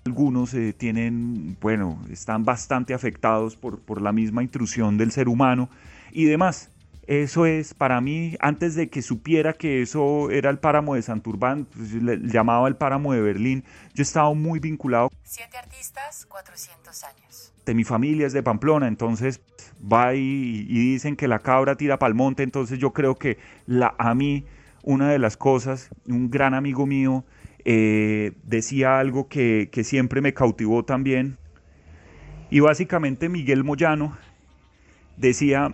algunos 0.05 0.53
eh, 0.53 0.73
tienen, 0.73 1.57
bueno, 1.61 1.99
están 2.11 2.43
bastante 2.43 2.93
afectados 2.93 3.55
por, 3.55 3.79
por 3.79 4.01
la 4.01 4.11
misma 4.11 4.43
intrusión 4.43 4.97
del 4.97 5.11
ser 5.11 5.29
humano 5.29 5.69
y 6.11 6.25
demás. 6.25 6.69
Eso 7.07 7.45
es, 7.45 7.73
para 7.73 7.99
mí, 7.99 8.35
antes 8.39 8.75
de 8.75 8.89
que 8.89 9.01
supiera 9.01 9.53
que 9.53 9.81
eso 9.81 10.29
era 10.29 10.49
el 10.49 10.59
páramo 10.59 10.95
de 10.95 11.01
Santurbán, 11.01 11.65
pues, 11.65 11.93
le, 11.93 12.17
llamaba 12.17 12.67
el 12.67 12.77
páramo 12.77 13.13
de 13.13 13.21
Berlín, 13.21 13.63
yo 13.93 14.03
estaba 14.03 14.33
muy 14.33 14.59
vinculado. 14.59 15.09
Siete 15.23 15.57
artistas, 15.57 16.25
400 16.25 17.03
años. 17.03 17.53
De 17.65 17.73
mi 17.73 17.83
familia 17.83 18.27
es 18.27 18.33
de 18.33 18.43
Pamplona, 18.43 18.87
entonces 18.87 19.41
va 19.81 20.15
y, 20.15 20.63
dicen 20.63 21.15
que 21.15 21.27
la 21.27 21.39
cabra 21.39 21.75
tira 21.75 21.99
pa'l 21.99 22.13
monte, 22.13 22.43
entonces 22.43 22.79
yo 22.79 22.93
creo 22.93 23.15
que 23.15 23.37
la, 23.67 23.95
a 23.97 24.13
mí, 24.15 24.45
una 24.81 25.09
de 25.09 25.19
las 25.19 25.35
cosas, 25.35 25.89
un 26.07 26.29
gran 26.29 26.53
amigo 26.53 26.85
mío, 26.85 27.25
eh, 27.65 28.33
decía 28.43 28.99
algo 28.99 29.27
que, 29.27 29.69
siempre 29.83 30.21
me 30.21 30.33
cautivó 30.33 30.83
también. 30.83 31.37
Y 32.49 32.59
básicamente 32.59 33.29
Miguel 33.29 33.63
Moyano 33.63 34.17
decía 35.17 35.73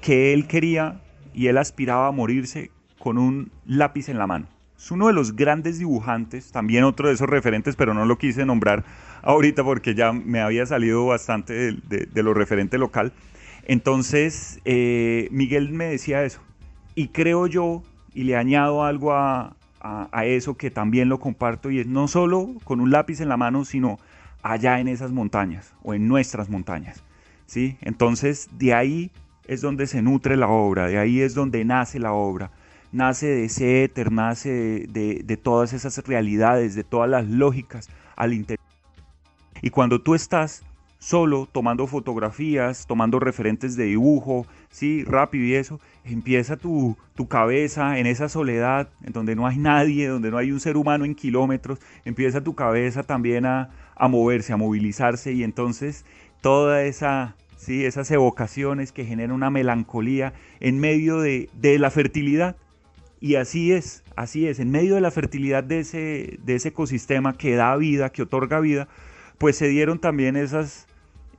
que 0.00 0.32
él 0.32 0.46
quería 0.46 1.00
y 1.34 1.48
él 1.48 1.58
aspiraba 1.58 2.08
a 2.08 2.12
morirse 2.12 2.70
con 2.98 3.18
un 3.18 3.50
lápiz 3.66 4.08
en 4.08 4.18
la 4.18 4.26
mano. 4.26 4.46
Es 4.78 4.90
uno 4.90 5.08
de 5.08 5.12
los 5.12 5.34
grandes 5.34 5.78
dibujantes, 5.78 6.52
también 6.52 6.84
otro 6.84 7.08
de 7.08 7.14
esos 7.14 7.28
referentes, 7.28 7.76
pero 7.76 7.94
no 7.94 8.04
lo 8.04 8.18
quise 8.18 8.44
nombrar 8.44 8.84
ahorita 9.22 9.64
porque 9.64 9.94
ya 9.94 10.12
me 10.12 10.40
había 10.40 10.66
salido 10.66 11.06
bastante 11.06 11.72
de, 11.72 12.22
lo 12.22 12.34
referente 12.34 12.78
local. 12.78 13.12
Entonces, 13.66 14.60
eh, 14.64 15.28
Miguel 15.30 15.70
me 15.72 15.86
decía 15.86 16.24
eso. 16.24 16.40
Y 16.94 17.08
creo 17.08 17.46
yo, 17.46 17.82
y 18.12 18.24
le 18.24 18.36
añado 18.36 18.84
algo 18.84 19.12
a, 19.12 19.56
a, 19.84 20.24
eso 20.24 20.56
que 20.56 20.70
también 20.70 21.10
lo 21.10 21.20
comparto 21.20 21.70
y 21.70 21.78
es 21.78 21.86
no 21.86 22.08
solo 22.08 22.54
con 22.64 22.80
un 22.80 22.90
lápiz 22.90 23.20
en 23.20 23.28
la 23.28 23.36
mano, 23.36 23.66
sino 23.66 23.98
allá 24.42 24.80
en 24.80 24.88
esas 24.88 25.12
montañas 25.12 25.74
o 25.82 25.92
en 25.92 26.08
nuestras 26.08 26.48
montañas. 26.48 27.04
¿sí? 27.46 27.76
Entonces 27.82 28.48
de 28.52 28.72
ahí 28.72 29.10
es 29.46 29.60
donde 29.60 29.86
se 29.86 30.00
nutre 30.00 30.36
la 30.36 30.48
obra, 30.48 30.86
de 30.86 30.98
ahí 30.98 31.20
es 31.20 31.34
donde 31.34 31.64
nace 31.64 31.98
la 31.98 32.12
obra. 32.12 32.50
Nace 32.92 33.26
de 33.26 33.44
ese 33.46 33.82
éter, 33.82 34.12
nace 34.12 34.86
de, 34.88 35.20
de 35.24 35.36
todas 35.36 35.72
esas 35.72 35.98
realidades, 36.06 36.74
de 36.76 36.84
todas 36.84 37.10
las 37.10 37.26
lógicas 37.26 37.88
al 38.16 38.32
interior. 38.32 38.64
Y 39.60 39.70
cuando 39.70 40.00
tú 40.00 40.14
estás 40.14 40.62
solo 41.04 41.46
tomando 41.52 41.86
fotografías, 41.86 42.86
tomando 42.86 43.20
referentes 43.20 43.76
de 43.76 43.84
dibujo, 43.84 44.46
sí, 44.70 45.04
rápido 45.04 45.44
y 45.44 45.54
eso, 45.54 45.78
empieza 46.02 46.56
tu, 46.56 46.96
tu, 47.14 47.28
cabeza 47.28 47.98
en 47.98 48.06
esa 48.06 48.30
soledad, 48.30 48.88
en 49.04 49.12
donde 49.12 49.36
no 49.36 49.46
hay 49.46 49.58
nadie, 49.58 50.08
donde 50.08 50.30
no 50.30 50.38
hay 50.38 50.50
un 50.50 50.60
ser 50.60 50.78
humano 50.78 51.04
en 51.04 51.14
kilómetros, 51.14 51.78
empieza 52.06 52.42
tu 52.42 52.54
cabeza 52.54 53.02
también 53.02 53.44
a, 53.44 53.68
a 53.94 54.08
moverse, 54.08 54.54
a 54.54 54.56
movilizarse 54.56 55.32
y 55.32 55.44
entonces 55.44 56.06
toda 56.40 56.84
esa, 56.84 57.36
sí, 57.58 57.84
esas 57.84 58.10
evocaciones 58.10 58.90
que 58.90 59.04
generan 59.04 59.32
una 59.32 59.50
melancolía 59.50 60.32
en 60.58 60.80
medio 60.80 61.20
de, 61.20 61.50
de 61.52 61.78
la 61.78 61.90
fertilidad. 61.90 62.56
Y 63.20 63.34
así 63.34 63.72
es, 63.72 64.04
así 64.16 64.48
es, 64.48 64.58
en 64.58 64.70
medio 64.70 64.94
de 64.94 65.02
la 65.02 65.10
fertilidad 65.10 65.64
de 65.64 65.80
ese, 65.80 66.38
de 66.42 66.54
ese 66.54 66.68
ecosistema 66.68 67.36
que 67.36 67.56
da 67.56 67.76
vida, 67.76 68.08
que 68.08 68.22
otorga 68.22 68.58
vida, 68.60 68.88
pues 69.36 69.56
se 69.56 69.68
dieron 69.68 69.98
también 69.98 70.36
esas, 70.36 70.86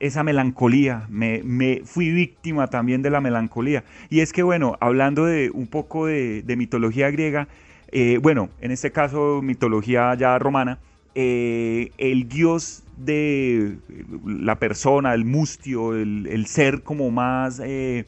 esa 0.00 0.22
melancolía, 0.22 1.06
me, 1.08 1.42
me, 1.42 1.82
fui 1.84 2.10
víctima 2.10 2.68
también 2.68 3.02
de 3.02 3.10
la 3.10 3.20
melancolía. 3.20 3.84
Y 4.10 4.20
es 4.20 4.32
que, 4.32 4.42
bueno, 4.42 4.76
hablando 4.80 5.24
de 5.24 5.50
un 5.50 5.66
poco 5.66 6.06
de, 6.06 6.42
mitología 6.56 7.10
griega, 7.10 7.48
eh, 7.92 8.18
bueno, 8.20 8.50
en 8.60 8.70
este 8.70 8.92
caso 8.92 9.40
mitología 9.42 10.14
ya 10.14 10.38
romana, 10.38 10.78
eh, 11.14 11.92
el 11.98 12.28
dios 12.28 12.82
de 12.96 13.76
la 14.24 14.58
persona, 14.58 15.14
el 15.14 15.24
mustio, 15.24 15.94
el, 15.94 16.46
ser 16.46 16.82
como 16.82 17.10
más 17.10 17.60
eh, 17.64 18.06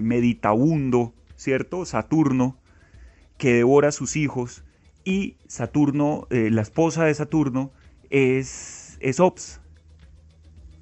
meditabundo, 0.00 1.12
¿cierto? 1.36 1.84
Saturno, 1.84 2.56
que 3.38 3.54
devora 3.54 3.88
a 3.88 3.92
sus 3.92 4.16
hijos, 4.16 4.64
y 5.04 5.36
Saturno, 5.46 6.26
la 6.30 6.60
esposa 6.60 7.04
de 7.04 7.14
Saturno, 7.14 7.70
es, 8.10 8.98
es 9.00 9.18
Ops, 9.18 9.59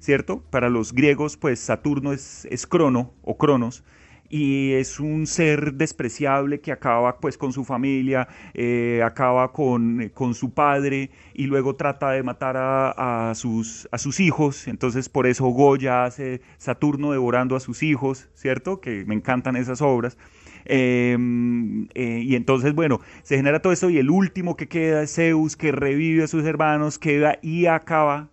¿cierto? 0.09 0.41
Para 0.49 0.71
los 0.71 0.91
griegos, 0.91 1.37
pues 1.37 1.59
Saturno 1.59 2.13
es, 2.13 2.47
es 2.49 2.65
Crono 2.65 3.13
o 3.21 3.37
Cronos, 3.37 3.83
y 4.27 4.71
es 4.71 4.99
un 4.99 5.27
ser 5.27 5.75
despreciable 5.75 6.61
que 6.61 6.71
acaba 6.71 7.19
pues 7.19 7.37
con 7.37 7.53
su 7.53 7.63
familia, 7.63 8.27
eh, 8.55 9.03
acaba 9.05 9.51
con, 9.51 10.09
con, 10.15 10.33
su 10.33 10.51
padre 10.51 11.11
y 11.35 11.45
luego 11.45 11.75
trata 11.75 12.09
de 12.09 12.23
matar 12.23 12.55
a, 12.57 13.33
sus, 13.35 13.87
a 13.91 13.99
sus 13.99 14.19
hijos, 14.19 14.67
entonces 14.67 15.09
por 15.09 15.27
eso 15.27 15.45
Goya 15.45 16.05
hace 16.05 16.41
Saturno 16.57 17.11
devorando 17.11 17.55
a 17.55 17.59
sus 17.59 17.83
hijos, 17.83 18.29
¿cierto? 18.33 18.81
Que 18.81 19.05
me 19.05 19.13
encantan 19.13 19.57
esas 19.57 19.79
obras. 19.79 20.17
Em, 20.65 21.87
eh, 21.93 22.23
y 22.25 22.35
entonces, 22.35 22.73
bueno, 22.73 22.99
se 23.21 23.35
genera 23.35 23.61
todo 23.61 23.73
esto 23.73 23.91
y 23.91 23.99
el 23.99 24.09
último 24.09 24.57
que 24.57 24.67
queda 24.67 25.03
es 25.03 25.13
Zeus, 25.13 25.55
que 25.55 25.71
revive 25.71 26.23
a 26.23 26.27
sus 26.27 26.45
hermanos, 26.45 26.97
queda 26.97 27.37
y 27.43 27.67
acaba 27.67 28.29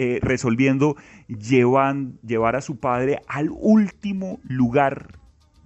eh, 0.00 0.20
resolviendo 0.22 0.96
llevar 1.26 2.54
a 2.54 2.60
su 2.60 2.78
padre 2.78 3.20
al 3.26 3.50
último 3.50 4.38
lugar, 4.44 5.18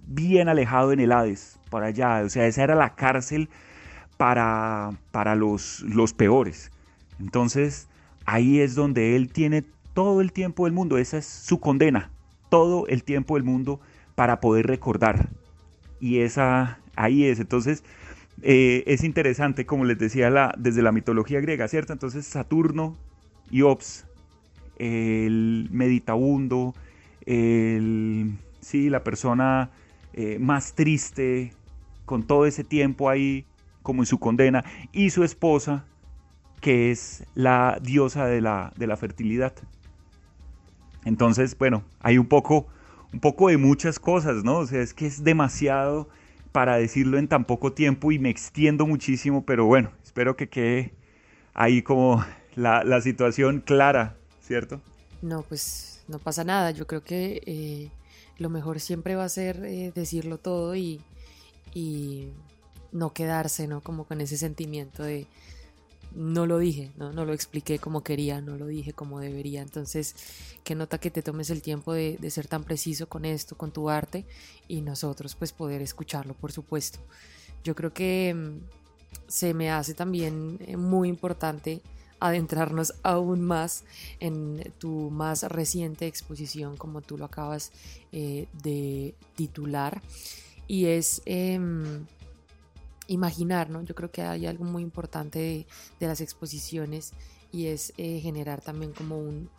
bien 0.07 0.49
alejado 0.49 0.91
en 0.91 0.99
el 0.99 1.11
Hades, 1.11 1.59
para 1.69 1.85
allá. 1.85 2.23
O 2.25 2.29
sea, 2.29 2.47
esa 2.47 2.63
era 2.63 2.73
la 2.73 2.95
cárcel 2.95 3.47
para, 4.17 4.89
para 5.11 5.35
los, 5.35 5.81
los 5.81 6.15
peores. 6.15 6.71
Entonces, 7.19 7.87
ahí 8.25 8.59
es 8.59 8.73
donde 8.73 9.15
él 9.15 9.31
tiene 9.31 9.65
todo 9.93 10.19
el 10.19 10.31
tiempo 10.31 10.65
del 10.65 10.73
mundo, 10.73 10.97
esa 10.97 11.19
es 11.19 11.27
su 11.27 11.59
condena, 11.59 12.09
todo 12.49 12.87
el 12.87 13.03
tiempo 13.03 13.35
del 13.35 13.43
mundo 13.43 13.81
para 14.15 14.41
poder 14.41 14.65
recordar. 14.65 15.29
Y 15.99 16.21
esa, 16.21 16.79
ahí 16.95 17.25
es. 17.25 17.39
Entonces, 17.39 17.83
eh, 18.41 18.83
es 18.87 19.03
interesante, 19.03 19.67
como 19.67 19.85
les 19.85 19.99
decía, 19.99 20.31
la, 20.31 20.55
desde 20.57 20.81
la 20.81 20.91
mitología 20.91 21.39
griega, 21.39 21.67
¿cierto? 21.67 21.93
Entonces, 21.93 22.25
Saturno 22.25 22.97
y 23.51 23.61
Ops 23.61 24.07
el 24.77 25.69
meditabundo, 25.71 26.73
el, 27.25 28.33
sí, 28.61 28.89
la 28.89 29.03
persona 29.03 29.71
eh, 30.13 30.37
más 30.39 30.73
triste, 30.73 31.53
con 32.05 32.23
todo 32.23 32.45
ese 32.45 32.63
tiempo 32.63 33.09
ahí 33.09 33.45
como 33.81 34.01
en 34.01 34.05
su 34.05 34.19
condena, 34.19 34.63
y 34.91 35.09
su 35.09 35.23
esposa, 35.23 35.85
que 36.61 36.91
es 36.91 37.25
la 37.35 37.79
diosa 37.81 38.25
de 38.25 38.41
la, 38.41 38.71
de 38.77 38.87
la 38.87 38.95
fertilidad. 38.95 39.53
Entonces, 41.05 41.57
bueno, 41.57 41.83
hay 41.99 42.17
un 42.17 42.27
poco, 42.27 42.67
un 43.11 43.19
poco 43.19 43.49
de 43.49 43.57
muchas 43.57 43.99
cosas, 43.99 44.43
¿no? 44.43 44.59
O 44.59 44.65
sea, 44.65 44.81
es 44.81 44.93
que 44.93 45.05
es 45.05 45.23
demasiado 45.23 46.07
para 46.53 46.77
decirlo 46.77 47.17
en 47.17 47.27
tan 47.27 47.45
poco 47.45 47.73
tiempo 47.73 48.11
y 48.11 48.19
me 48.19 48.29
extiendo 48.29 48.85
muchísimo, 48.85 49.43
pero 49.45 49.65
bueno, 49.65 49.91
espero 50.03 50.37
que 50.37 50.47
quede 50.47 50.93
ahí 51.53 51.81
como 51.81 52.23
la, 52.55 52.83
la 52.83 53.01
situación 53.01 53.59
clara 53.59 54.15
No, 55.21 55.43
pues 55.43 56.01
no 56.07 56.19
pasa 56.19 56.43
nada. 56.43 56.71
Yo 56.71 56.85
creo 56.87 57.03
que 57.03 57.41
eh, 57.45 57.91
lo 58.37 58.49
mejor 58.49 58.79
siempre 58.79 59.15
va 59.15 59.23
a 59.23 59.29
ser 59.29 59.63
eh, 59.65 59.91
decirlo 59.93 60.37
todo 60.37 60.75
y, 60.75 61.01
y, 61.73 62.29
no 62.91 63.11
quedarse, 63.11 63.67
¿no? 63.67 63.81
Como 63.81 64.05
con 64.05 64.21
ese 64.21 64.37
sentimiento 64.37 65.01
de 65.01 65.25
no 66.13 66.45
lo 66.45 66.59
dije, 66.59 66.91
¿no? 66.95 67.11
no 67.11 67.25
lo 67.25 67.33
expliqué 67.33 67.79
como 67.79 68.03
quería, 68.03 68.39
no 68.39 68.55
lo 68.55 68.67
dije 68.67 68.93
como 68.93 69.19
debería. 69.19 69.63
Entonces, 69.63 70.15
que 70.63 70.75
nota 70.75 70.99
que 70.99 71.09
te 71.09 71.23
tomes 71.23 71.49
el 71.49 71.63
tiempo 71.63 71.91
de, 71.93 72.17
de, 72.19 72.29
ser 72.29 72.47
tan 72.47 72.63
preciso 72.63 73.09
con 73.09 73.25
esto, 73.25 73.57
con 73.57 73.71
tu 73.71 73.89
arte, 73.89 74.27
y 74.67 74.81
nosotros 74.81 75.33
pues 75.33 75.53
poder 75.53 75.81
escucharlo, 75.81 76.35
por 76.35 76.51
supuesto. 76.51 76.99
Yo 77.63 77.73
creo 77.73 77.93
que 77.93 78.33
mm, 78.35 78.59
se 79.27 79.53
me 79.53 79.71
hace 79.71 79.93
también 79.93 80.59
eh, 80.61 80.77
muy 80.77 81.09
importante 81.09 81.81
adentrarnos 82.23 82.93
aún 83.03 83.41
más 83.41 83.83
en 84.21 84.73
tu 84.77 85.09
más 85.11 85.43
reciente 85.43 86.07
exposición, 86.07 86.77
como 86.77 87.01
tú 87.01 87.17
lo 87.17 87.25
acabas 87.25 87.73
eh, 88.13 88.47
de 88.63 89.13
titular, 89.35 90.01
y 90.65 90.85
es 90.85 91.21
em, 91.25 92.05
imaginar, 93.07 93.69
¿no? 93.69 93.81
Yo 93.81 93.93
creo 93.93 94.09
que 94.09 94.21
hay 94.21 94.45
algo 94.45 94.63
muy 94.63 94.83
importante 94.83 95.65
de, 95.99 96.07
las 96.07 96.21
exposiciones 96.21 97.11
y 97.51 97.67
es 97.67 97.91
eh, 97.97 98.21
generar 98.21 98.61
también 98.61 98.93
como 98.93 99.17
un, 99.17 99.49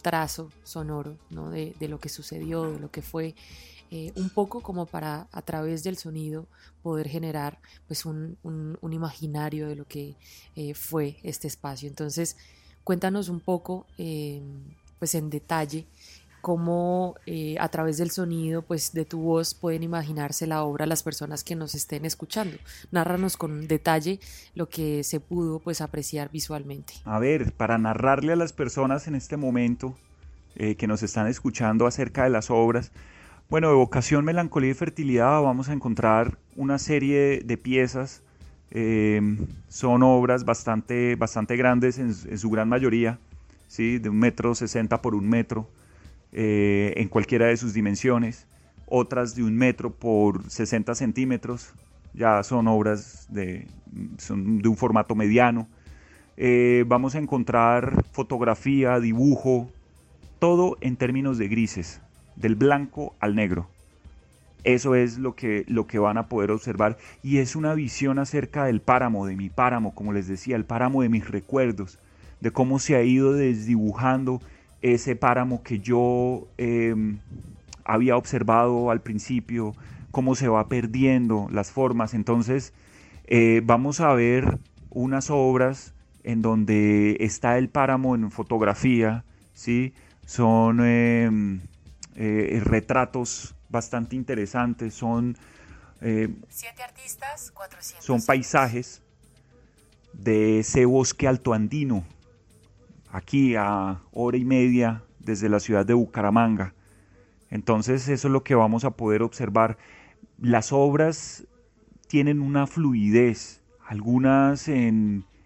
trazo 0.00 0.48
sonoro, 0.64 1.18
¿no? 1.28 1.50
De, 1.50 1.74
lo 1.80 2.00
que 2.00 2.08
sucedió, 2.08 2.72
de 2.72 2.80
lo 2.80 2.90
que 2.90 3.02
fue 3.02 3.34
eh, 3.94 4.10
un 4.16 4.30
poco 4.30 4.62
como 4.62 4.86
para 4.86 5.26
a 5.32 5.42
través 5.42 5.84
del 5.84 5.98
sonido 5.98 6.46
poder 6.82 7.08
generar 7.08 7.58
pues 7.86 8.06
un, 8.06 8.38
imaginario 8.90 9.68
de 9.68 9.76
lo 9.76 9.84
que 9.84 10.16
eh, 10.56 10.72
fue 10.72 11.18
este 11.22 11.46
espacio. 11.46 11.90
Entonces, 11.90 12.38
cuéntanos 12.84 13.28
un 13.28 13.40
poco 13.40 13.84
em, 13.98 14.62
pues 14.98 15.14
en 15.14 15.28
detalle 15.28 15.84
cómo 16.40 17.16
eh, 17.26 17.56
a 17.60 17.68
través 17.68 17.98
del 17.98 18.10
sonido, 18.10 18.62
pues 18.62 18.94
de 18.94 19.04
tu 19.04 19.20
voz 19.20 19.52
pueden 19.52 19.82
imaginarse 19.82 20.46
la 20.46 20.62
obra 20.62 20.86
las 20.86 21.02
personas 21.02 21.44
que 21.44 21.54
nos 21.54 21.74
estén 21.74 22.06
escuchando. 22.06 22.56
Nárranos 22.92 23.36
con 23.36 23.68
detalle 23.68 24.20
lo 24.54 24.70
que 24.70 25.04
se 25.04 25.20
pudo 25.20 25.58
pues 25.58 25.82
apreciar 25.82 26.30
visualmente. 26.30 26.94
A 27.04 27.18
ver, 27.18 27.52
para 27.52 27.76
narrarle 27.76 28.32
a 28.32 28.36
las 28.36 28.54
personas 28.54 29.06
en 29.06 29.16
este 29.16 29.36
momento 29.36 29.94
que 30.54 30.86
nos 30.86 31.02
están 31.02 31.28
escuchando 31.28 31.86
acerca 31.86 32.24
de 32.24 32.30
las 32.30 32.50
obras, 32.50 32.92
bueno, 33.52 33.70
evocación, 33.70 34.24
melancolía 34.24 34.70
y 34.70 34.74
fertilidad 34.74 35.42
vamos 35.42 35.68
a 35.68 35.74
encontrar 35.74 36.38
una 36.56 36.78
serie 36.78 37.42
de 37.44 37.58
piezas. 37.58 38.22
Em, 38.70 39.46
son 39.68 40.02
obras 40.02 40.46
bastante, 40.46 41.16
bastante 41.16 41.54
grandes 41.58 41.98
en, 41.98 42.14
su 42.14 42.48
gran 42.48 42.70
mayoría, 42.70 43.18
¿sí? 43.68 43.98
de 43.98 44.08
un 44.08 44.18
metro 44.18 44.54
sesenta 44.54 45.02
por 45.02 45.14
un 45.14 45.28
metro 45.28 45.68
eh, 46.32 46.94
en 46.96 47.08
cualquiera 47.08 47.44
de 47.44 47.58
sus 47.58 47.74
dimensiones. 47.74 48.46
Otras 48.86 49.34
de 49.34 49.42
un 49.42 49.54
metro 49.54 49.92
por 49.92 50.50
60 50.50 50.94
centímetros, 50.94 51.74
ya 52.14 52.42
son 52.44 52.68
obras 52.68 53.26
de, 53.28 53.66
de 53.86 54.68
un 54.70 54.76
formato 54.78 55.14
mediano. 55.14 55.68
Eh, 56.38 56.84
vamos 56.86 57.16
a 57.16 57.18
encontrar 57.18 58.02
fotografía, 58.12 58.98
dibujo, 58.98 59.70
todo 60.38 60.78
en 60.80 60.96
términos 60.96 61.36
de 61.36 61.48
grises 61.48 62.00
del 62.36 62.54
blanco 62.54 63.14
al 63.20 63.34
negro. 63.34 63.68
Eso 64.64 64.94
es 64.94 65.18
lo 65.18 65.34
que, 65.34 65.64
lo 65.66 65.86
que 65.86 65.98
van 65.98 66.18
a 66.18 66.28
poder 66.28 66.52
observar 66.52 66.96
y 67.22 67.38
es 67.38 67.56
una 67.56 67.74
visión 67.74 68.18
acerca 68.18 68.64
del 68.64 68.80
páramo, 68.80 69.26
de 69.26 69.36
mi 69.36 69.48
páramo, 69.48 69.94
como 69.94 70.12
les 70.12 70.28
decía, 70.28 70.54
el 70.54 70.64
páramo 70.64 71.02
de 71.02 71.08
mis 71.08 71.28
recuerdos, 71.28 71.98
de 72.40 72.52
cómo 72.52 72.78
se 72.78 72.94
ha 72.94 73.02
ido 73.02 73.32
desdibujando 73.32 74.40
ese 74.80 75.16
páramo 75.16 75.62
que 75.62 75.80
yo 75.80 76.46
em, 76.58 77.18
había 77.84 78.16
observado 78.16 78.90
al 78.90 79.00
principio, 79.00 79.74
cómo 80.12 80.34
se 80.36 80.48
va 80.48 80.68
perdiendo 80.68 81.48
las 81.50 81.72
formas. 81.72 82.14
Entonces 82.14 82.72
eh, 83.26 83.62
vamos 83.64 84.00
a 84.00 84.12
ver 84.14 84.58
unas 84.90 85.30
obras 85.30 85.94
en 86.22 86.42
donde 86.42 87.16
está 87.20 87.58
el 87.58 87.68
páramo 87.68 88.14
en 88.14 88.30
fotografía, 88.30 89.24
¿sí? 89.54 89.92
son 90.26 90.84
em, 90.84 91.60
eh, 92.16 92.60
retratos 92.64 93.54
bastante 93.68 94.16
interesantes, 94.16 94.94
son, 94.94 95.36
eh, 96.00 96.28
artistas, 96.82 97.52
son 98.00 98.22
paisajes 98.24 99.02
de 100.12 100.60
ese 100.60 100.84
bosque 100.84 101.26
altoandino, 101.26 102.04
aquí 103.10 103.54
a 103.56 104.00
hora 104.12 104.36
y 104.36 104.44
media 104.44 105.02
desde 105.20 105.48
la 105.48 105.60
ciudad 105.60 105.86
de 105.86 105.94
Bucaramanga. 105.94 106.74
Entonces 107.50 108.08
eso 108.08 108.28
es 108.28 108.32
lo 108.32 108.44
que 108.44 108.54
vamos 108.54 108.84
a 108.84 108.90
poder 108.92 109.22
observar. 109.22 109.78
Las 110.38 110.72
obras 110.72 111.44
tienen 112.08 112.40
una 112.40 112.66
fluidez, 112.66 113.62
algunas 113.86 114.68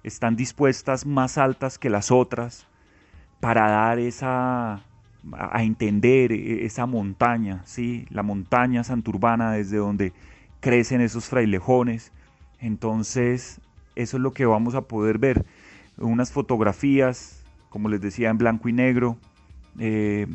están 0.03 0.37
dispuestas 0.37 1.05
más 1.05 1.37
altas 1.37 1.79
que 1.79 1.91
las 1.91 2.11
otras 2.11 2.67
para 3.41 3.69
dar 3.69 3.99
esa 3.99 4.86
a 5.33 5.63
entender 5.63 6.33
e, 6.33 6.65
esa 6.65 6.87
montaña, 6.87 7.63
¿sí? 7.65 8.07
la 8.11 8.23
montaña 8.23 8.85
santurbana 8.85 9.53
desde 9.53 9.79
donde 9.79 10.13
crecen 10.61 11.01
esos 11.01 11.27
frailejones. 11.27 12.13
Entonces, 12.61 13.61
eso 13.95 14.17
es 14.17 14.23
lo 14.23 14.33
que 14.33 14.47
vamos 14.47 14.75
a 14.75 14.83
poder 14.83 15.19
ver. 15.19 15.45
Unas 15.99 16.33
fotografías, 16.33 17.45
como 17.71 17.89
les 17.89 18.01
decía, 18.01 18.31
en 18.31 18.39
blanco 18.39 18.69
y 18.69 18.73
negro, 18.73 19.19
eh, 19.79 20.27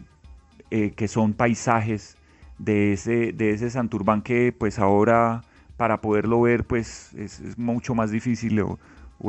eh, 0.69 0.91
que 0.91 1.07
son 1.07 1.33
paisajes 1.33 2.17
de 2.57 2.93
ese, 2.93 3.33
de 3.33 3.51
ese 3.51 3.69
Santurbán 3.69 4.21
que 4.21 4.53
pues 4.57 4.77
ahora 4.79 5.41
para 5.77 5.99
poderlo 5.99 6.41
ver 6.41 6.63
pues 6.63 7.11
es, 7.15 7.57
mucho 7.57 7.95
más 7.95 8.11
difícil 8.11 8.59
o, 8.61 8.79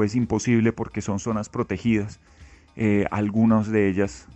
es 0.05 0.15
imposible 0.15 0.73
porque 0.73 1.01
son 1.01 1.19
zonas 1.19 1.49
protegidas, 1.49 2.21
eh, 2.77 3.07
algunas 3.11 3.69
de 3.69 3.89
ellas, 3.89 4.27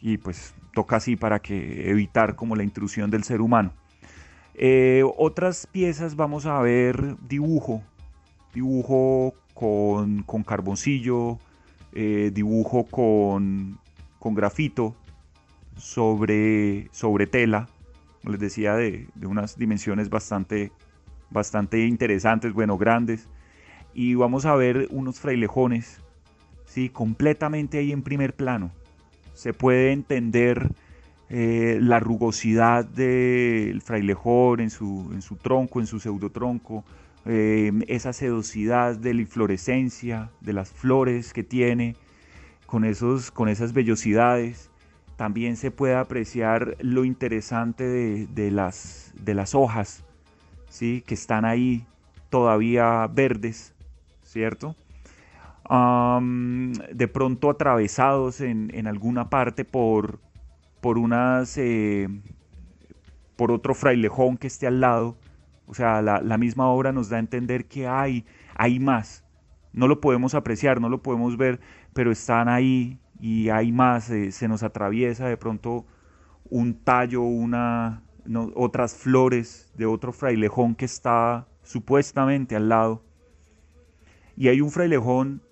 y 0.00 0.18
pues 0.18 0.54
toca 0.74 0.96
así 0.96 1.16
para 1.16 1.40
que 1.40 1.88
evitar 1.90 2.34
como 2.34 2.56
la 2.56 2.64
intrusión 2.64 3.10
del 3.10 3.24
ser 3.24 3.40
humano. 3.40 3.72
Eh, 4.54 5.02
otras 5.16 5.66
piezas 5.66 6.14
vamos 6.16 6.46
a 6.46 6.60
ver 6.60 7.16
dibujo, 7.26 7.82
dibujo 8.52 9.34
con, 9.54 10.22
con 10.22 10.44
carboncillo, 10.44 11.38
eh, 11.92 12.30
dibujo 12.32 12.84
con, 12.84 13.78
con 14.18 14.34
grafito 14.34 14.94
sobre, 15.76 16.88
sobre 16.92 17.26
tela, 17.26 17.68
les 18.22 18.38
decía, 18.38 18.74
de, 18.74 19.08
de, 19.14 19.26
unas 19.26 19.56
dimensiones 19.56 20.08
bastante, 20.08 20.70
bastante 21.30 21.84
interesantes, 21.86 22.52
bueno, 22.52 22.78
grandes. 22.78 23.28
Y 23.92 24.14
vamos 24.14 24.44
a 24.44 24.54
ver 24.56 24.88
unos 24.90 25.20
frailejones, 25.20 26.00
¿sí? 26.64 26.88
completamente 26.88 27.78
ahí 27.78 27.92
en 27.92 28.02
primer 28.02 28.34
plano 28.34 28.72
se 29.34 29.52
puede 29.52 29.92
entender 29.92 30.70
eh, 31.28 31.78
la 31.80 32.00
rugosidad 32.00 32.84
del 32.84 33.80
frailejón 33.82 34.60
en 34.60 34.70
su, 34.70 35.10
en 35.12 35.22
su 35.22 35.36
tronco, 35.36 35.80
en 35.80 35.86
su 35.86 36.00
pseudotronco, 36.00 36.84
eh, 37.26 37.72
esa 37.88 38.12
sedosidad 38.12 38.96
de 38.96 39.14
la 39.14 39.22
inflorescencia, 39.22 40.30
de 40.40 40.52
las 40.52 40.70
flores 40.70 41.32
que 41.32 41.42
tiene, 41.42 41.96
con, 42.66 42.84
esos, 42.84 43.30
con 43.30 43.48
esas 43.48 43.72
vellosidades. 43.72 44.70
También 45.16 45.56
se 45.56 45.70
puede 45.70 45.94
apreciar 45.94 46.76
lo 46.80 47.04
interesante 47.04 47.84
de, 47.84 48.50
las, 48.50 49.12
de 49.14 49.34
las 49.34 49.54
hojas, 49.54 50.04
¿sí? 50.68 51.02
que 51.06 51.14
están 51.14 51.44
ahí 51.44 51.86
todavía 52.30 53.06
verdes, 53.06 53.74
¿cierto? 54.22 54.76
De 55.70 57.08
pronto 57.08 57.50
atravesados 57.50 58.40
en, 58.40 58.86
alguna 58.86 59.30
parte 59.30 59.64
por, 59.64 60.20
por 60.80 60.98
unas 60.98 61.56
eh, 61.56 62.08
por 63.36 63.50
otro 63.50 63.74
frailejón 63.74 64.36
que 64.36 64.46
esté 64.46 64.66
al 64.66 64.80
lado. 64.80 65.16
O 65.66 65.74
sea, 65.74 66.02
la, 66.02 66.38
misma 66.38 66.68
obra 66.68 66.92
nos 66.92 67.08
da 67.08 67.16
a 67.16 67.20
entender 67.20 67.66
que 67.66 67.88
hay, 67.88 68.26
hay 68.54 68.78
más. 68.78 69.24
No 69.72 69.88
lo 69.88 70.00
podemos 70.00 70.34
apreciar, 70.34 70.80
no 70.80 70.88
lo 70.88 71.02
podemos 71.02 71.36
ver, 71.36 71.60
pero 71.94 72.12
están 72.12 72.48
ahí 72.48 73.00
y 73.18 73.48
hay 73.48 73.72
más. 73.72 74.10
Eh, 74.10 74.30
se 74.30 74.46
nos 74.46 74.62
atraviesa 74.62 75.26
de 75.26 75.36
pronto 75.38 75.86
un 76.50 76.74
tallo, 76.74 77.22
una, 77.22 78.02
otras 78.54 78.94
flores 78.94 79.72
de 79.76 79.86
otro 79.86 80.12
frailejón 80.12 80.74
que 80.74 80.84
está 80.84 81.48
supuestamente 81.62 82.54
al 82.56 82.68
lado. 82.68 83.02
Y 84.36 84.48
hay 84.48 84.60
un 84.60 84.70
frailejón 84.70 85.42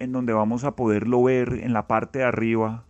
en 0.00 0.12
donde 0.12 0.32
vamos 0.32 0.64
a 0.64 0.74
poderlo 0.74 1.22
ver 1.22 1.60
en 1.62 1.72
la 1.72 1.86
parte 1.86 2.18
de 2.18 2.24
arriba, 2.24 2.84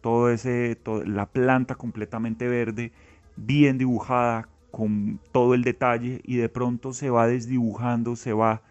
todo 0.00 0.30
ese, 0.30 0.78
la 1.04 1.26
planta 1.26 1.74
completamente 1.74 2.48
verde, 2.48 2.92
bien 3.36 3.76
dibujada, 3.76 4.48
con 4.70 5.20
todo 5.32 5.54
el 5.54 5.64
detalle, 5.64 6.20
y 6.24 6.36
de 6.36 6.48
pronto 6.48 6.92
se 6.92 7.10
va 7.10 7.26
desdibujando, 7.26 8.14
se 8.14 8.32
va 8.32 8.62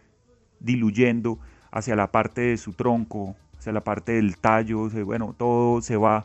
diluyendo 0.60 1.40
hacia 1.72 1.96
la 1.96 2.12
parte 2.12 2.42
de 2.42 2.58
su 2.58 2.74
tronco, 2.74 3.36
hacia 3.58 3.74
la 3.74 3.84
parte 3.84 4.14
del 4.14 4.38
tallo, 4.38 4.90
bueno, 5.04 5.36
todo 5.38 5.82
se 5.82 5.98
va 5.98 6.24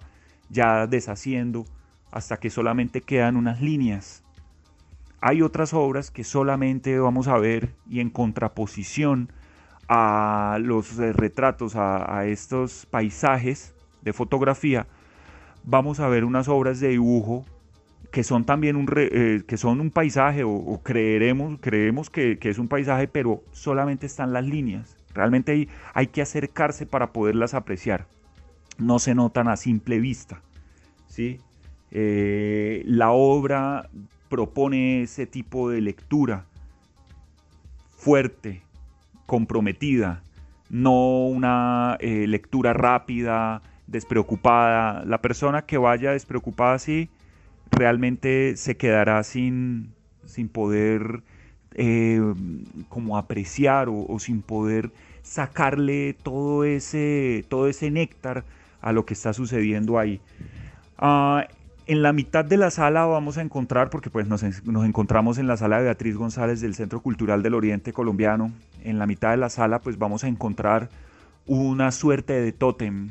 ya 0.51 0.87
deshaciendo 0.87 1.65
hasta 2.13 2.39
que 2.39 2.51
solamente 2.51 3.01
quedan 3.01 3.37
unas 3.37 3.61
líneas. 3.61 4.23
Hay 5.21 5.43
otras 5.43 5.75
obras 5.75 6.11
que 6.11 6.25
solamente 6.25 6.99
vamos 6.99 7.27
a 7.29 7.39
ver 7.39 7.75
y 7.89 8.01
en 8.01 8.11
contraposición 8.11 9.33
a 9.93 10.59
los 10.63 11.01
eh, 11.01 11.13
retratos, 11.13 11.75
a, 11.75 12.25
estos 12.27 12.87
paisajes 12.87 13.75
de 14.03 14.13
fotografía, 14.13 14.87
vamos 15.65 15.99
a 15.99 16.07
ver 16.07 16.25
unas 16.25 16.47
obras 16.47 16.79
de 16.79 16.91
dibujo 16.91 17.45
que 18.13 18.23
son 18.23 18.45
también 18.45 18.77
un, 18.77 18.89
eh, 18.97 19.43
que 19.49 19.57
son 19.57 19.81
un 19.81 19.91
paisaje 19.91 20.45
o, 20.45 20.81
creeremos, 20.85 21.59
creemos 21.61 22.09
que, 22.09 22.39
es 22.41 22.59
un 22.59 22.69
paisaje, 22.69 23.09
pero 23.09 23.43
solamente 23.51 24.07
están 24.07 24.33
las 24.33 24.45
líneas. 24.45 24.97
Realmente 25.13 25.53
hay, 25.53 25.69
hay 25.93 26.07
que 26.07 26.23
acercarse 26.23 26.87
para 26.87 27.13
poderlas 27.13 27.55
apreciar. 27.55 28.07
No 28.79 29.01
se 29.01 29.17
notan 29.17 29.49
a 29.49 29.57
simple 29.57 29.99
vista. 29.99 30.41
¿sí? 31.09 31.41
Eh, 31.91 32.85
la 32.87 33.11
obra 33.11 33.91
propone 34.29 35.03
ese 35.03 35.27
tipo 35.27 35.69
de 35.69 35.81
lectura 35.81 36.47
fuerte, 37.97 38.63
comprometida, 39.31 40.25
no 40.71 41.25
una 41.29 41.97
eh, 42.01 42.27
lectura 42.27 42.73
rápida, 42.73 43.63
despreocupada. 43.87 45.05
La 45.05 45.23
persona 45.23 45.63
que 45.63 45.79
vaya 45.79 46.11
despreocupada 46.11 46.75
así 46.75 47.09
realmente 47.71 48.57
se 48.57 48.77
quedará 48.77 49.23
sin, 49.23 49.93
sin 50.25 50.49
poder 50.49 51.23
eh, 51.77 52.21
como 52.89 53.17
apreciar 53.17 53.87
o, 53.89 54.19
sin 54.19 54.43
poder 54.43 54.91
sacarle 55.23 56.17
todo 56.21 56.65
ese, 56.65 57.45
todo 57.49 57.69
ese 57.69 57.93
néctar 57.93 58.43
a 58.81 58.91
lo 58.91 59.07
que 59.07 59.15
está 59.15 59.33
sucediendo 59.33 59.97
ahí. 59.97 60.21
Ah, 60.99 61.47
en 61.91 62.03
la 62.03 62.13
mitad 62.13 62.45
de 62.45 62.57
la 62.57 62.71
sala 62.71 63.05
vamos 63.05 63.37
a 63.37 63.43
encontrar, 63.43 63.91
porque 63.91 64.11
pues 64.11 64.29
nos, 64.29 64.45
encontramos 64.45 65.39
en 65.39 65.49
la 65.49 65.57
sala 65.57 65.79
de 65.79 65.85
Beatriz 65.85 66.17
González 66.17 66.61
del 66.61 66.77
Centro 66.77 67.01
Cultural 67.01 67.43
del 67.43 67.55
Oriente 67.55 67.93
Colombiano, 67.93 68.53
en 68.85 68.99
la 68.99 69.07
mitad 69.07 69.31
de 69.31 69.37
la 69.37 69.49
sala 69.49 69.81
pues 69.81 69.99
vamos 69.99 70.25
a 70.25 70.29
encontrar 70.29 70.91
una 71.47 71.91
suerte 71.91 72.35
de 72.35 72.53
tótem, 72.53 73.11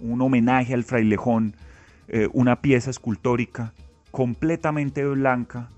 un 0.00 0.20
homenaje 0.20 0.74
al 0.74 0.84
frailejón, 0.84 1.54
eh, 2.08 2.28
una 2.32 2.60
pieza 2.60 2.90
escultórica 2.90 3.72
completamente 4.10 5.04
blanca, 5.04 5.68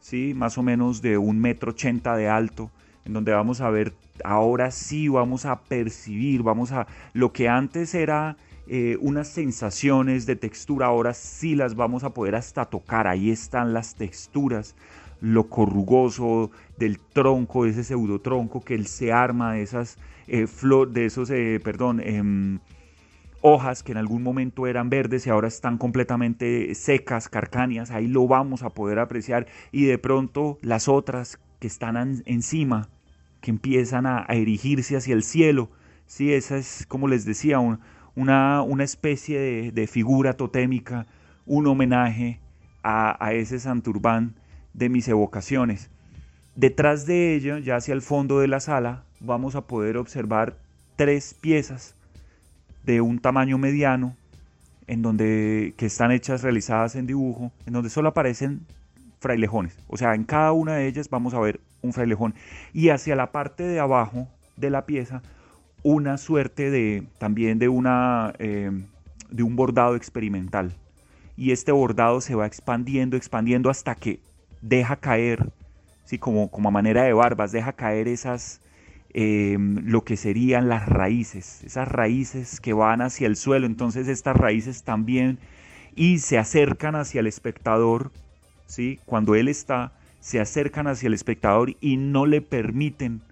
¿sí? 0.00 0.34
más 0.34 0.58
o 0.58 0.62
menos 0.62 1.00
de 1.00 1.16
un 1.16 1.38
metro 1.38 1.70
ochenta 1.70 2.16
de 2.16 2.28
alto, 2.28 2.70
en 3.04 3.12
donde 3.12 3.32
vamos 3.32 3.60
a 3.60 3.70
ver, 3.70 3.94
ahora 4.24 4.70
sí 4.70 5.08
vamos 5.08 5.46
a 5.46 5.60
percibir, 5.60 6.42
vamos 6.42 6.72
a, 6.72 6.86
lo 7.12 7.32
que 7.32 7.48
antes 7.48 7.94
era 7.94 8.36
eh, 8.66 8.96
unas 9.00 9.28
sensaciones 9.28 10.26
de 10.26 10.36
textura, 10.36 10.86
ahora 10.86 11.14
sí 11.14 11.54
las 11.54 11.74
vamos 11.76 12.02
a 12.02 12.10
poder 12.10 12.34
hasta 12.34 12.64
tocar, 12.64 13.06
ahí 13.06 13.30
están 13.30 13.72
las 13.72 13.94
texturas, 13.94 14.74
lo 15.20 15.48
corrugoso 15.48 16.50
del 16.78 16.98
tronco, 16.98 17.66
ese 17.66 17.84
pseudotronco 17.84 18.62
que 18.62 18.74
él 18.74 18.86
se 18.86 19.12
arma 19.12 19.54
de 19.54 19.62
esas 19.62 19.98
eh, 20.26 20.46
de 20.90 21.04
esos, 21.04 21.30
eh, 21.30 21.60
perdón, 21.62 22.00
em, 22.00 22.60
hojas 23.42 23.82
que 23.82 23.92
en 23.92 23.98
algún 23.98 24.22
momento 24.22 24.66
eran 24.66 24.88
verdes 24.88 25.26
y 25.26 25.30
ahora 25.30 25.48
están 25.48 25.76
completamente 25.76 26.74
secas, 26.74 27.28
carcanias, 27.28 27.90
ahí 27.90 28.06
lo 28.06 28.26
vamos 28.26 28.62
a 28.62 28.70
poder 28.70 28.98
apreciar 28.98 29.46
y 29.70 29.84
de 29.84 29.98
pronto 29.98 30.58
las 30.62 30.88
otras 30.88 31.38
que 31.58 31.66
están 31.66 32.22
encima, 32.24 32.88
que 33.42 33.50
empiezan 33.50 34.06
a, 34.06 34.24
erigirse 34.30 34.96
hacia 34.96 35.14
el 35.14 35.22
cielo, 35.22 35.70
sí, 36.06 36.32
esa 36.32 36.56
es 36.56 36.86
como 36.88 37.06
les 37.06 37.26
decía, 37.26 37.58
una, 37.58 38.62
una, 38.62 38.84
especie 38.84 39.72
de, 39.72 39.86
figura 39.86 40.34
totémica, 40.34 41.06
un 41.44 41.66
homenaje 41.66 42.40
a, 42.82 43.22
a 43.22 43.34
ese 43.34 43.58
Santurbán 43.58 44.36
de 44.72 44.88
mis 44.88 45.06
evocaciones. 45.08 45.90
Detrás 46.56 47.06
de 47.06 47.34
ella, 47.34 47.58
ya 47.58 47.76
hacia 47.76 47.94
el 47.94 48.02
fondo 48.02 48.38
de 48.38 48.48
la 48.48 48.60
sala, 48.60 49.04
vamos 49.20 49.56
a 49.56 49.62
poder 49.66 49.96
observar 49.96 50.56
tres 50.96 51.34
piezas 51.34 51.96
de 52.84 53.00
un 53.00 53.18
tamaño 53.18 53.58
mediano, 53.58 54.16
en 54.86 55.02
donde, 55.02 55.74
que 55.76 55.86
están 55.86 56.12
hechas, 56.12 56.42
realizadas 56.42 56.94
en 56.94 57.06
dibujo, 57.06 57.50
en 57.66 57.72
donde 57.72 57.90
solo 57.90 58.10
aparecen 58.10 58.66
frailejones. 59.18 59.76
O 59.88 59.96
sea, 59.96 60.14
en 60.14 60.24
cada 60.24 60.52
una 60.52 60.74
de 60.74 60.86
ellas 60.86 61.08
vamos 61.08 61.34
a 61.34 61.40
ver 61.40 61.60
un 61.82 61.92
frailejón. 61.92 62.34
Y 62.72 62.90
hacia 62.90 63.16
la 63.16 63.32
parte 63.32 63.64
de 63.64 63.80
abajo 63.80 64.28
de 64.56 64.70
la 64.70 64.86
pieza, 64.86 65.22
una 65.82 66.18
suerte 66.18 66.70
de, 66.70 67.06
también 67.18 67.58
de, 67.58 67.68
una, 67.68 68.34
eh, 68.38 68.70
de 69.30 69.42
un 69.42 69.56
bordado 69.56 69.96
experimental. 69.96 70.72
Y 71.36 71.50
este 71.50 71.72
bordado 71.72 72.20
se 72.20 72.34
va 72.34 72.46
expandiendo, 72.46 73.16
expandiendo 73.16 73.70
hasta 73.70 73.94
que 73.94 74.20
deja 74.62 74.96
caer, 74.96 75.50
¿sí? 76.04 76.18
como, 76.18 76.50
como 76.50 76.68
a 76.68 76.72
manera 76.72 77.02
de 77.02 77.12
barbas, 77.12 77.52
deja 77.52 77.72
caer 77.72 78.08
esas, 78.08 78.60
Em, 79.16 79.76
lo 79.86 80.02
que 80.02 80.16
serían 80.16 80.68
las 80.68 80.88
raíces, 80.88 81.62
esas 81.62 81.86
raíces 81.86 82.60
que 82.60 82.72
van 82.72 83.00
hacia 83.00 83.28
el 83.28 83.36
suelo, 83.36 83.64
entonces 83.64 84.08
estas 84.08 84.36
raíces 84.36 84.82
también 84.82 85.38
y 85.94 86.18
se 86.18 86.36
acercan 86.36 86.96
hacia 86.96 87.20
el 87.20 87.28
espectador, 87.28 88.10
¿sí? 88.66 88.98
cuando 89.06 89.36
él 89.36 89.46
está, 89.46 89.92
se 90.18 90.40
acercan 90.40 90.88
hacia 90.88 91.06
el 91.06 91.14
espectador 91.14 91.76
y 91.80 91.96
no 91.96 92.26
le 92.26 92.40
permiten 92.40 93.22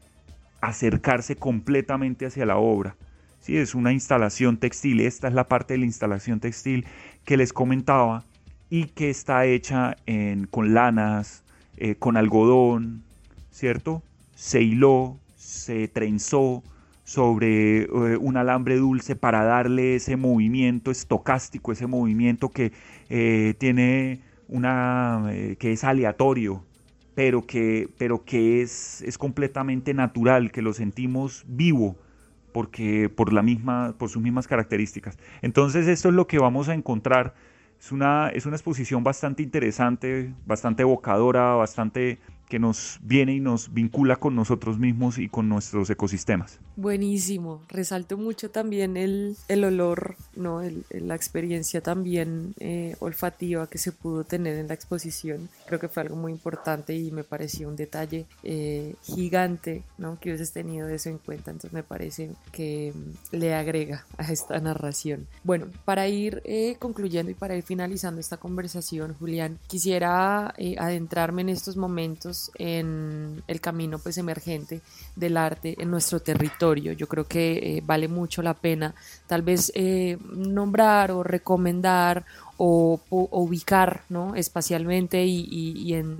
acercarse 0.60 1.34
completamente 1.34 2.26
hacia 2.26 2.46
la 2.46 2.58
obra. 2.58 2.94
¿sí? 3.40 3.56
Es 3.56 3.74
una 3.74 3.92
instalación 3.92 4.58
textil, 4.58 5.00
esta 5.00 5.26
es 5.26 5.34
la 5.34 5.48
parte 5.48 5.74
de 5.74 5.78
la 5.78 5.86
instalación 5.86 6.38
textil 6.38 6.86
que 7.24 7.36
les 7.36 7.52
comentaba 7.52 8.22
y 8.70 8.84
que 8.84 9.10
está 9.10 9.46
hecha 9.46 9.96
en, 10.06 10.46
con 10.46 10.74
lanas, 10.74 11.41
eh, 11.84 11.96
con 11.96 12.16
algodón, 12.16 13.02
¿cierto? 13.50 14.04
Se 14.36 14.62
hiló, 14.62 15.18
se 15.34 15.88
trenzó 15.88 16.62
sobre 17.02 17.82
eh, 17.82 17.88
un 18.20 18.36
alambre 18.36 18.76
dulce 18.76 19.16
para 19.16 19.42
darle 19.42 19.96
ese 19.96 20.14
movimiento 20.14 20.92
estocástico, 20.92 21.72
ese 21.72 21.88
movimiento 21.88 22.50
que 22.50 22.70
eh, 23.08 23.54
tiene 23.58 24.20
una 24.46 25.32
que 25.58 25.72
es 25.72 25.82
aleatorio, 25.82 26.62
pero 27.16 27.48
que, 27.48 27.88
pero 27.98 28.24
que 28.24 28.62
es, 28.62 29.02
es 29.02 29.18
completamente 29.18 29.92
natural, 29.92 30.52
que 30.52 30.62
lo 30.62 30.74
sentimos 30.74 31.44
vivo 31.48 31.96
porque 32.52 33.08
por 33.08 33.32
la 33.32 33.42
misma, 33.42 33.96
por 33.98 34.08
sus 34.08 34.22
mismas 34.22 34.46
características. 34.46 35.18
Entonces 35.40 35.88
esto 35.88 36.10
es 36.10 36.14
lo 36.14 36.28
que 36.28 36.38
vamos 36.38 36.68
a 36.68 36.74
encontrar. 36.74 37.34
Es 37.82 37.90
una, 37.90 38.28
es 38.28 38.46
una 38.46 38.54
exposición 38.54 39.02
bastante 39.02 39.42
interesante, 39.42 40.32
bastante 40.46 40.82
evocadora, 40.82 41.54
bastante 41.56 42.20
que 42.48 42.58
nos 42.58 42.98
viene 43.02 43.34
y 43.34 43.40
nos 43.40 43.72
vincula 43.72 44.16
con 44.16 44.34
nosotros 44.34 44.78
mismos 44.78 45.18
y 45.18 45.28
con 45.28 45.48
nuestros 45.48 45.88
ecosistemas. 45.90 46.60
Buenísimo, 46.76 47.62
resalto 47.68 48.16
mucho 48.16 48.50
también 48.50 48.96
el, 48.96 49.36
el 49.48 49.64
olor, 49.64 50.16
¿no? 50.36 50.62
El, 50.62 50.84
la 50.90 51.14
experiencia 51.14 51.82
también 51.82 52.54
eh, 52.58 52.96
olfativa 53.00 53.68
que 53.68 53.78
se 53.78 53.92
pudo 53.92 54.24
tener 54.24 54.58
en 54.58 54.68
la 54.68 54.74
exposición. 54.74 55.48
Creo 55.66 55.80
que 55.80 55.88
fue 55.88 56.02
algo 56.02 56.16
muy 56.16 56.32
importante 56.32 56.94
y 56.94 57.10
me 57.10 57.24
pareció 57.24 57.68
un 57.68 57.76
detalle 57.76 58.26
eh, 58.42 58.94
gigante 59.02 59.82
¿no? 59.98 60.18
que 60.18 60.30
hubieses 60.30 60.52
tenido 60.52 60.88
eso 60.88 61.08
en 61.08 61.18
cuenta, 61.18 61.50
entonces 61.50 61.72
me 61.72 61.82
parece 61.82 62.30
que 62.52 62.92
mm, 62.94 63.36
le 63.36 63.54
agrega 63.54 64.06
a 64.16 64.32
esta 64.32 64.58
narración. 64.60 65.26
Bueno, 65.44 65.66
para 65.84 66.08
ir 66.08 66.42
eh, 66.44 66.76
concluyendo 66.78 67.30
y 67.30 67.34
para 67.34 67.56
ir 67.56 67.62
finalizando 67.62 68.20
esta 68.20 68.36
conversación, 68.36 69.14
Julián, 69.18 69.58
quisiera 69.66 70.54
adentrarme 70.78 71.42
en 71.42 71.48
estos 71.50 71.76
momentos 71.76 72.31
en 72.56 73.42
el 73.46 73.60
camino 73.60 73.98
pues 73.98 74.18
emergente 74.18 74.80
del 75.16 75.36
arte 75.36 75.76
en 75.78 75.90
nuestro 75.90 76.20
territorio. 76.20 76.92
Yo 76.92 77.08
creo 77.08 77.24
que 77.24 77.76
eh, 77.76 77.82
vale 77.84 78.08
mucho 78.08 78.42
la 78.42 78.54
pena 78.54 78.94
tal 79.26 79.42
vez 79.42 79.72
eh, 79.74 80.18
nombrar 80.34 81.10
o 81.10 81.22
recomendar 81.22 82.24
o, 82.56 83.00
ubicar 83.10 84.04
¿no? 84.08 84.36
espacialmente 84.36 85.24
y, 85.24 85.94
en, 85.94 86.18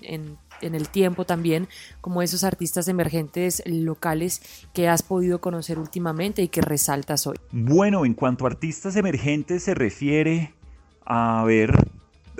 en 0.63 0.75
el 0.75 0.89
tiempo 0.89 1.25
también, 1.25 1.69
como 2.01 2.23
esos 2.23 2.45
artistas 2.45 2.89
emergentes 2.89 3.63
locales 3.67 4.41
que 4.73 4.89
has 4.89 5.03
podido 5.03 5.41
conocer 5.41 5.79
últimamente 5.79 6.43
y 6.43 6.49
que 6.49 6.63
resaltas 6.63 7.27
hoy? 7.27 7.37
Bueno, 7.51 8.05
en 8.05 8.15
cuanto 8.15 8.45
a 8.45 8.49
artistas 8.49 8.97
emergentes 8.97 9.65
se 9.65 9.75
refiere, 9.75 10.55
a 11.05 11.45
ver, 11.45 11.92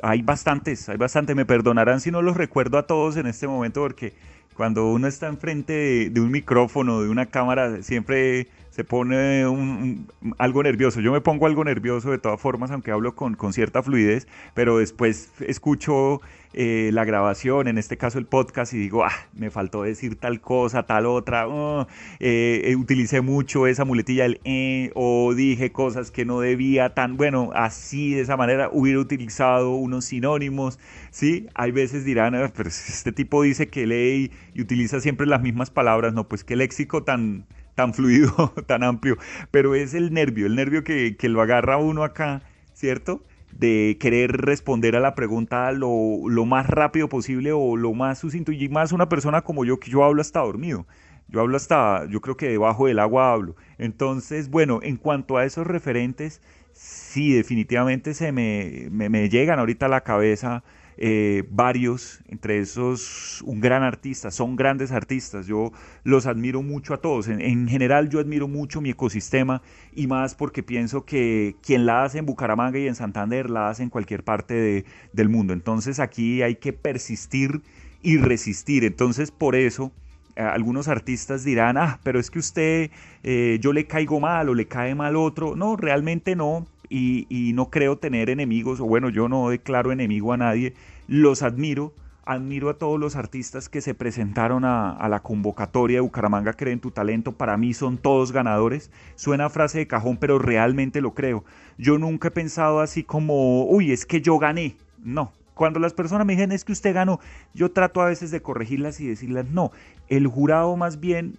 hay 0.03 0.21
bastantes, 0.23 0.89
hay 0.89 0.97
bastante. 0.97 1.35
Me 1.35 1.47
perdonarán 1.47 2.01
si 2.01 2.11
no 2.11 2.21
los 2.21 2.37
recuerdo 2.37 2.77
a 2.77 2.87
todos 2.87 3.17
en 3.17 3.27
este 3.27 3.47
momento 3.47 3.81
porque 3.81 4.13
cuando 4.55 4.93
uno 4.93 5.07
está 5.07 5.29
enfrente 5.29 6.11
de, 6.11 6.21
un 6.21 6.31
micrófono, 6.31 7.01
de 7.01 7.09
una 7.09 7.27
cámara, 7.27 7.83
siempre 7.83 8.49
se 8.73 8.85
pone 8.85 9.47
un, 9.47 10.09
algo 10.39 10.63
nervioso. 10.63 11.01
Yo 11.01 11.13
me 11.13 11.21
pongo 11.21 11.47
algo 11.47 11.63
nervioso 11.63 12.11
de 12.11 12.19
todas 12.19 12.41
formas, 12.41 12.71
aunque 12.71 12.91
hablo 12.91 13.15
con, 13.15 13.35
con 13.35 13.53
cierta 13.53 13.83
fluidez, 13.83 14.27
pero 14.55 14.79
después 14.79 15.31
escucho 15.41 16.23
eh, 16.55 16.89
la 16.95 17.05
grabación, 17.05 17.69
en 17.69 17.77
este 17.77 17.99
caso 17.99 18.19
el 18.19 18.25
podcast, 18.25 18.73
y 18.73 18.79
digo, 18.79 19.05
ah, 19.05 19.13
me 19.35 19.51
faltó 19.51 19.83
decir 19.83 20.17
tal 20.17 20.41
cosa, 20.41 20.85
tal 20.85 21.05
otra, 21.05 21.49
oh, 21.49 21.87
eh, 22.19 22.63
eh, 22.65 22.77
utilicé 22.77 23.21
mucho 23.21 23.67
esa 23.67 23.85
muletilla 23.85 24.23
del 24.23 24.41
eh, 24.45 24.91
o 24.95 25.35
dije 25.35 25.71
cosas 25.71 26.11
que 26.11 26.25
no 26.25 26.41
debía 26.41 26.95
tan, 26.95 27.19
bueno, 27.19 27.51
así 27.55 28.15
de 28.15 28.23
esa 28.23 28.39
manera 28.39 28.71
hubiera 28.73 29.01
utilizado 29.01 29.75
unos 29.75 30.07
sinónimos, 30.07 30.79
¿sí? 31.11 31.47
Hay 31.55 31.73
veces 31.73 32.07
dirán, 32.07 32.35
ah, 32.35 32.51
pero 32.57 32.71
este 32.71 33.13
tipo 33.13 33.43
dice 33.43 33.69
que 33.69 33.87
lee 33.87 34.33
y 34.55 34.63
utiliza 34.63 34.99
siempre 35.01 35.27
las 35.27 35.43
mismas 35.43 35.71
palabras, 35.71 36.15
no, 36.15 36.27
pues 36.27 36.43
qué 36.43 36.57
léxico 36.57 37.03
tan 37.03 37.45
tan 37.75 37.95
fluido, 37.95 38.53
tan 38.67 38.83
amplio, 38.83 39.17
pero 39.51 39.75
es 39.75 39.95
el 39.95 40.13
nervio, 40.13 40.47
el 40.47 40.55
nervio 40.55 40.85
que, 40.85 41.17
lo 41.23 41.43
agarra 41.43 41.77
uno 41.77 42.05
acá, 42.05 42.43
¿cierto? 42.75 43.23
de 43.53 43.99
querer 44.01 44.33
responder 44.33 44.97
a 44.97 45.01
la 45.01 45.15
pregunta 45.15 45.71
lo, 45.73 46.27
lo, 46.27 46.47
más 46.47 46.69
rápido 46.69 47.11
posible 47.11 47.53
o 47.53 47.77
lo 47.77 47.93
más 47.93 48.19
sucinto. 48.19 48.51
Y 48.51 48.71
más 48.71 48.93
una 48.93 49.11
persona 49.11 49.43
como 49.43 49.67
yo, 49.67 49.79
que 49.79 49.91
yo 49.91 50.05
hablo 50.05 50.23
hasta 50.23 50.41
dormido. 50.41 50.87
Yo 51.29 51.41
hablo 51.41 51.57
hasta, 51.59 52.07
yo 52.09 52.23
creo 52.23 52.37
que 52.37 52.49
debajo 52.49 52.87
del 52.87 52.99
agua 52.99 53.33
hablo. 53.33 53.55
Entonces, 53.77 54.49
bueno, 54.49 54.81
en 54.83 54.97
cuanto 54.97 55.37
a 55.37 55.45
esos 55.45 55.67
referentes, 55.67 56.41
sí, 56.73 57.33
definitivamente 57.33 58.15
se 58.15 58.33
me, 58.33 58.89
me, 58.91 59.11
me 59.11 59.29
llegan 59.29 59.59
ahorita 59.59 59.87
a 59.87 59.91
la 59.91 60.03
cabeza 60.03 60.65
eh, 60.97 61.45
varios, 61.51 62.21
entre 62.29 62.59
esos 62.59 63.43
un 63.47 63.61
gran 63.61 63.83
artista, 63.83 64.31
son 64.31 64.57
grandes 64.57 64.93
artistas, 64.93 65.47
yo 65.47 65.73
los 66.05 66.27
admiro 66.27 66.63
mucho 66.63 66.95
a 66.95 66.99
todos, 66.99 67.29
en, 67.29 67.69
general 67.69 68.09
yo 68.09 68.21
admiro 68.21 68.49
mucho 68.49 68.81
mi 68.81 68.91
ecosistema 68.91 69.63
y 69.95 70.07
más 70.07 70.35
porque 70.35 70.63
pienso 70.63 71.05
que 71.05 71.57
quien 71.63 71.87
la 71.87 72.05
hace 72.05 72.19
en 72.19 72.27
Bucaramanga 72.27 72.79
y 72.79 72.87
en 72.87 72.95
Santander 72.95 73.51
la 73.51 73.69
hace 73.69 73.83
en 73.83 73.91
cualquier 73.91 74.25
parte 74.25 74.85
del 75.13 75.29
mundo, 75.29 75.53
entonces 75.53 76.01
aquí 76.01 76.43
hay 76.43 76.57
que 76.57 76.73
persistir 76.73 77.63
y 78.03 78.17
resistir, 78.19 78.85
entonces 78.85 79.31
por 79.31 79.57
eso 79.57 79.93
eh, 80.35 80.41
algunos 80.41 80.89
artistas 80.89 81.45
dirán, 81.45 81.77
ah, 81.77 82.01
pero 82.03 82.19
es 82.19 82.31
que 82.31 82.39
usted, 82.39 82.91
eh, 83.23 83.59
yo 83.61 83.73
le 83.73 83.87
caigo 83.87 84.19
mal 84.19 84.49
o 84.49 84.55
le 84.55 84.67
cae 84.67 84.95
mal 84.95 85.17
otro. 85.17 85.57
No, 85.57 85.77
realmente 85.77 86.37
no 86.37 86.67
y, 86.93 87.53
no 87.55 87.71
creo 87.71 87.97
tener 87.97 88.29
enemigos, 88.29 88.81
o 88.81 88.85
bueno, 88.85 89.09
yo 89.09 89.29
no 89.29 89.49
declaro 89.49 89.93
enemigo 89.93 90.33
a 90.33 90.37
nadie, 90.37 90.75
los 91.09 91.43
admiro, 91.43 91.95
admiro 92.25 92.69
a 92.69 92.79
todos 92.79 93.01
los 93.01 93.17
artistas 93.17 93.69
que 93.69 93.81
se 93.81 93.95
presentaron 93.95 94.65
a, 94.65 95.09
la 95.09 95.21
convocatoria 95.21 95.97
de 95.97 96.01
Bucaramanga 96.03 96.53
Creen 96.53 96.81
tu 96.81 96.91
talento. 96.91 97.33
Para 97.33 97.57
mí 97.57 97.75
son 97.75 97.99
todos 97.99 98.31
ganadores. 98.31 98.91
Suena 99.17 99.51
frase 99.51 99.79
de 99.79 99.87
cajón, 99.87 100.19
pero 100.19 100.39
realmente 100.39 101.01
lo 101.01 101.15
creo. 101.15 101.45
Yo 101.79 101.99
nunca 101.99 102.29
he 102.29 102.31
pensado 102.31 102.81
así 102.81 103.03
como, 103.03 103.65
uy, 103.65 103.91
es 103.91 104.07
que 104.07 104.21
yo 104.21 104.39
gané. 104.39 104.77
No. 105.03 105.33
Cuando 105.55 105.81
las 105.81 105.95
personas 105.95 106.27
me 106.27 106.35
dicen 106.35 106.53
es 106.53 106.65
que 106.65 106.73
usted 106.73 106.95
ganó, 106.95 107.21
yo 107.53 107.71
trato 107.73 108.01
a 108.01 108.07
veces 108.07 108.31
de 108.31 108.41
corregirlas 108.41 109.01
y 109.01 109.07
decirles 109.07 109.51
no. 109.51 109.71
El 110.09 110.27
jurado 110.27 110.77
más 110.77 111.01
bien 111.01 111.37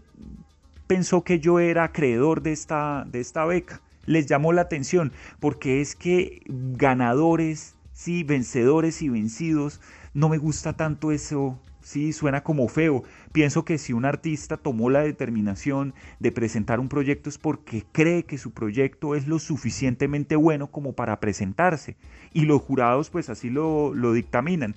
pensó 0.87 1.23
que 1.23 1.39
yo 1.39 1.59
era 1.59 1.85
acreedor 1.85 2.41
de 2.41 2.51
esta, 2.51 3.05
de 3.09 3.19
esta 3.19 3.45
beca 3.45 3.81
les 4.05 4.25
llamó 4.25 4.53
la 4.53 4.61
atención, 4.61 5.11
porque 5.39 5.81
es 5.81 5.95
que 5.95 6.41
ganadores, 6.47 7.75
sí, 7.93 8.23
vencedores 8.23 9.01
y 9.01 9.09
vencidos, 9.09 9.81
no 10.13 10.29
me 10.29 10.37
gusta 10.37 10.73
tanto 10.73 11.11
eso, 11.11 11.59
sí, 11.83 12.13
suena 12.13 12.43
como 12.43 12.67
feo. 12.67 13.03
Pienso 13.31 13.63
que 13.65 13.77
si 13.77 13.93
un 13.93 14.05
artista 14.05 14.57
tomó 14.57 14.89
la 14.89 15.01
determinación 15.01 15.93
de 16.19 16.31
presentar 16.31 16.79
un 16.79 16.89
proyecto 16.89 17.29
es 17.29 17.37
porque 17.37 17.83
cree 17.91 18.23
que 18.23 18.37
su 18.37 18.51
proyecto 18.51 19.15
es 19.15 19.27
lo 19.27 19.37
suficientemente 19.37 20.35
bueno 20.35 20.67
como 20.67 20.93
para 20.93 21.19
presentarse. 21.19 21.95
Y 22.33 22.45
los 22.45 22.61
jurados 22.61 23.09
pues 23.09 23.29
así 23.29 23.49
lo, 23.49 23.93
lo 23.93 24.13
dictaminan. 24.13 24.75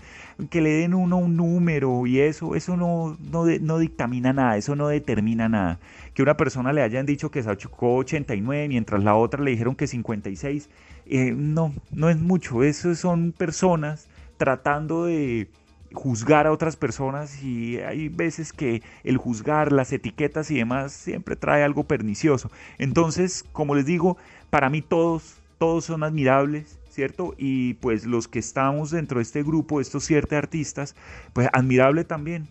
Que 0.51 0.61
le 0.61 0.71
den 0.71 0.93
uno 0.93 1.17
un 1.17 1.37
número 1.37 2.07
y 2.07 2.21
eso, 2.21 2.55
eso 2.55 2.77
no, 2.77 3.17
no, 3.33 3.47
no 3.47 3.79
dictamina 3.79 4.33
nada, 4.33 4.57
eso 4.57 4.77
no 4.77 4.89
determina 4.89 5.49
nada. 5.49 5.79
Que 6.13 6.23
una 6.23 6.37
persona 6.37 6.73
le 6.73 6.83
hayan 6.83 7.07
dicho 7.07 7.31
que 7.31 7.43
sacó 7.43 7.97
89 7.97 8.69
mientras 8.69 9.03
la 9.03 9.15
otra 9.15 9.43
le 9.43 9.53
dijeron 9.53 9.77
que 9.77 9.87
56, 9.87 10.69
eh, 11.07 11.33
no, 11.37 11.73
no 11.93 12.11
es 12.11 12.19
mucho. 12.19 12.63
Eso 12.63 12.95
son 12.95 13.33
personas 13.33 14.09
tratando 14.37 15.05
de 15.05 15.49
juzgar 15.93 16.47
a 16.47 16.53
otras 16.53 16.77
personas 16.77 17.43
y 17.43 17.79
hay 17.79 18.09
veces 18.09 18.53
que 18.53 18.83
el 19.05 19.17
juzgar, 19.17 19.73
las 19.73 19.93
etiquetas 19.93 20.51
y 20.51 20.57
demás 20.57 20.93
siempre 20.93 21.37
trae 21.37 21.63
algo 21.63 21.85
pernicioso. 21.85 22.51
Entonces, 22.79 23.45
como 23.53 23.75
les 23.75 23.87
digo, 23.87 24.17
para 24.51 24.71
mí 24.71 24.83
todos, 24.83 25.41
todos 25.59 25.85
son 25.85 26.03
admirables, 26.03 26.79
¿cierto? 26.91 27.35
Y 27.37 27.75
pues 27.75 28.07
los 28.07 28.29
que 28.29 28.39
estamos 28.39 28.91
dentro 28.91 29.19
de 29.19 29.23
este 29.23 29.43
grupo, 29.43 29.81
estos 29.81 30.05
siete 30.05 30.37
artistas, 30.37 30.97
pues 31.33 31.49
admirable 31.53 32.05
también. 32.05 32.49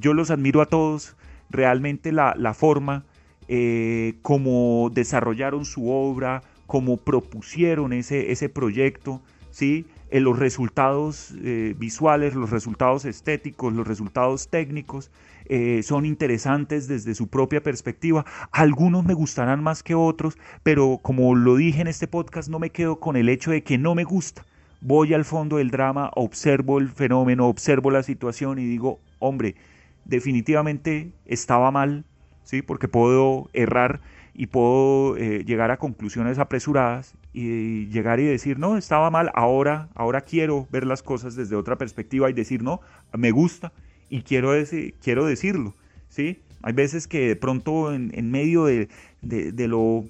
Yo 0.00 0.14
los 0.14 0.30
admiro 0.30 0.62
a 0.62 0.66
todos, 0.66 1.16
realmente 1.50 2.12
la, 2.12 2.54
forma 2.54 3.04
eh, 3.48 4.14
como 4.22 4.90
desarrollaron 4.92 5.64
su 5.64 5.90
obra, 5.90 6.42
como 6.66 6.96
propusieron 6.96 7.92
ese, 7.92 8.32
ese 8.32 8.48
proyecto, 8.48 9.20
¿sí? 9.50 9.86
Eh, 10.14 10.20
los 10.20 10.38
resultados 10.38 11.34
eh, 11.42 11.74
visuales, 11.76 12.36
los 12.36 12.50
resultados 12.50 13.04
estéticos, 13.04 13.72
los 13.72 13.84
resultados 13.84 14.46
técnicos 14.46 15.10
eh, 15.46 15.82
son 15.82 16.06
interesantes 16.06 16.86
desde 16.86 17.16
su 17.16 17.26
propia 17.26 17.64
perspectiva. 17.64 18.24
Algunos 18.52 19.04
me 19.04 19.12
gustarán 19.14 19.60
más 19.60 19.82
que 19.82 19.96
otros, 19.96 20.38
pero 20.62 21.00
como 21.02 21.34
lo 21.34 21.56
dije 21.56 21.80
en 21.80 21.88
este 21.88 22.06
podcast, 22.06 22.48
no 22.48 22.60
me 22.60 22.70
quedo 22.70 23.00
con 23.00 23.16
el 23.16 23.28
hecho 23.28 23.50
de 23.50 23.64
que 23.64 23.76
no 23.76 23.96
me 23.96 24.04
gusta. 24.04 24.46
Voy 24.80 25.14
al 25.14 25.24
fondo 25.24 25.56
del 25.56 25.72
drama, 25.72 26.12
observo 26.14 26.78
el 26.78 26.90
fenómeno, 26.90 27.48
observo 27.48 27.90
la 27.90 28.04
situación 28.04 28.60
y 28.60 28.66
digo, 28.66 29.00
hombre, 29.18 29.56
definitivamente 30.04 31.10
estaba 31.26 31.72
mal, 31.72 32.04
¿sí? 32.44 32.62
porque 32.62 32.86
puedo 32.86 33.50
errar 33.52 34.00
y 34.32 34.46
puedo 34.46 35.16
llegar 35.16 35.72
a 35.72 35.78
conclusiones 35.78 36.38
apresuradas 36.38 37.16
y 37.34 37.88
llegar 37.88 38.20
y 38.20 38.24
decir, 38.24 38.58
no, 38.58 38.78
estaba 38.78 39.10
mal, 39.10 39.30
ahora, 39.34 39.88
ahora 39.94 40.20
quiero 40.20 40.68
ver 40.70 40.86
las 40.86 41.02
cosas 41.02 41.34
desde 41.34 41.56
otra 41.56 41.76
perspectiva 41.76 42.30
y 42.30 42.32
decir, 42.32 42.62
no, 42.62 42.80
me 43.12 43.32
gusta 43.32 43.72
y 44.08 44.22
quiero, 44.22 44.52
decir, 44.52 44.94
quiero 45.02 45.26
decirlo, 45.26 45.74
¿sí? 46.08 46.40
Hay 46.62 46.72
veces 46.72 47.08
que 47.08 47.28
de 47.28 47.36
pronto 47.36 47.92
en, 47.92 48.30
medio 48.30 48.64
de, 48.64 48.88
de 49.20 49.68
lo 49.68 50.06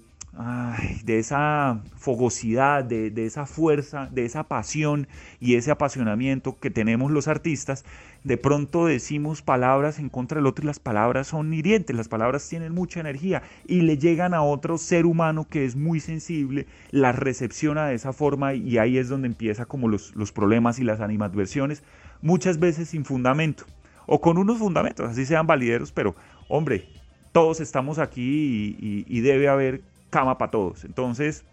de 1.05 1.18
esa 1.18 1.81
fogosidad, 1.97 2.85
de, 2.85 3.12
esa 3.25 3.47
fuerza, 3.47 4.09
de 4.11 4.25
esa 4.25 4.45
pasión 4.45 5.07
y 5.41 5.55
ese 5.55 5.70
apasionamiento 5.70 6.59
que 6.59 6.70
tenemos 6.70 7.12
los 7.12 7.29
artistas, 7.29 7.85
de 8.25 8.39
pronto 8.39 8.87
decimos 8.87 9.43
palabras 9.43 9.99
en 9.99 10.09
contra 10.09 10.39
del 10.39 10.47
otro 10.47 10.64
y 10.64 10.66
las 10.66 10.81
palabras 10.81 11.29
son 11.29 11.53
hirientes, 11.53 11.95
las 11.95 12.09
palabras 12.09 12.49
tienen 12.49 12.75
mucha 12.75 13.01
energía 13.01 13.43
y 13.66 13.83
le 13.83 13.99
llegan 13.99 14.35
a 14.35 14.43
otro 14.43 14.79
ser 14.79 15.07
humano 15.07 15.47
que 15.49 15.64
es 15.64 15.77
muy 15.77 16.01
sensible, 16.01 16.66
las 16.91 17.16
recepciona 17.16 17.87
de 17.87 17.95
esa 17.95 18.12
forma 18.12 18.55
y 18.55 18.79
ahí 18.79 18.99
es 18.99 19.09
donde 19.09 19.29
empieza 19.29 19.66
como 19.66 19.89
los, 19.89 20.16
los 20.16 20.33
problemas 20.33 20.79
y 20.79 20.85
las 20.85 21.01
animadversiones, 21.01 21.83
muchas 22.22 22.59
veces 22.59 22.89
sin 22.89 23.05
fundamento 23.05 23.64
o 24.07 24.20
con 24.20 24.39
unos 24.39 24.59
fundamentos, 24.59 25.09
así 25.09 25.25
sean 25.27 25.47
valideros, 25.47 25.93
pero 25.93 26.16
hombre, 26.49 26.89
todos 27.33 27.61
estamos 27.61 27.99
aquí 27.99 28.77
y 29.07 29.20
debe 29.20 29.49
haber 29.49 29.83
cama 30.11 30.39
para 30.39 30.51
todos. 30.53 30.85
Entonces, 30.85 31.45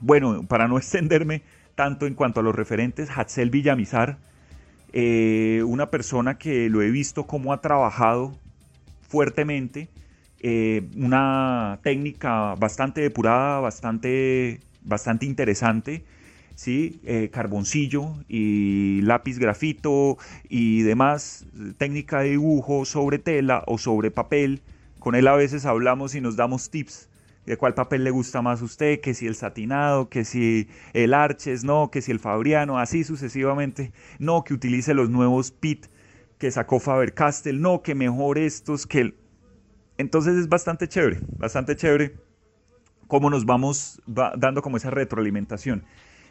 bueno, 0.00 0.44
para 0.46 0.68
no 0.68 0.76
extenderme 0.78 1.42
tanto 1.74 2.06
en 2.06 2.14
cuanto 2.14 2.40
a 2.40 2.42
los 2.42 2.54
referentes, 2.54 3.08
Hatzel 3.16 3.50
Villamizar, 3.50 4.18
eh, 4.92 5.62
una 5.66 5.90
persona 5.90 6.38
que 6.38 6.68
lo 6.68 6.82
he 6.82 6.90
visto 6.90 7.26
cómo 7.26 7.52
ha 7.52 7.60
trabajado 7.60 8.38
fuertemente, 9.08 9.88
eh, 10.40 10.88
una 10.96 11.80
técnica 11.82 12.54
bastante 12.54 13.00
depurada, 13.00 13.60
bastante, 13.60 14.60
bastante 14.82 15.26
interesante, 15.26 16.04
¿sí? 16.54 17.00
Eh, 17.04 17.30
carboncillo 17.32 18.14
y 18.28 19.00
lápiz 19.02 19.38
grafito 19.38 20.16
y 20.48 20.82
demás, 20.82 21.46
técnica 21.76 22.20
de 22.20 22.30
dibujo 22.30 22.84
sobre 22.84 23.18
tela 23.18 23.64
o 23.66 23.78
sobre 23.78 24.10
papel. 24.10 24.62
Con 24.98 25.14
él 25.14 25.28
a 25.28 25.36
veces 25.36 25.66
hablamos 25.66 26.14
y 26.14 26.20
nos 26.20 26.36
damos 26.36 26.70
tips 26.70 27.08
de 27.48 27.56
cuál 27.56 27.74
papel 27.74 28.04
le 28.04 28.10
gusta 28.10 28.42
más 28.42 28.60
a 28.60 28.64
usted, 28.64 29.00
que 29.00 29.14
si 29.14 29.26
el 29.26 29.34
satinado, 29.34 30.08
que 30.10 30.24
si 30.24 30.68
el 30.92 31.14
arches, 31.14 31.64
no, 31.64 31.90
que 31.90 32.02
si 32.02 32.12
el 32.12 32.20
fabriano, 32.20 32.78
así 32.78 33.04
sucesivamente, 33.04 33.92
no, 34.18 34.44
que 34.44 34.52
utilice 34.52 34.92
los 34.92 35.08
nuevos 35.08 35.50
pit 35.50 35.86
que 36.36 36.50
sacó 36.50 36.78
Faber-Castell, 36.78 37.60
no, 37.60 37.82
que 37.82 37.94
mejor 37.94 38.38
estos, 38.38 38.86
que 38.86 39.00
el... 39.00 39.16
Entonces 39.96 40.36
es 40.36 40.48
bastante 40.48 40.88
chévere, 40.88 41.18
bastante 41.38 41.74
chévere 41.74 42.16
cómo 43.08 43.30
nos 43.30 43.46
vamos 43.46 44.00
dando 44.06 44.62
como 44.62 44.76
esa 44.76 44.90
retroalimentación. 44.90 45.84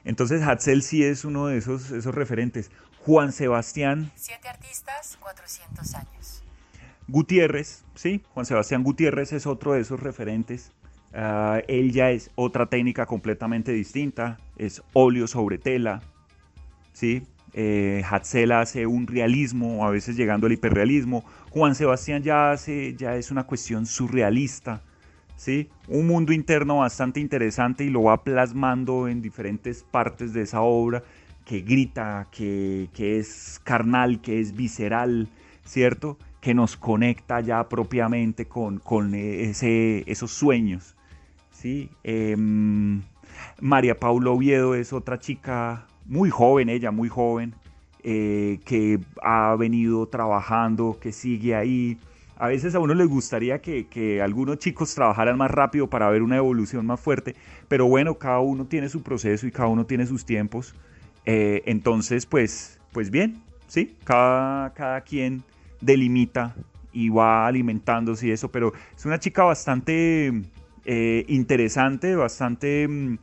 Entonces 0.06 0.44
Hatzel 0.44 0.84
sí 0.84 1.04
es 1.04 1.26
uno 1.26 1.48
de 1.48 1.58
esos, 1.58 1.92
esos 1.92 2.16
referentes. 2.16 2.72
Juan 3.00 3.34
Sebastián. 3.34 4.12
Siete 4.16 4.48
artistas, 4.48 5.18
400 5.20 5.96
años. 5.96 6.44
Gutiérrez, 7.10 7.84
¿sí? 7.96 8.24
Juan 8.34 8.46
Sebastián 8.46 8.84
Gutiérrez 8.84 9.34
es 9.34 9.48
otro 9.48 9.74
de 9.74 9.82
esos 9.82 10.00
referentes. 10.00 10.72
Ah, 11.20 11.64
él 11.68 11.92
ya 11.92 12.12
es 12.12 12.30
otra 12.36 12.68
técnica 12.68 13.08
completamente 13.08 13.72
distinta, 13.72 14.38
es 14.56 14.84
óleo 14.94 15.26
sobre 15.26 15.58
tela, 15.58 16.04
¿sí? 16.94 17.24
Eh, 17.54 18.04
Hatzel 18.08 18.52
hace 18.52 18.86
un 18.86 19.08
realismo, 19.08 19.84
a 19.84 19.90
veces 19.90 20.16
llegando 20.16 20.46
al 20.46 20.54
hiperrealismo. 20.54 21.26
Juan 21.50 21.74
Sebastián 21.74 22.22
ya 22.22 22.52
hace, 22.52 22.94
ya 22.96 23.16
es 23.16 23.32
una 23.32 23.46
cuestión 23.46 23.88
surrealista, 23.88 24.84
¿sí? 25.36 25.70
Un 25.88 26.06
mundo 26.06 26.34
interno 26.34 26.78
bastante 26.78 27.20
interesante 27.20 27.84
y 27.84 27.90
lo 27.90 28.04
va 28.04 28.24
plasmando 28.24 29.08
en 29.08 29.24
diferentes 29.24 29.82
partes 29.82 30.34
de 30.34 30.44
esa 30.44 30.62
obra 30.62 31.02
que 31.46 31.62
grita, 31.62 32.28
que, 32.32 32.90
es 32.96 33.60
carnal, 33.64 34.22
que 34.22 34.40
es 34.40 34.56
visceral, 34.56 35.30
¿cierto? 35.66 36.20
Que 36.42 36.54
nos 36.54 36.78
conecta 36.78 37.42
ya 37.42 37.68
propiamente 37.68 38.46
con, 38.46 38.78
con 38.78 39.16
ese, 39.16 40.04
esos 40.06 40.30
sueños, 40.30 40.96
¿sí? 41.58 41.90
Em, 42.04 43.02
María 43.60 44.00
Paula 44.00 44.30
Oviedo 44.32 44.76
es 44.76 44.94
otra 44.94 45.20
chica 45.20 45.88
muy 46.06 46.30
joven, 46.30 46.70
ella 46.70 46.92
muy 46.92 47.10
joven, 47.10 47.56
eh, 48.04 48.60
que 48.66 49.00
ha 49.24 49.56
venido 49.56 50.08
trabajando, 50.08 50.98
que 51.02 51.12
sigue 51.12 51.56
ahí. 51.56 51.98
A 52.38 52.48
veces 52.48 52.76
a 52.76 52.80
uno 52.80 52.94
les 52.94 53.08
gustaría 53.08 53.60
que, 53.60 54.22
algunos 54.24 54.60
chicos 54.60 54.94
trabajaran 54.94 55.38
más 55.38 55.50
rápido 55.50 55.90
para 55.90 56.10
ver 56.10 56.22
una 56.22 56.38
evolución 56.38 56.86
más 56.86 57.00
fuerte, 57.00 57.36
pero 57.68 57.88
bueno, 57.88 58.16
cada 58.16 58.40
uno 58.40 58.66
tiene 58.66 58.90
su 58.90 59.02
proceso 59.02 59.48
y 59.48 59.52
cada 59.52 59.70
uno 59.70 59.86
tiene 59.86 60.06
sus 60.06 60.26
tiempos. 60.26 60.76
Eh, 61.26 61.64
entonces, 61.66 62.26
pues, 62.28 62.80
pues 62.94 63.10
bien, 63.10 63.42
sí, 63.68 63.96
cada, 64.04 64.74
cada 64.74 65.02
quien 65.02 65.44
delimita 65.82 66.56
y 66.94 67.10
va 67.10 67.48
alimentándose 67.48 68.28
y 68.28 68.32
eso, 68.32 68.50
pero 68.52 68.74
es 68.96 69.06
una 69.06 69.20
chica 69.20 69.44
bastante 69.44 70.32
eh, 70.90 71.26
interesante, 71.28 72.16
bastante 72.16 72.88
mm, 72.88 73.18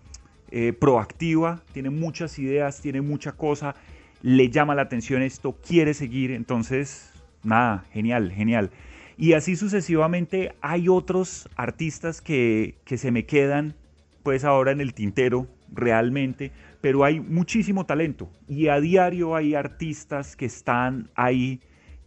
eh, 0.50 0.74
proactiva, 0.74 1.62
tiene 1.72 1.88
muchas 1.88 2.38
ideas, 2.38 2.82
tiene 2.82 3.00
mucha 3.00 3.32
cosa, 3.32 3.74
le 4.20 4.50
llama 4.50 4.74
la 4.74 4.82
atención 4.82 5.22
esto, 5.22 5.56
quiere 5.66 5.94
seguir, 5.94 6.30
entonces, 6.30 7.10
nada, 7.42 7.86
genial, 7.90 8.30
genial. 8.32 8.70
Y 9.16 9.32
así 9.32 9.56
sucesivamente 9.56 10.54
hay 10.60 10.90
otros 10.90 11.48
artistas 11.56 12.20
que, 12.20 12.74
que 12.84 12.98
se 12.98 13.10
me 13.10 13.24
quedan 13.24 13.74
pues 14.22 14.44
ahora 14.44 14.72
en 14.72 14.82
el 14.82 14.92
tintero 14.92 15.46
realmente, 15.72 16.52
pero 16.82 17.02
hay 17.02 17.18
muchísimo 17.18 17.86
talento 17.86 18.30
y 18.46 18.68
a 18.68 18.78
diario 18.78 19.36
hay 19.36 19.54
artistas 19.54 20.36
que 20.36 20.44
están 20.44 21.08
ahí 21.14 21.60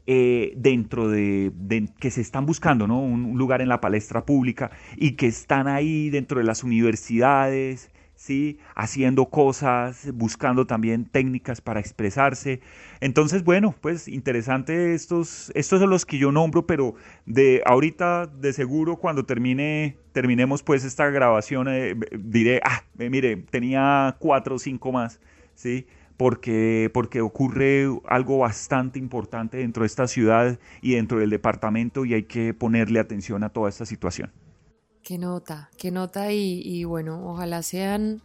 eh, 0.10 0.54
dentro 0.56 1.10
de, 1.10 1.52
que 2.00 2.12
se 2.12 2.22
están 2.22 2.46
buscando 2.46 2.88
¿no? 2.88 3.02
un, 3.02 3.38
lugar 3.38 3.62
en 3.62 3.68
la 3.68 3.82
palestra 3.82 4.26
pública 4.26 4.72
y 4.96 5.12
que 5.18 5.28
están 5.28 5.68
ahí 5.68 6.10
dentro 6.10 6.40
de 6.40 6.46
las 6.46 6.64
universidades, 6.64 7.92
¿sí? 8.16 8.58
haciendo 8.74 9.26
cosas, 9.26 10.10
buscando 10.14 10.66
también 10.66 11.04
técnicas 11.04 11.60
para 11.60 11.82
expresarse. 11.82 12.62
Entonces, 13.02 13.44
bueno, 13.44 13.76
pues 13.82 14.08
interesante 14.08 14.94
estos, 14.94 15.52
estos 15.56 15.82
son 15.82 15.90
los 15.90 16.06
que 16.06 16.18
yo 16.18 16.32
nombro, 16.32 16.66
pero 16.66 16.96
de 17.26 17.62
ahorita 17.66 18.28
de 18.28 18.54
seguro 18.54 18.96
cuando 18.96 19.26
termine, 19.26 19.98
terminemos 20.14 20.64
pues 20.64 20.86
esta 20.86 21.10
grabación, 21.10 21.68
eh, 21.68 21.96
diré, 22.18 22.62
ah, 22.64 22.82
mire, 22.98 23.36
tenía 23.36 24.16
cuatro 24.20 24.56
o 24.56 24.60
cinco 24.60 24.94
más, 24.94 25.20
¿sí? 25.54 25.86
Porque, 26.18 26.90
porque 26.94 27.22
ocurre 27.22 27.88
algo 28.08 28.40
bastante 28.40 28.98
importante 28.98 29.58
dentro 29.58 29.84
de 29.84 29.88
esta 29.88 30.08
ciudad 30.08 30.60
y 30.82 30.96
dentro 30.96 31.20
del 31.20 31.30
departamento 31.30 32.06
y 32.06 32.16
hay 32.16 32.24
que 32.24 32.56
ponerle 32.56 33.00
atención 33.00 33.44
a 33.44 33.50
toda 33.50 33.70
esta 33.70 33.86
situación. 33.86 34.32
Qué 35.04 35.18
nota, 35.18 35.70
qué 35.78 35.92
nota 35.92 36.32
y, 36.34 36.84
bueno, 36.84 37.30
ojalá 37.30 37.62
sean 37.62 38.22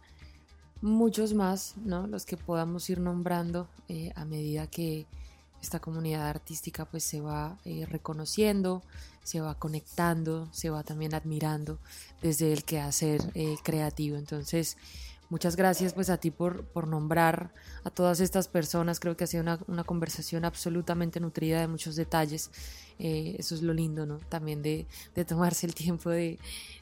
muchos 0.81 1.33
más, 1.33 1.75
¿no? 1.77 2.07
Los 2.07 2.25
que 2.25 2.35
podamos 2.35 2.89
ir 2.89 2.99
nombrando 2.99 3.69
eh, 3.87 4.11
a 4.15 4.25
medida 4.25 4.67
que 4.67 5.05
esta 5.61 5.79
comunidad 5.79 6.27
artística 6.27 6.83
pues 6.83 7.05
se 7.05 7.21
va 7.21 7.57
eh, 7.63 7.85
reconociendo, 7.89 8.83
se 9.23 9.39
va 9.39 9.55
conectando, 9.55 10.49
se 10.51 10.69
va 10.69 10.83
también 10.83 11.15
admirando 11.15 11.79
desde 12.21 12.51
el 12.51 12.65
quehacer 12.65 13.21
eh, 13.33 13.55
creativo. 13.63 14.17
Entonces, 14.17 14.77
Muchas 15.33 15.55
gracias 15.55 15.93
pues 15.93 16.11
a 16.11 16.17
ti 16.17 16.29
por, 16.29 16.63
por 16.63 16.85
nombrar 16.85 17.51
a 17.83 17.89
todas 17.89 18.19
estas 18.19 18.47
personas. 18.47 18.99
Creo 18.99 19.17
que 19.17 19.23
ha 19.23 19.27
sido 19.27 19.43
una, 19.67 19.83
conversación 19.83 20.45
absolutamente 20.45 21.19
nutrida 21.19 21.59
de 21.59 21.67
muchos 21.67 21.95
detalles. 21.95 22.51
Eh, 22.99 23.35
eso 23.39 23.55
es 23.55 23.63
lo 23.63 23.73
lindo, 23.73 24.05
¿no? 24.05 24.19
También 24.29 24.61
de, 24.61 24.85
de 25.15 25.25
tomarse 25.25 25.65
el 25.65 25.73
tiempo 25.73 26.11
de, 26.11 26.37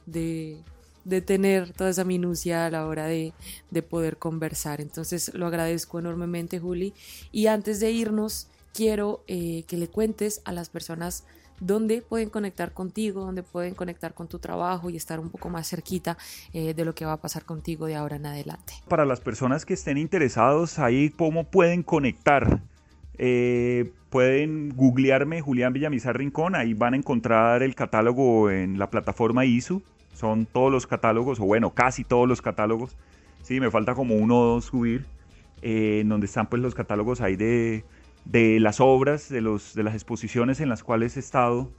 de, 0.06 0.62
de, 1.06 1.22
tener 1.22 1.72
toda 1.72 1.92
esa 1.92 2.04
minucia 2.04 2.66
a 2.66 2.70
la 2.70 2.88
hora 2.88 3.06
de, 3.06 3.32
de 3.70 3.84
poder 3.84 4.18
conversar. 4.18 4.82
Entonces 4.82 5.34
lo 5.34 5.48
agradezco 5.48 6.00
enormemente, 6.00 6.60
Juli. 6.60 6.94
Y 7.32 7.48
antes 7.48 7.80
de 7.80 7.92
irnos, 7.92 8.48
quiero 8.74 9.24
eh, 9.28 9.64
que 9.66 9.78
le 9.78 9.88
cuentes 9.88 10.42
a 10.44 10.52
las 10.52 10.68
personas 10.68 11.24
dónde 11.62 12.02
pueden 12.02 12.30
conectar 12.30 12.74
contigo, 12.74 13.22
dónde 13.22 13.44
pueden 13.44 13.76
conectar 13.76 14.14
con 14.14 14.28
tu 14.28 14.40
trabajo 14.40 14.90
y 14.90 14.98
estar 14.98 15.20
un 15.20 15.30
poco 15.30 15.50
más 15.50 15.70
cerquita 15.70 16.18
eh, 16.54 16.74
de 16.74 16.84
lo 16.84 16.94
que 16.94 17.06
va 17.06 17.14
a 17.14 17.22
pasar 17.22 17.46
contigo 17.46 17.86
de 17.86 17.96
ahora 17.96 18.18
en 18.18 18.26
adelante. 18.26 18.74
Para 18.90 19.06
las 19.06 19.22
personas 19.22 19.66
que 19.66 19.76
estén 19.76 19.98
interesados 19.98 20.80
ahí, 20.80 21.10
¿cómo 21.10 21.46
pueden 21.46 21.84
conectar? 21.84 22.62
Eh, 23.18 23.94
pueden 24.10 24.76
googlearme 24.76 25.42
Julián 25.42 25.72
Villamizar 25.72 26.18
Rincón, 26.18 26.56
ahí 26.56 26.74
van 26.74 26.96
a 26.96 26.98
encontrar 26.98 27.64
el 27.64 27.76
catálogo 27.76 28.50
en 28.50 28.80
la 28.80 28.90
plataforma 28.90 29.46
ISU, 29.46 29.84
son 30.14 30.46
todos 30.46 30.72
los 30.72 30.88
catálogos, 30.88 31.40
o 31.40 31.46
bueno, 31.46 31.70
casi 31.74 32.04
todos 32.04 32.28
los 32.28 32.42
catálogos, 32.42 32.98
sí, 33.44 33.60
me 33.60 33.70
falta 33.70 33.94
como 33.94 34.16
uno 34.16 34.40
o 34.40 34.46
dos 34.46 34.66
subir, 34.66 35.06
eh, 35.62 36.00
en 36.02 36.10
donde 36.10 36.26
están 36.26 36.48
pues 36.48 36.62
los 36.62 36.74
catálogos 36.74 37.22
ahí 37.22 37.36
de, 37.36 37.86
de 38.26 38.60
las 38.60 38.80
obras, 38.80 39.30
de, 39.30 39.42
los, 39.42 39.74
de 39.74 39.84
las 39.84 39.94
exposiciones 39.94 40.60
en 40.60 40.70
las 40.70 40.84
cuales 40.84 41.18
he 41.18 41.20
estado, 41.20 41.72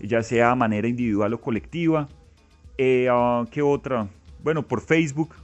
ya 0.00 0.22
sea 0.22 0.52
a 0.52 0.54
manera 0.54 0.88
individual 0.88 1.34
o 1.34 1.40
colectiva. 1.40 2.08
Eh, 2.78 3.08
ah, 3.10 3.44
¿Qué 3.50 3.62
otra? 3.62 4.08
Bueno, 4.42 4.66
por 4.66 4.80
Facebook 4.80 5.34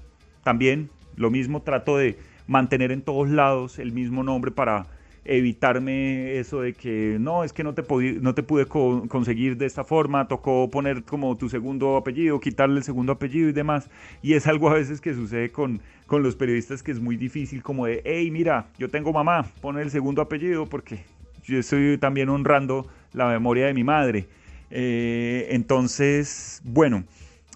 también, 0.43 0.91
lo 1.17 1.31
mismo, 1.31 1.63
trato 1.63 1.97
de 1.97 2.19
mantener 2.47 2.93
en 2.93 3.03
todos 3.03 3.29
lados 3.29 3.79
el 3.79 3.93
mismo 3.93 4.23
nombre 4.23 4.51
para 4.51 4.87
evitarme 5.29 6.39
eso 6.39 6.61
de 6.61 6.73
que 6.73 7.17
no, 7.21 7.45
es 7.45 7.53
que 7.53 7.65
no 7.65 7.75
te, 7.75 7.83
no 8.21 8.35
te 8.35 8.43
pude 8.43 8.67
conseguir 8.67 9.57
de 9.57 9.67
esta 9.67 9.85
forma, 9.85 10.29
tocó 10.29 10.71
poner 10.71 11.03
como 11.03 11.37
tu 11.37 11.49
segundo 11.49 11.97
apellido, 11.97 12.41
quitarle 12.41 12.79
el 12.79 12.85
segundo 12.85 13.13
apellido 13.13 13.49
y 13.49 13.53
demás. 13.53 13.91
Y 14.23 14.35
es 14.35 14.47
algo 14.47 14.71
a 14.71 14.75
veces 14.75 15.01
que 15.01 15.15
sucede 15.15 15.51
con, 15.51 15.81
con 16.07 16.23
los 16.23 16.37
periodistas 16.37 16.83
que 16.83 16.93
es 16.93 17.01
muy 17.01 17.17
difícil, 17.17 17.63
como 17.63 17.87
de, 17.87 18.03
hey, 18.05 18.31
mira, 18.31 18.67
yo 18.79 18.89
tengo 18.89 19.13
mamá, 19.13 19.47
pone 19.61 19.83
el 19.83 19.91
segundo 19.91 20.23
apellido 20.23 20.67
porque 20.67 21.01
yo 21.45 21.59
estoy 21.59 21.99
también 21.99 22.29
honrando 22.29 22.87
la 23.13 23.29
memoria 23.29 23.67
de 23.67 23.75
mi 23.75 23.85
madre. 23.85 24.27
Eh, 24.71 25.49
entonces, 25.51 26.61
bueno, 26.65 27.05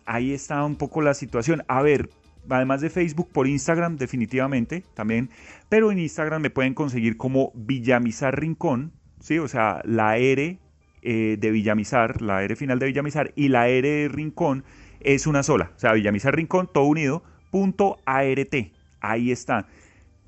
ahí 0.07 0.33
está 0.33 0.64
un 0.64 0.77
poco 0.77 1.03
la 1.03 1.14
situación. 1.14 1.62
A 1.68 1.83
ver, 1.83 2.09
además 2.49 2.80
de 2.80 2.91
Facebook, 2.91 3.30
por 3.32 3.47
Instagram 3.47 3.97
definitivamente 3.97 4.84
también, 4.95 5.30
pero 5.68 5.93
en 5.93 5.99
Instagram 5.99 6.43
me 6.43 6.51
pueden 6.51 6.74
conseguir 6.74 7.16
como 7.16 7.53
Villamizar 7.55 8.38
Rincón, 8.38 8.93
¿sí? 9.20 9.38
O 9.38 9.49
sea, 9.49 9.80
la 9.84 10.16
R 10.16 10.59
eh, 11.03 11.36
de 11.38 11.51
Villamizar, 11.51 12.22
la 12.22 12.43
R 12.43 12.57
final 12.57 12.78
de 12.78 12.86
Villamizar 12.86 13.32
y 13.36 13.49
la 13.49 13.68
R 13.68 13.88
de 13.88 14.09
Rincón 14.09 14.64
es 15.01 15.26
una 15.26 15.43
sola, 15.43 15.72
o 15.76 15.78
sea, 15.78 15.93
Villamizar 15.93 16.34
Rincón, 16.34 16.68
todo 16.72 16.84
unido, 16.84 17.22
punto 17.51 17.99
ART, 18.05 18.55
ahí 19.01 19.30
está. 19.30 19.66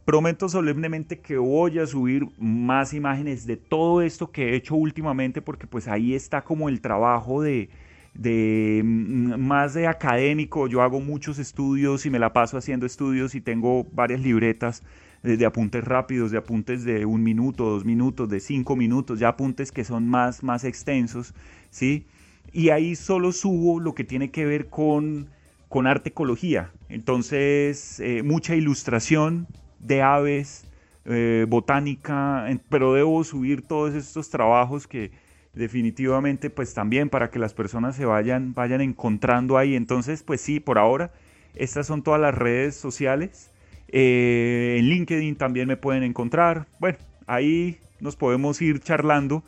Prometo 0.05 0.49
solemnemente 0.49 1.21
que 1.21 1.37
voy 1.39 1.79
a 1.79 1.87
subir 1.87 2.27
más 2.37 2.93
imágenes 2.93 3.47
de 3.47 3.57
todo 3.57 4.03
esto 4.03 4.33
que 4.33 4.51
he 4.51 4.57
hecho 4.57 4.75
últimamente 4.75 5.41
porque 5.41 5.69
pues 5.69 5.87
ahí 5.87 6.15
está 6.15 6.43
como 6.43 6.69
el 6.69 6.81
trabajo 6.81 7.41
de, 7.41 7.71
de 8.15 8.83
mm, 8.85 9.37
más 9.39 9.75
de 9.75 9.87
académico, 9.87 10.67
yo 10.67 10.83
hago 10.83 11.01
muchos 11.01 11.39
estudios 11.39 12.07
y 12.07 12.11
me 12.11 12.19
la 12.19 12.33
paso 12.33 12.57
haciendo 12.57 12.87
estudios 12.87 13.35
y 13.35 13.41
tengo 13.41 13.85
varias 13.93 14.21
libretas 14.21 14.83
de, 15.23 15.47
apuntes 15.47 15.85
rápidos, 15.85 16.31
de 16.31 16.39
apuntes 16.39 16.85
de 16.85 17.07
un 17.07 17.23
minuto, 17.23 17.65
dos 17.65 17.85
minutos, 17.85 18.29
de 18.29 18.41
cinco 18.41 18.77
minutos, 18.77 19.21
ya 19.21 19.29
apuntes 19.29 19.71
que 19.71 19.85
son 19.85 20.09
más, 20.09 20.43
más 20.43 20.65
extensos, 20.65 21.33
¿sí? 21.71 22.07
Y 22.53 22.71
ahí 22.71 22.97
solo 22.97 23.33
subo 23.33 23.81
lo 23.81 23.95
que 23.95 24.05
tiene 24.05 24.31
que 24.31 24.45
ver 24.45 24.69
con, 24.69 25.29
con 25.69 25.87
arte 25.87 26.11
ecología. 26.11 26.71
Entonces, 26.89 28.01
eh, 28.01 28.23
mucha 28.23 28.57
ilustración 28.57 29.47
de 29.79 30.03
aves, 30.03 30.67
eh, 31.05 31.47
botánica, 31.49 32.47
pero 32.69 32.93
debo 32.93 33.23
subir 33.25 33.63
todos 33.63 33.95
estos 33.95 34.29
trabajos 34.29 34.87
que, 34.87 35.13
definitivamente 35.55 36.51
pues 36.51 36.75
también 36.75 37.09
para 37.09 37.31
que 37.31 37.39
las 37.39 37.55
personas 37.55 37.97
se 37.97 38.05
vayan, 38.05 38.55
vayan 38.55 38.81
encontrando 38.81 39.59
ahí. 39.59 39.75
Entonces 39.75 40.23
pues 40.23 40.41
sí, 40.41 40.61
por 40.61 40.79
ahora 40.79 41.13
estas 41.55 41.87
son 41.87 42.03
todas 42.03 42.21
las 42.21 42.35
redes 42.35 42.75
sociales. 42.75 43.51
Eh, 43.89 44.77
en 44.79 44.87
LinkedIn 44.87 45.37
también 45.37 45.69
me 45.69 45.77
pueden 45.77 46.03
encontrar. 46.03 46.67
Bueno, 46.79 46.99
ahí 47.27 47.79
nos 48.01 48.17
podemos 48.17 48.61
ir 48.63 48.81
charlando 48.81 49.45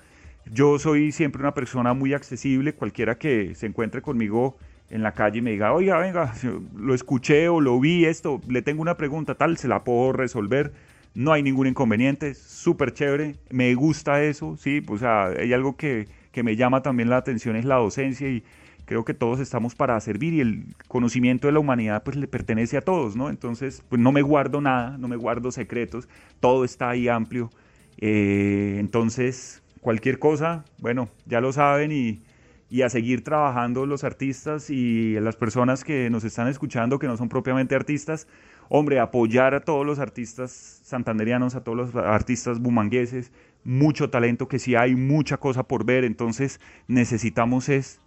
Yo 0.53 0.79
soy 0.79 1.13
siempre 1.13 1.41
una 1.41 1.55
persona 1.55 1.95
muy 1.95 2.13
accesible, 2.13 2.75
cualquiera 2.75 3.17
que 3.17 3.55
se 3.55 3.67
encuentre 3.67 4.03
conmigo 4.03 4.57
en 4.91 5.03
la 5.03 5.13
calle 5.13 5.39
y 5.39 5.43
me 5.43 5.53
diga, 5.53 5.73
oiga, 5.73 5.99
venga, 5.99 6.35
lo 6.77 6.95
escuché 6.95 7.49
o 7.49 7.61
lo 7.61 7.81
vi 7.81 8.05
esto, 8.05 8.41
le 8.49 8.63
tengo 8.63 8.83
una 8.83 8.97
pregunta 8.97 9.35
tal, 9.35 9.57
se 9.57 9.69
la 9.69 9.83
puedo 9.85 10.13
resolver, 10.13 10.73
no 11.15 11.33
hay 11.33 11.43
ningún 11.43 11.67
inconveniente, 11.67 12.35
súper 12.35 12.93
chévere, 12.93 13.37
me 13.51 13.75
gusta 13.75 14.23
eso, 14.23 14.57
sí, 14.57 14.81
pues 14.81 15.03
hay 15.03 15.53
algo 15.53 15.77
que, 15.77 16.09
que 16.33 16.43
me 16.43 16.57
llama 16.57 16.83
también 16.83 17.09
la 17.09 17.17
atención 17.17 17.57
es 17.57 17.65
la 17.65 17.77
docencia 17.77 18.29
y 18.29 18.43
creo 18.85 19.05
que 19.05 19.15
todos 19.15 19.41
estamos 19.41 19.75
para 19.75 19.99
servir 20.01 20.35
y 20.35 20.41
el 20.41 20.65
conocimiento 20.89 21.47
de 21.47 21.53
la 21.53 21.61
humanidad 21.61 22.03
pues 22.03 22.17
le 22.17 22.27
pertenece 22.27 22.77
a 22.77 22.83
todos, 22.83 23.17
¿no? 23.17 23.31
Entonces, 23.31 23.83
pues 23.89 24.01
no 24.01 24.13
me 24.13 24.23
guardo 24.23 24.61
nada, 24.61 24.99
no 24.99 25.09
me 25.09 25.17
guardo 25.17 25.51
secretos, 25.53 26.09
todo 26.41 26.65
está 26.65 26.91
ahí 26.91 27.09
amplio. 27.09 27.51
Eh, 27.99 28.77
entonces, 28.81 29.63
cualquier 29.81 30.19
cosa, 30.19 30.65
bueno, 30.79 31.09
ya 31.27 31.41
lo 31.41 31.53
saben 31.53 31.93
y, 31.93 32.23
y 32.69 32.83
a 32.83 32.89
seguir 32.89 33.23
trabajando 33.23 33.87
los 33.87 34.05
artistas 34.05 34.69
y 34.71 35.15
las 35.21 35.37
personas 35.37 35.85
que 35.85 36.11
nos 36.11 36.25
están 36.25 36.49
escuchando, 36.49 36.99
que 36.99 37.07
no 37.07 37.17
son 37.17 37.29
propiamente 37.29 37.75
artistas, 37.75 38.27
hombre, 38.69 39.01
apoyar 39.01 39.55
a 39.55 39.61
todos 39.61 39.87
los 39.87 39.99
artistas 39.99 40.81
santanderianos, 40.85 41.55
a 41.55 41.65
todos 41.65 41.77
los 41.77 41.97
artistas 41.97 42.61
bumangueses, 42.61 43.33
mucho 43.65 44.11
talento 44.11 44.49
que 44.49 44.59
sí 44.59 44.75
hay, 44.75 44.95
mucha 44.95 45.39
cosa 45.39 45.63
por 45.63 45.85
ver, 45.85 46.05
entonces 46.05 46.61
necesitamos 46.87 47.69
es 47.69 47.99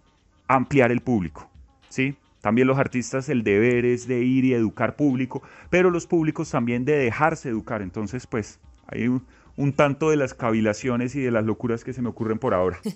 ampliar 0.46 0.92
el 0.92 1.00
público, 1.00 1.50
¿sí? 1.88 2.16
También 2.40 2.68
los 2.68 2.78
artistas 2.78 3.28
el 3.28 3.42
deber 3.42 3.84
es 3.84 4.06
de 4.06 4.22
ir 4.22 4.44
y 4.44 4.54
educar 4.54 4.94
público, 4.94 5.42
pero 5.70 5.90
los 5.90 6.06
públicos 6.06 6.50
también 6.50 6.84
de 6.84 6.96
dejarse 6.96 7.48
educar, 7.48 7.82
entonces 7.82 8.26
pues 8.26 8.60
hay 8.86 9.08
un, 9.08 9.72
tanto 9.74 10.10
de 10.10 10.16
las 10.16 10.34
cavilaciones 10.34 11.16
y 11.16 11.20
de 11.20 11.32
las 11.32 11.44
locuras 11.44 11.82
que 11.82 11.92
se 11.92 12.00
me 12.00 12.08
ocurren 12.08 12.38
por 12.38 12.54
ahora. 12.54 12.78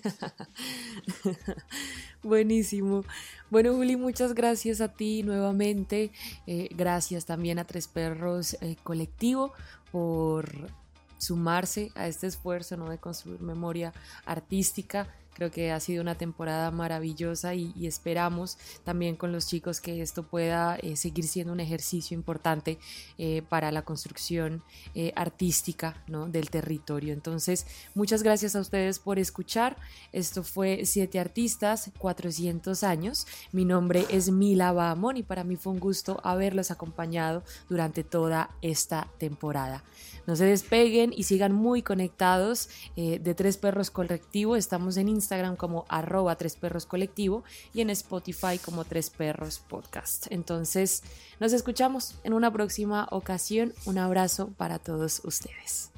Buenísimo. 2.23 3.05
Bueno, 3.51 3.75
Juli, 3.75 3.97
muchas 3.97 4.35
gracias 4.35 4.81
a 4.81 4.89
ti 4.89 5.25
nuevamente. 5.25 6.12
Eh, 6.47 6.68
gracias 6.70 7.27
también 7.27 7.59
a 7.59 7.64
Tres 7.64 7.89
Perros 7.89 8.57
eh, 8.61 8.77
Colectivo 8.85 9.53
por 9.91 10.70
sumarse 11.18 11.91
a 11.95 12.07
este 12.07 12.29
esfuerzo 12.29 12.77
¿no? 12.77 12.89
de 12.91 12.99
construir 12.99 13.41
memoria 13.41 13.93
artística 14.25 15.09
Creo 15.35 15.51
que 15.51 15.72
ha 15.72 15.80
sido 15.80 16.03
una 16.03 16.14
temporada 16.14 16.70
maravillosa 16.70 17.55
y, 17.55 17.72
esperamos 17.87 18.59
también 18.85 19.16
con 19.16 19.33
los 19.33 19.47
chicos 19.47 19.80
que 19.80 20.03
esto 20.03 20.22
pueda 20.24 20.76
eh, 20.76 20.97
seguir 20.97 21.26
siendo 21.26 21.53
un 21.53 21.61
ejercicio 21.61 22.14
importante 22.14 22.78
eh, 23.18 23.43
para 23.49 23.72
la 23.72 23.83
construcción 23.83 24.62
eh, 24.95 25.12
artística 25.16 26.03
del 26.28 26.51
territorio. 26.51 27.12
Entonces, 27.12 27.66
muchas 27.95 28.22
gracias 28.22 28.57
a 28.57 28.61
ustedes 28.61 28.99
por 28.99 29.18
escuchar. 29.18 29.76
Esto 30.12 30.43
fue 30.43 30.85
Siete 30.85 31.18
Artistas, 31.18 31.91
400 31.99 32.83
años. 32.85 33.26
Mi 33.53 33.64
nombre 33.64 34.07
es 34.11 34.30
Mila 34.30 34.72
Bahamón 34.72 35.16
y 35.16 35.22
para 35.22 35.45
mí 35.45 35.57
fue 35.57 35.72
un 35.72 35.80
gusto 35.80 36.20
haberlos 36.24 36.70
acompañado 36.70 37.43
durante 37.68 38.05
toda 38.05 38.51
esta 38.61 39.09
temporada. 39.18 39.83
No 40.26 40.37
se 40.37 40.45
despeguen 40.45 41.12
y 41.16 41.24
sigan 41.24 41.53
muy 41.53 41.83
conectados 41.83 42.68
de 42.95 43.35
Tres 43.35 43.57
Perros 43.57 43.91
Colectivo. 43.91 44.55
Estamos 44.55 44.97
en 44.97 45.09
Instagram 45.23 45.57
como 45.57 45.87
arroba 45.89 46.37
tres 46.37 46.57
perros 46.57 46.85
colectivo 46.85 47.45
y 47.73 47.81
en 47.81 47.91
Spotify 47.91 48.59
como 48.59 48.85
tres 48.85 49.11
perros 49.11 49.61
podcast. 49.61 50.27
Entonces 50.31 51.03
nos 51.41 51.53
escuchamos 51.53 52.16
en 52.25 52.33
una 52.33 52.53
próxima 52.53 53.07
ocasión. 53.11 53.73
Un 53.87 53.99
abrazo 53.99 54.49
para 54.57 54.79
todos 54.79 55.23
ustedes. 55.25 55.93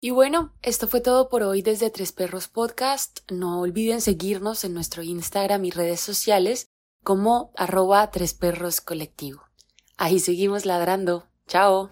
Y 0.00 0.10
bueno, 0.10 0.52
esto 0.62 0.86
fue 0.86 1.00
todo 1.00 1.28
por 1.28 1.42
hoy 1.42 1.62
desde 1.62 1.90
Tres 1.90 2.12
Perros 2.12 2.48
Podcast. 2.48 3.20
No 3.30 3.60
olviden 3.60 4.00
seguirnos 4.00 4.62
en 4.64 4.74
nuestro 4.74 5.02
Instagram 5.02 5.64
y 5.64 5.70
redes 5.70 6.00
sociales 6.00 6.68
como 7.02 7.50
arroba 7.56 8.10
Tres 8.10 8.34
Perros 8.34 8.80
Colectivo. 8.80 9.42
Ahí 9.96 10.20
seguimos 10.20 10.66
ladrando. 10.66 11.26
Chao. 11.48 11.88